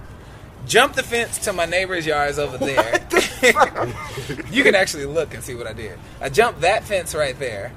Jump 0.68 0.94
the 0.94 1.04
fence 1.04 1.40
to 1.40 1.54
my 1.54 1.66
neighbor's 1.66 2.06
yards 2.06 2.40
over 2.40 2.58
there. 2.58 3.06
you 4.52 4.64
can 4.64 4.76
actually 4.76 5.06
look 5.06 5.34
and 5.34 5.44
see 5.44 5.56
what 5.56 5.68
I 5.68 5.74
did. 5.74 6.00
I 6.22 6.30
jumped 6.30 6.62
that 6.62 6.84
fence 6.84 7.14
right 7.14 7.38
there, 7.38 7.74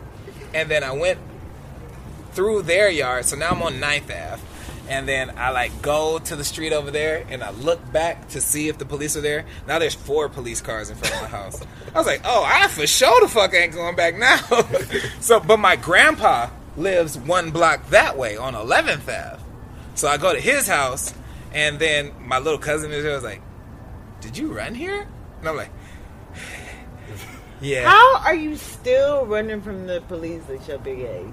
and 0.55 0.70
then 0.70 0.84
I 0.84 0.93
went 0.93 1.18
through 2.32 2.62
their 2.62 2.89
yard. 2.91 3.24
So 3.24 3.37
now 3.37 3.51
I'm 3.51 3.62
on 3.62 3.74
9th 3.74 4.32
Ave. 4.32 4.43
And 4.89 5.09
then 5.09 5.37
I 5.37 5.51
like 5.51 5.82
go 5.82 6.20
to 6.20 6.37
the 6.37 6.45
street 6.45 6.72
over 6.72 6.93
there 6.93 7.26
and 7.28 7.43
I 7.43 7.51
look 7.51 7.80
back 7.93 8.28
to 8.28 8.41
see 8.41 8.68
if 8.68 8.78
the 8.78 8.84
police 8.84 9.16
are 9.16 9.20
there. 9.20 9.45
Now 9.66 9.80
there's 9.80 9.95
four 9.95 10.28
police 10.28 10.61
cars 10.61 10.91
in 10.91 10.97
front 10.97 11.12
of 11.12 11.22
my 11.22 11.28
house. 11.28 11.61
I 11.93 11.99
was 11.99 12.07
like, 12.07 12.20
oh, 12.24 12.45
I 12.47 12.68
for 12.68 12.87
sure 12.87 13.20
the 13.20 13.28
fuck 13.28 13.53
ain't 13.53 13.72
going 13.72 13.97
back 13.97 14.16
now. 14.16 14.37
so, 15.20 15.41
but 15.41 15.57
my 15.57 15.74
grandpa 15.74 16.51
lives 16.76 17.18
one 17.18 17.51
block 17.51 17.89
that 17.89 18.16
way 18.16 18.37
on 18.37 18.55
11th 18.55 19.09
Ave. 19.09 19.43
So 19.97 20.07
I 20.07 20.18
go 20.18 20.32
to 20.32 20.41
his 20.41 20.68
house 20.68 21.12
and 21.53 21.78
then 21.78 22.12
my 22.20 22.38
little 22.38 22.59
cousin 22.59 22.92
is 22.92 23.03
there. 23.05 23.14
Was 23.14 23.24
like, 23.24 23.42
did 24.20 24.36
you 24.36 24.53
run 24.53 24.74
here? 24.74 25.07
And 25.40 25.49
I'm 25.49 25.57
like, 25.57 25.70
yeah. 27.61 27.88
How 27.88 28.18
are 28.18 28.34
you 28.34 28.57
still 28.57 29.26
running 29.26 29.61
from 29.61 29.86
the 29.86 30.01
police 30.03 30.42
at 30.51 30.66
your 30.68 30.78
big 30.78 31.01
age? 31.01 31.32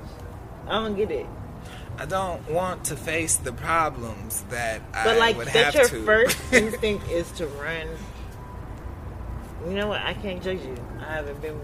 I 0.68 0.72
don't 0.74 0.96
get 0.96 1.12
it. 1.12 1.26
I 1.98 2.06
don't 2.06 2.50
want 2.50 2.86
to 2.86 2.96
face 2.96 3.36
the 3.36 3.54
problems 3.54 4.42
that 4.50 4.82
But 4.92 5.08
I 5.08 5.18
like 5.18 5.38
would 5.38 5.48
that 5.50 5.74
have 5.74 5.76
your 5.76 5.88
to. 5.90 6.06
first 6.06 6.38
instinct 6.54 7.08
is 7.10 7.32
to 7.34 7.48
run. 7.48 7.88
You 9.68 9.74
know 9.76 9.88
what? 9.90 10.02
I 10.02 10.14
can't 10.14 10.42
judge 10.42 10.62
you. 10.64 10.76
I 11.00 11.14
haven't 11.14 11.42
been 11.42 11.60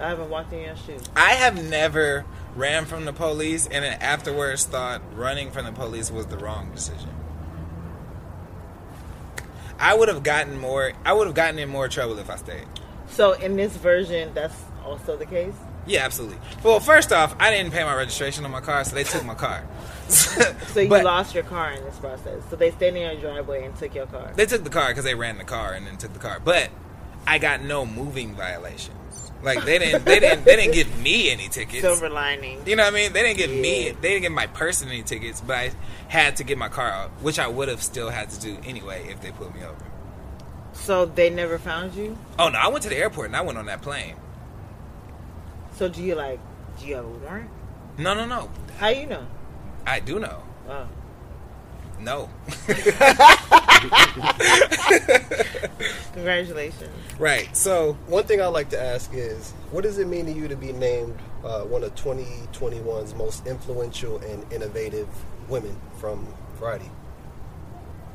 I 0.00 0.08
haven't 0.08 0.28
walked 0.30 0.52
in 0.52 0.60
your 0.60 0.76
shoes. 0.76 1.02
I 1.16 1.32
have 1.34 1.62
never 1.68 2.24
ran 2.56 2.84
from 2.84 3.04
the 3.04 3.12
police 3.12 3.66
and 3.66 3.84
then 3.84 4.00
afterwards 4.00 4.64
thought 4.64 5.02
running 5.16 5.50
from 5.50 5.64
the 5.66 5.72
police 5.72 6.10
was 6.10 6.26
the 6.26 6.36
wrong 6.38 6.70
decision. 6.72 7.10
I 9.84 9.92
would 9.92 10.08
have 10.08 10.22
gotten 10.22 10.58
more. 10.58 10.94
I 11.04 11.12
would 11.12 11.26
have 11.26 11.36
gotten 11.36 11.58
in 11.58 11.68
more 11.68 11.88
trouble 11.88 12.18
if 12.18 12.30
I 12.30 12.36
stayed. 12.36 12.66
So 13.10 13.32
in 13.32 13.54
this 13.56 13.76
version 13.76 14.32
that's 14.32 14.58
also 14.82 15.14
the 15.14 15.26
case? 15.26 15.52
Yeah, 15.86 16.06
absolutely. 16.06 16.38
Well, 16.62 16.80
first 16.80 17.12
off, 17.12 17.36
I 17.38 17.50
didn't 17.50 17.72
pay 17.72 17.84
my 17.84 17.94
registration 17.94 18.46
on 18.46 18.50
my 18.50 18.62
car, 18.62 18.82
so 18.84 18.94
they 18.94 19.04
took 19.04 19.24
my 19.24 19.34
car. 19.34 19.62
So 20.74 20.80
you 20.80 20.88
But 20.88 21.04
lost 21.04 21.34
your 21.34 21.44
car 21.44 21.70
in 21.72 21.84
this 21.84 21.98
process. 21.98 22.42
So 22.50 22.56
they 22.56 22.70
stayed 22.70 22.94
in 22.96 23.02
your 23.02 23.14
driveway 23.14 23.64
and 23.64 23.76
took 23.76 23.94
your 23.94 24.06
car. 24.06 24.32
They 24.34 24.46
took 24.46 24.64
the 24.64 24.70
car 24.70 24.88
because 24.88 25.04
they 25.04 25.14
ran 25.14 25.38
the 25.38 25.44
car 25.44 25.74
and 25.74 25.86
then 25.86 25.96
took 25.98 26.12
the 26.12 26.18
car. 26.18 26.40
But 26.42 26.70
I 27.26 27.38
got 27.38 27.62
no 27.62 27.86
moving 27.86 28.34
violations. 28.34 29.23
Like 29.44 29.64
they 29.64 29.78
didn't. 29.78 30.04
They 30.04 30.20
didn't. 30.20 30.44
They 30.44 30.56
didn't 30.56 30.74
give 30.74 30.98
me 31.00 31.30
any 31.30 31.48
tickets. 31.48 31.82
Silver 31.82 32.08
lining. 32.08 32.66
You 32.66 32.76
know 32.76 32.84
what 32.84 32.94
I 32.94 32.96
mean? 32.96 33.12
They 33.12 33.22
didn't 33.22 33.36
give 33.36 33.50
me, 33.50 33.90
they 33.90 34.08
didn't 34.10 34.22
give 34.22 34.32
my 34.32 34.46
person 34.46 34.88
any 34.88 35.02
tickets, 35.02 35.40
but 35.40 35.56
I 35.56 35.72
had 36.08 36.36
to 36.36 36.44
get 36.44 36.56
my 36.58 36.68
car 36.68 36.90
out, 36.90 37.10
which 37.22 37.38
I 37.38 37.46
would 37.46 37.68
have 37.68 37.82
still 37.82 38.08
had 38.08 38.30
to 38.30 38.40
do 38.40 38.56
anyway 38.64 39.06
if 39.08 39.20
they 39.20 39.30
pulled 39.30 39.54
me 39.54 39.62
over. 39.62 39.84
So 40.72 41.06
they 41.06 41.30
never 41.30 41.58
found 41.58 41.94
you? 41.94 42.16
Oh 42.38 42.48
no, 42.48 42.58
I 42.58 42.68
went 42.68 42.82
to 42.82 42.88
the 42.88 42.96
airport 42.96 43.26
and 43.26 43.36
I 43.36 43.42
went 43.42 43.58
on 43.58 43.66
that 43.66 43.82
plane. 43.82 44.16
So 45.76 45.88
do 45.88 46.02
you 46.02 46.14
like 46.14 46.40
do 46.78 46.86
you 46.86 46.96
have 46.96 47.04
a 47.04 47.08
warrant? 47.08 47.50
No, 47.98 48.14
no, 48.14 48.26
no. 48.26 48.50
How 48.78 48.88
you 48.88 49.06
know? 49.06 49.26
I 49.86 50.00
do 50.00 50.18
know. 50.18 50.42
Oh. 50.68 50.88
No. 52.04 52.28
Congratulations. 56.12 56.90
right. 57.18 57.54
So 57.56 57.94
One 58.06 58.24
thing 58.24 58.40
I 58.40 58.46
like 58.46 58.70
to 58.70 58.80
ask 58.82 59.12
is, 59.14 59.52
what 59.70 59.82
does 59.82 59.98
it 59.98 60.06
mean 60.06 60.26
to 60.26 60.32
you 60.32 60.48
to 60.48 60.56
be 60.56 60.72
named 60.72 61.18
uh, 61.44 61.62
one 61.62 61.82
of 61.84 61.94
2021's 61.94 63.14
most 63.14 63.46
influential 63.46 64.18
and 64.18 64.50
innovative 64.52 65.08
women 65.48 65.76
from 65.98 66.26
Variety? 66.58 66.90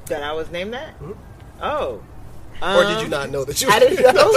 That 0.08 0.24
I 0.24 0.32
was 0.34 0.50
named 0.52 0.74
that? 0.74 1.00
Mhm. 1.00 1.18
Oh. 1.62 2.02
or 2.62 2.84
did 2.84 2.98
Um, 2.98 3.04
you 3.04 3.10
not 3.10 3.30
know 3.30 3.44
that 3.44 3.62
you? 3.62 3.70
I 3.70 3.80
didn't 3.80 4.16
know. 4.16 4.32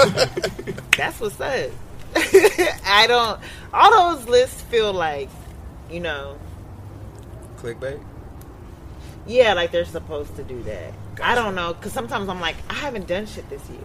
That's 0.96 1.18
what's 1.20 1.40
up. 1.40 1.70
I 2.16 3.06
don't. 3.08 3.40
All 3.72 4.14
those 4.16 4.28
lists 4.28 4.60
feel 4.62 4.92
like, 4.92 5.30
you 5.90 6.00
know, 6.00 6.38
clickbait. 7.56 8.00
Yeah, 9.26 9.54
like 9.54 9.70
they're 9.70 9.84
supposed 9.84 10.36
to 10.36 10.42
do 10.42 10.62
that. 10.64 10.92
I 11.22 11.34
don't 11.34 11.54
know 11.54 11.74
because 11.74 11.92
sometimes 11.92 12.28
I'm 12.28 12.40
like, 12.40 12.56
I 12.68 12.74
haven't 12.74 13.06
done 13.06 13.26
shit 13.26 13.48
this 13.48 13.68
year. 13.70 13.80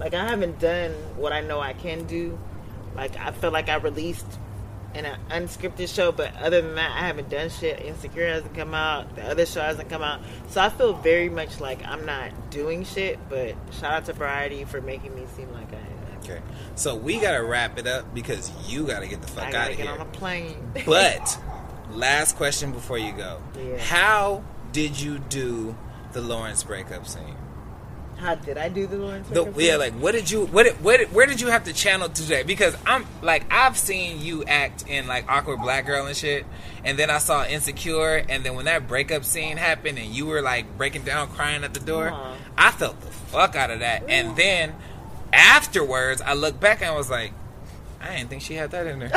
Like 0.00 0.14
I 0.14 0.26
haven't 0.28 0.58
done 0.58 0.92
what 1.16 1.32
I 1.32 1.40
know 1.40 1.60
I 1.60 1.72
can 1.72 2.04
do. 2.04 2.38
Like 2.96 3.16
I 3.16 3.32
feel 3.32 3.50
like 3.50 3.68
I 3.68 3.76
released 3.76 4.26
in 4.94 5.04
an 5.04 5.18
unscripted 5.28 5.92
show, 5.92 6.12
but 6.12 6.34
other 6.36 6.60
than 6.60 6.76
that, 6.76 6.92
I 6.92 7.06
haven't 7.06 7.28
done 7.28 7.50
shit. 7.50 7.80
Insecure 7.80 8.28
hasn't 8.28 8.54
come 8.54 8.74
out. 8.74 9.14
The 9.16 9.24
other 9.24 9.46
show 9.46 9.60
hasn't 9.60 9.88
come 9.88 10.02
out. 10.02 10.20
So 10.48 10.60
I 10.60 10.68
feel 10.68 10.94
very 10.94 11.28
much 11.28 11.60
like 11.60 11.84
I'm 11.84 12.06
not 12.06 12.50
doing 12.50 12.84
shit. 12.84 13.18
But 13.28 13.54
shout 13.72 13.92
out 13.92 14.04
to 14.06 14.12
Variety 14.12 14.64
for 14.64 14.80
making 14.80 15.14
me 15.14 15.24
seem 15.36 15.52
like 15.52 15.72
I 15.72 15.76
am. 15.76 16.18
Okay. 16.22 16.40
So 16.74 16.94
we 16.94 17.20
gotta 17.20 17.42
wrap 17.42 17.78
it 17.78 17.86
up 17.86 18.14
because 18.14 18.50
you 18.68 18.86
gotta 18.86 19.06
get 19.06 19.20
the 19.20 19.28
fuck 19.28 19.52
out 19.52 19.70
of 19.70 19.76
get 19.76 19.86
here. 19.86 19.94
on 19.94 20.00
a 20.00 20.06
plane. 20.06 20.56
But 20.86 21.38
last 21.90 22.36
question 22.36 22.72
before 22.72 22.98
you 22.98 23.12
go. 23.12 23.40
Yeah. 23.58 23.78
How 23.78 24.42
did 24.74 25.00
you 25.00 25.18
do 25.18 25.74
the 26.12 26.20
Lawrence 26.20 26.62
breakup 26.62 27.06
scene? 27.06 27.36
how 28.16 28.34
did 28.34 28.56
I 28.56 28.68
do 28.68 28.86
the 28.86 28.96
Lawrence? 28.96 29.28
The, 29.28 29.44
Baker 29.44 29.60
yeah, 29.60 29.76
like 29.76 29.92
what 29.94 30.12
did 30.12 30.30
you 30.30 30.46
what 30.46 30.64
did, 30.64 30.82
what 30.82 30.98
did, 30.98 31.12
where 31.12 31.26
did 31.26 31.40
you 31.40 31.48
have 31.48 31.64
to 31.64 31.72
channel 31.72 32.08
today? 32.08 32.42
Because 32.42 32.76
I'm 32.86 33.06
like 33.22 33.44
I've 33.52 33.76
seen 33.76 34.20
you 34.20 34.44
act 34.44 34.88
in 34.88 35.06
like 35.06 35.28
awkward 35.28 35.60
black 35.60 35.86
girl 35.86 36.06
and 36.06 36.16
shit, 36.16 36.46
and 36.84 36.98
then 36.98 37.10
I 37.10 37.18
saw 37.18 37.44
Insecure, 37.44 38.24
and 38.28 38.44
then 38.44 38.54
when 38.54 38.64
that 38.64 38.88
breakup 38.88 39.24
scene 39.24 39.56
happened 39.56 39.98
and 39.98 40.08
you 40.08 40.26
were 40.26 40.42
like 40.42 40.76
breaking 40.78 41.02
down 41.02 41.28
crying 41.28 41.64
at 41.64 41.74
the 41.74 41.80
door, 41.80 42.10
Aw. 42.10 42.36
I 42.56 42.70
felt 42.70 43.00
the 43.00 43.08
fuck 43.08 43.56
out 43.56 43.70
of 43.70 43.80
that. 43.80 44.04
And 44.08 44.36
then 44.36 44.74
afterwards, 45.32 46.22
I 46.22 46.34
looked 46.34 46.60
back 46.60 46.80
and 46.80 46.90
I 46.90 46.96
was 46.96 47.10
like. 47.10 47.32
I 48.04 48.16
didn't 48.18 48.28
think 48.30 48.42
she 48.42 48.54
had 48.54 48.70
that 48.72 48.86
in 48.86 48.98
there. 48.98 49.10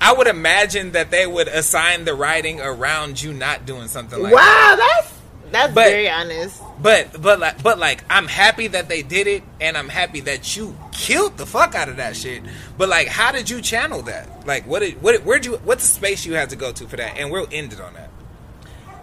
I 0.00 0.14
would 0.16 0.26
imagine 0.26 0.92
that 0.92 1.10
they 1.10 1.26
would 1.26 1.48
assign 1.48 2.04
the 2.04 2.14
writing 2.14 2.58
around 2.60 3.20
you 3.22 3.32
not 3.34 3.66
doing 3.66 3.86
something 3.88 4.20
like 4.22 4.32
that. 4.32 4.36
wow, 4.36 4.76
that's 4.76 5.12
that's 5.52 5.74
But- 5.74 5.88
very 5.90 6.08
honest. 6.08 6.62
But 6.80 7.20
but 7.20 7.38
like 7.38 7.62
but 7.62 7.78
like 7.78 8.02
I'm 8.08 8.26
happy 8.26 8.68
that 8.68 8.88
they 8.88 9.02
did 9.02 9.26
it, 9.26 9.42
and 9.60 9.76
I'm 9.76 9.90
happy 9.90 10.20
that 10.20 10.56
you 10.56 10.74
killed 10.92 11.36
the 11.36 11.44
fuck 11.44 11.74
out 11.74 11.90
of 11.90 11.98
that 11.98 12.16
shit. 12.16 12.42
But 12.78 12.88
like, 12.88 13.06
how 13.08 13.32
did 13.32 13.50
you 13.50 13.60
channel 13.60 14.00
that? 14.02 14.46
Like, 14.46 14.66
what 14.66 14.78
did 14.80 15.02
what 15.02 15.22
where'd 15.22 15.44
you 15.44 15.56
what's 15.64 15.82
the 15.86 15.94
space 15.94 16.24
you 16.24 16.32
had 16.34 16.48
to 16.50 16.56
go 16.56 16.72
to 16.72 16.86
for 16.88 16.96
that? 16.96 17.18
And 17.18 17.30
we'll 17.30 17.48
end 17.52 17.74
it 17.74 17.80
on 17.82 17.92
that. 17.94 18.08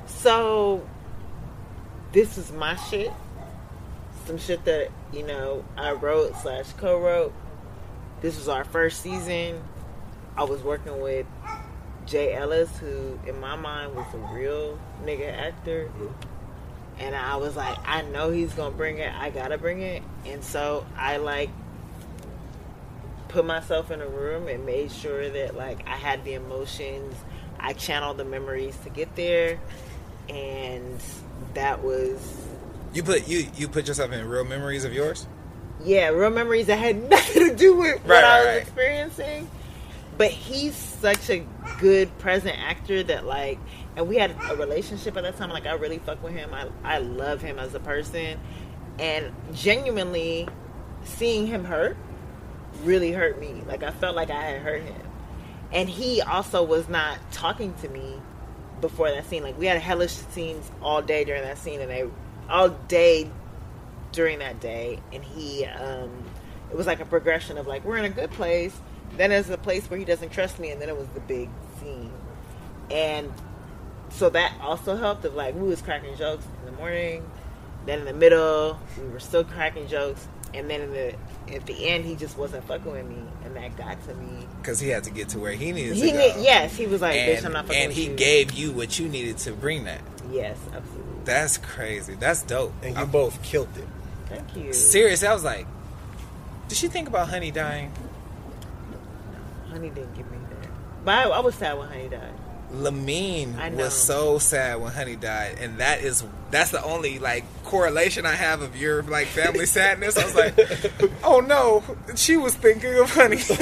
So 0.07 0.87
this 2.13 2.39
is 2.39 2.51
my 2.51 2.75
shit. 2.89 3.11
Some 4.27 4.37
shit 4.37 4.65
that 4.65 4.89
you 5.13 5.23
know 5.23 5.63
I 5.77 5.93
wrote 5.93 6.35
slash 6.35 6.73
co-wrote. 6.73 7.33
This 8.19 8.37
was 8.37 8.49
our 8.49 8.65
first 8.65 9.01
season. 9.01 9.63
I 10.35 10.43
was 10.43 10.61
working 10.61 10.99
with 10.99 11.25
Jay 12.05 12.33
Ellis, 12.33 12.77
who 12.77 13.17
in 13.25 13.39
my 13.39 13.55
mind 13.55 13.95
was 13.95 14.05
a 14.13 14.17
real 14.33 14.77
nigga 15.05 15.31
actor. 15.31 15.89
And 16.99 17.15
I 17.15 17.37
was 17.37 17.55
like, 17.55 17.77
I 17.87 18.01
know 18.01 18.29
he's 18.29 18.51
gonna 18.53 18.75
bring 18.75 18.97
it. 18.97 19.13
I 19.13 19.29
gotta 19.29 19.57
bring 19.57 19.81
it. 19.81 20.03
And 20.25 20.43
so 20.43 20.85
I 20.97 21.17
like 21.17 21.49
put 23.29 23.45
myself 23.45 23.91
in 23.91 24.01
a 24.01 24.07
room 24.07 24.49
and 24.49 24.65
made 24.65 24.91
sure 24.91 25.29
that 25.29 25.55
like 25.55 25.87
I 25.87 25.95
had 25.95 26.25
the 26.25 26.33
emotions. 26.33 27.15
I 27.61 27.71
channeled 27.71 28.17
the 28.17 28.25
memories 28.25 28.75
to 28.83 28.89
get 28.89 29.15
there, 29.15 29.57
and 30.27 31.01
that 31.53 31.81
was 31.81 32.46
You 32.97 33.03
put 33.03 33.27
you 33.27 33.47
you 33.55 33.67
put 33.67 33.87
yourself 33.87 34.11
in 34.11 34.27
real 34.27 34.43
memories 34.43 34.83
of 34.83 34.91
yours. 34.91 35.27
yeah, 35.85 36.07
real 36.09 36.31
memories 36.31 36.65
that 36.65 36.79
had 36.79 36.95
nothing 37.11 37.47
to 37.47 37.55
do 37.55 37.75
with 37.77 38.03
what 38.07 38.23
Right, 38.23 38.23
I 38.23 38.39
was 38.39 38.47
right. 38.47 38.61
experiencing. 38.63 39.51
But 40.17 40.31
he's 40.31 40.73
such 40.75 41.29
a 41.29 41.45
good 41.79 42.17
present 42.17 42.57
actor 42.57 43.03
that 43.03 43.23
like, 43.27 43.59
and 43.95 44.07
we 44.07 44.15
had 44.15 44.35
a 44.49 44.55
relationship 44.55 45.15
at 45.15 45.21
that 45.21 45.37
time. 45.37 45.51
Like 45.51 45.67
I 45.67 45.73
really 45.73 45.99
fuck 45.99 46.23
with 46.23 46.33
him. 46.33 46.55
I 46.55 46.69
I 46.83 46.97
love 46.97 47.39
him 47.39 47.59
as 47.59 47.75
a 47.75 47.79
person, 47.79 48.39
and 48.97 49.31
genuinely 49.53 50.47
seeing 51.03 51.45
him 51.45 51.65
hurt 51.65 51.97
really 52.83 53.11
hurt 53.11 53.39
me. 53.39 53.61
Like 53.67 53.83
I 53.83 53.91
felt 53.91 54.15
like 54.15 54.31
I 54.31 54.41
had 54.41 54.61
hurt 54.63 54.81
him, 54.81 55.01
and 55.71 55.87
he 55.87 56.23
also 56.23 56.63
was 56.63 56.89
not 56.89 57.19
talking 57.31 57.75
to 57.75 57.89
me 57.89 58.15
before 58.81 59.11
that 59.11 59.27
scene. 59.29 59.43
Like 59.43 59.59
we 59.59 59.67
had 59.67 59.79
hellish 59.79 60.13
scenes 60.13 60.71
all 60.81 61.03
day 61.03 61.23
during 61.25 61.43
that 61.43 61.59
scene, 61.59 61.79
and 61.79 61.91
they 61.91 62.05
all 62.49 62.69
day 62.69 63.29
during 64.11 64.39
that 64.39 64.59
day, 64.59 64.99
and 65.13 65.23
he 65.23 65.65
um, 65.65 66.11
it 66.71 66.75
was 66.77 66.87
like 66.87 66.99
a 66.99 67.05
progression 67.05 67.57
of 67.57 67.67
like 67.67 67.83
we're 67.85 67.97
in 67.97 68.05
a 68.05 68.09
good 68.09 68.31
place. 68.31 68.75
Then 69.15 69.29
there's 69.31 69.49
a 69.49 69.57
place 69.57 69.89
where 69.89 69.97
he 69.99 70.05
doesn't 70.05 70.31
trust 70.31 70.59
me, 70.59 70.69
and 70.71 70.81
then 70.81 70.89
it 70.89 70.97
was 70.97 71.07
the 71.09 71.19
big 71.21 71.49
scene, 71.79 72.11
and 72.91 73.31
so 74.09 74.29
that 74.29 74.53
also 74.61 74.95
helped. 74.95 75.25
Of 75.25 75.33
like 75.35 75.55
we 75.55 75.67
was 75.67 75.81
cracking 75.81 76.15
jokes 76.17 76.45
in 76.59 76.65
the 76.65 76.77
morning, 76.77 77.29
Then 77.85 77.99
in 77.99 78.05
the 78.05 78.13
middle, 78.13 78.79
we 79.01 79.07
were 79.09 79.19
still 79.19 79.43
cracking 79.43 79.87
jokes, 79.87 80.27
and 80.53 80.69
then 80.69 80.81
in 80.81 80.91
the 80.91 81.15
at 81.53 81.65
the 81.65 81.87
end, 81.87 82.03
he 82.05 82.15
just 82.15 82.37
wasn't 82.37 82.65
fucking 82.67 82.91
with 82.91 83.05
me, 83.07 83.21
and 83.45 83.55
that 83.55 83.77
got 83.77 84.03
to 84.07 84.13
me. 84.15 84.45
Because 84.61 84.79
he 84.81 84.89
had 84.89 85.03
to 85.05 85.09
get 85.11 85.29
to 85.29 85.39
where 85.39 85.53
he 85.53 85.71
needed 85.71 85.95
He 85.95 86.11
to 86.11 86.11
go. 86.11 86.17
need, 86.17 86.43
yes, 86.43 86.75
he 86.75 86.85
was 86.87 87.01
like, 87.01 87.15
and, 87.15 87.37
"Bitch, 87.37 87.45
I'm 87.45 87.53
not 87.53 87.67
fucking 87.67 87.81
and 87.81 87.93
he 87.93 88.07
you." 88.09 88.15
gave 88.15 88.51
you 88.51 88.71
what 88.73 88.99
you 88.99 89.07
needed 89.07 89.37
to 89.39 89.53
bring 89.53 89.85
that. 89.85 90.01
yes, 90.31 90.57
absolutely. 90.75 90.96
That's 91.27 91.57
crazy. 91.57 92.15
That's 92.15 92.41
dope. 92.41 92.73
And 92.81 92.95
you 92.95 93.01
I'm 93.01 93.11
both 93.11 93.41
killed 93.43 93.69
it. 93.77 93.87
Thank 94.29 94.55
you. 94.55 94.73
serious. 94.73 95.23
I 95.23 95.33
was 95.33 95.43
like, 95.43 95.67
did 96.67 96.77
she 96.77 96.87
think 96.87 97.07
about 97.07 97.29
Honey 97.29 97.51
dying? 97.51 97.91
No, 98.91 99.71
Honey 99.71 99.89
didn't 99.89 100.15
get 100.15 100.29
me 100.31 100.37
there, 100.49 100.69
but 101.05 101.13
I, 101.13 101.29
I 101.29 101.39
was 101.39 101.55
sad 101.55 101.77
when 101.77 101.87
Honey 101.87 102.09
died. 102.09 102.33
Lamine 102.73 103.75
was 103.77 103.93
so 103.93 104.39
sad 104.39 104.81
when 104.81 104.91
Honey 104.91 105.15
died, 105.15 105.57
and 105.61 105.77
that 105.77 106.01
is 106.01 106.25
that's 106.51 106.71
the 106.71 106.83
only 106.83 107.17
like 107.17 107.45
correlation 107.63 108.25
I 108.25 108.33
have 108.33 108.61
of 108.61 108.75
your 108.75 109.03
like 109.03 109.27
family 109.27 109.65
sadness. 109.77 110.17
I 110.17 110.25
was 110.25 110.35
like, 110.35 110.55
oh 111.23 111.39
no, 111.39 111.81
she 112.17 112.35
was 112.35 112.55
thinking 112.55 112.93
of 112.95 113.09
Honey 113.09 113.37
because 113.47 113.57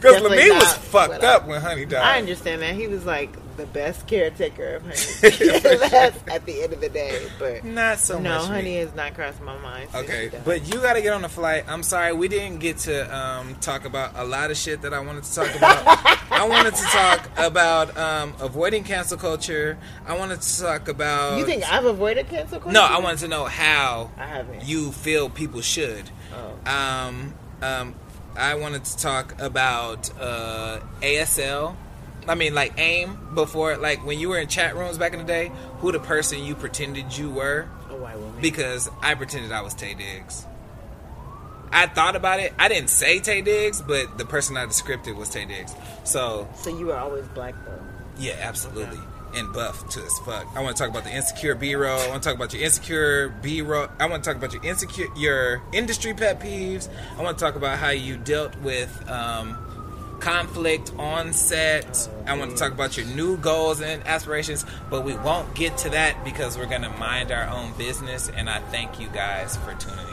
Definitely 0.00 0.38
Lamine 0.38 0.58
was 0.58 0.74
fucked 0.74 1.08
what 1.14 1.24
I- 1.24 1.34
up 1.36 1.46
when 1.46 1.62
Honey 1.62 1.86
died. 1.86 2.02
I 2.02 2.18
understand 2.18 2.60
that 2.60 2.74
he 2.74 2.86
was 2.86 3.06
like 3.06 3.30
the 3.60 3.66
best 3.66 4.06
caretaker 4.06 4.76
of 4.76 4.82
Honey. 4.82 4.94
That's 5.90 6.18
at 6.28 6.46
the 6.46 6.62
end 6.62 6.72
of 6.72 6.80
the 6.80 6.88
day, 6.88 7.28
but 7.38 7.64
Not 7.64 7.98
so 7.98 8.18
no, 8.18 8.38
much. 8.38 8.48
me. 8.48 8.54
Honey 8.54 8.76
has 8.78 8.94
not 8.94 9.14
crossed 9.14 9.40
my 9.42 9.56
mind. 9.58 9.90
since 9.90 10.04
Okay, 10.04 10.30
but 10.44 10.66
you 10.66 10.80
got 10.80 10.94
to 10.94 11.02
get 11.02 11.12
on 11.12 11.22
the 11.22 11.28
flight. 11.28 11.64
I'm 11.68 11.82
sorry, 11.82 12.12
we 12.12 12.28
didn't 12.28 12.58
get 12.58 12.78
to 12.78 13.14
um, 13.16 13.54
talk 13.56 13.84
about 13.84 14.12
a 14.16 14.24
lot 14.24 14.50
of 14.50 14.56
shit 14.56 14.82
that 14.82 14.94
I 14.94 15.00
wanted 15.00 15.24
to 15.24 15.34
talk 15.34 15.54
about. 15.54 15.82
I 16.30 16.48
wanted 16.48 16.74
to 16.74 16.84
talk 16.84 17.30
about 17.36 17.96
um, 17.98 18.34
avoiding 18.40 18.82
cancel 18.84 19.18
culture. 19.18 19.76
I 20.06 20.16
wanted 20.16 20.40
to 20.40 20.60
talk 20.60 20.88
about. 20.88 21.38
you 21.38 21.44
think 21.44 21.70
I've 21.70 21.84
avoided 21.84 22.28
cancel 22.28 22.58
culture? 22.60 22.72
No, 22.72 22.82
I 22.82 22.98
wanted 22.98 23.18
to 23.20 23.28
know 23.28 23.44
how 23.44 24.10
I 24.16 24.26
haven't. 24.26 24.64
you 24.64 24.92
feel 24.92 25.28
people 25.28 25.60
should. 25.60 26.10
Oh. 26.32 26.70
Um, 26.70 27.34
um, 27.60 27.94
I 28.36 28.54
wanted 28.54 28.84
to 28.84 28.96
talk 28.96 29.40
about 29.40 30.10
uh, 30.18 30.80
ASL. 31.02 31.76
I 32.28 32.34
mean, 32.34 32.54
like 32.54 32.78
AIM 32.78 33.34
before, 33.34 33.76
like 33.76 34.04
when 34.04 34.18
you 34.18 34.28
were 34.28 34.38
in 34.38 34.48
chat 34.48 34.76
rooms 34.76 34.98
back 34.98 35.12
in 35.12 35.18
the 35.18 35.24
day. 35.24 35.50
Who 35.78 35.92
the 35.92 36.00
person 36.00 36.44
you 36.44 36.54
pretended 36.54 37.16
you 37.16 37.30
were? 37.30 37.68
a 37.90 37.96
white 37.96 38.16
woman. 38.18 38.40
because 38.40 38.88
I 39.02 39.14
pretended 39.14 39.50
I 39.50 39.62
was 39.62 39.74
Taye 39.74 39.96
Diggs. 39.98 40.46
I 41.72 41.86
thought 41.86 42.16
about 42.16 42.40
it. 42.40 42.52
I 42.58 42.68
didn't 42.68 42.90
say 42.90 43.20
Taye 43.20 43.44
Diggs, 43.44 43.80
but 43.80 44.18
the 44.18 44.24
person 44.24 44.56
I 44.56 44.66
described 44.66 45.06
was 45.08 45.28
Taye 45.30 45.48
Diggs. 45.48 45.74
So 46.04 46.48
so 46.54 46.70
you 46.76 46.86
were 46.86 46.96
always 46.96 47.26
black 47.28 47.54
though. 47.64 47.82
yeah, 48.18 48.36
absolutely. 48.40 48.98
And 49.32 49.52
buff 49.52 49.88
to 49.90 50.00
as 50.02 50.18
fuck. 50.26 50.44
I 50.56 50.60
want 50.60 50.76
to 50.76 50.82
talk 50.82 50.90
about 50.90 51.04
the 51.04 51.14
insecure 51.14 51.54
B 51.54 51.76
roll. 51.76 52.00
I 52.00 52.08
want 52.08 52.20
to 52.22 52.28
talk 52.28 52.36
about 52.36 52.52
your 52.52 52.62
insecure 52.64 53.28
B 53.28 53.62
roll. 53.62 53.86
I 54.00 54.06
want 54.06 54.24
to 54.24 54.28
talk 54.28 54.36
about 54.36 54.52
your 54.52 54.64
insecure, 54.64 55.06
your 55.16 55.62
industry 55.72 56.12
pet 56.14 56.40
peeves. 56.40 56.88
I 57.16 57.22
want 57.22 57.38
to 57.38 57.44
talk 57.44 57.54
about 57.54 57.78
how 57.78 57.90
you 57.90 58.16
dealt 58.16 58.56
with 58.56 59.08
um, 59.08 59.56
conflict 60.20 60.92
on 60.98 61.32
set. 61.32 62.08
I 62.26 62.36
want 62.38 62.52
to 62.52 62.56
talk 62.56 62.72
about 62.72 62.96
your 62.96 63.06
new 63.06 63.36
goals 63.36 63.80
and 63.80 64.06
aspirations. 64.06 64.64
But 64.88 65.04
we 65.04 65.14
won't 65.16 65.54
get 65.54 65.76
to 65.78 65.90
that 65.90 66.24
because 66.24 66.56
we're 66.56 66.66
gonna 66.66 66.96
mind 66.98 67.32
our 67.32 67.48
own 67.48 67.72
business. 67.78 68.28
And 68.28 68.48
I 68.48 68.60
thank 68.60 69.00
you 69.00 69.08
guys 69.08 69.56
for 69.58 69.74
tuning 69.74 69.98
in. 69.98 70.10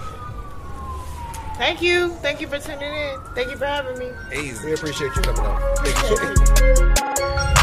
Thank 1.58 1.82
you. 1.82 2.10
Thank 2.22 2.39
you 2.39 2.47
for 2.47 2.60
tuning 2.60 2.93
in. 2.93 3.20
Thank 3.34 3.49
you 3.49 3.58
for 3.58 3.66
having 3.66 3.97
me. 3.97 4.12
Easy. 4.34 4.66
We 4.66 4.74
appreciate 4.74 5.16
you 5.16 5.22
coming 5.22 5.41
on. 5.41 5.76
Thank 5.78 7.47
you. 7.49 7.53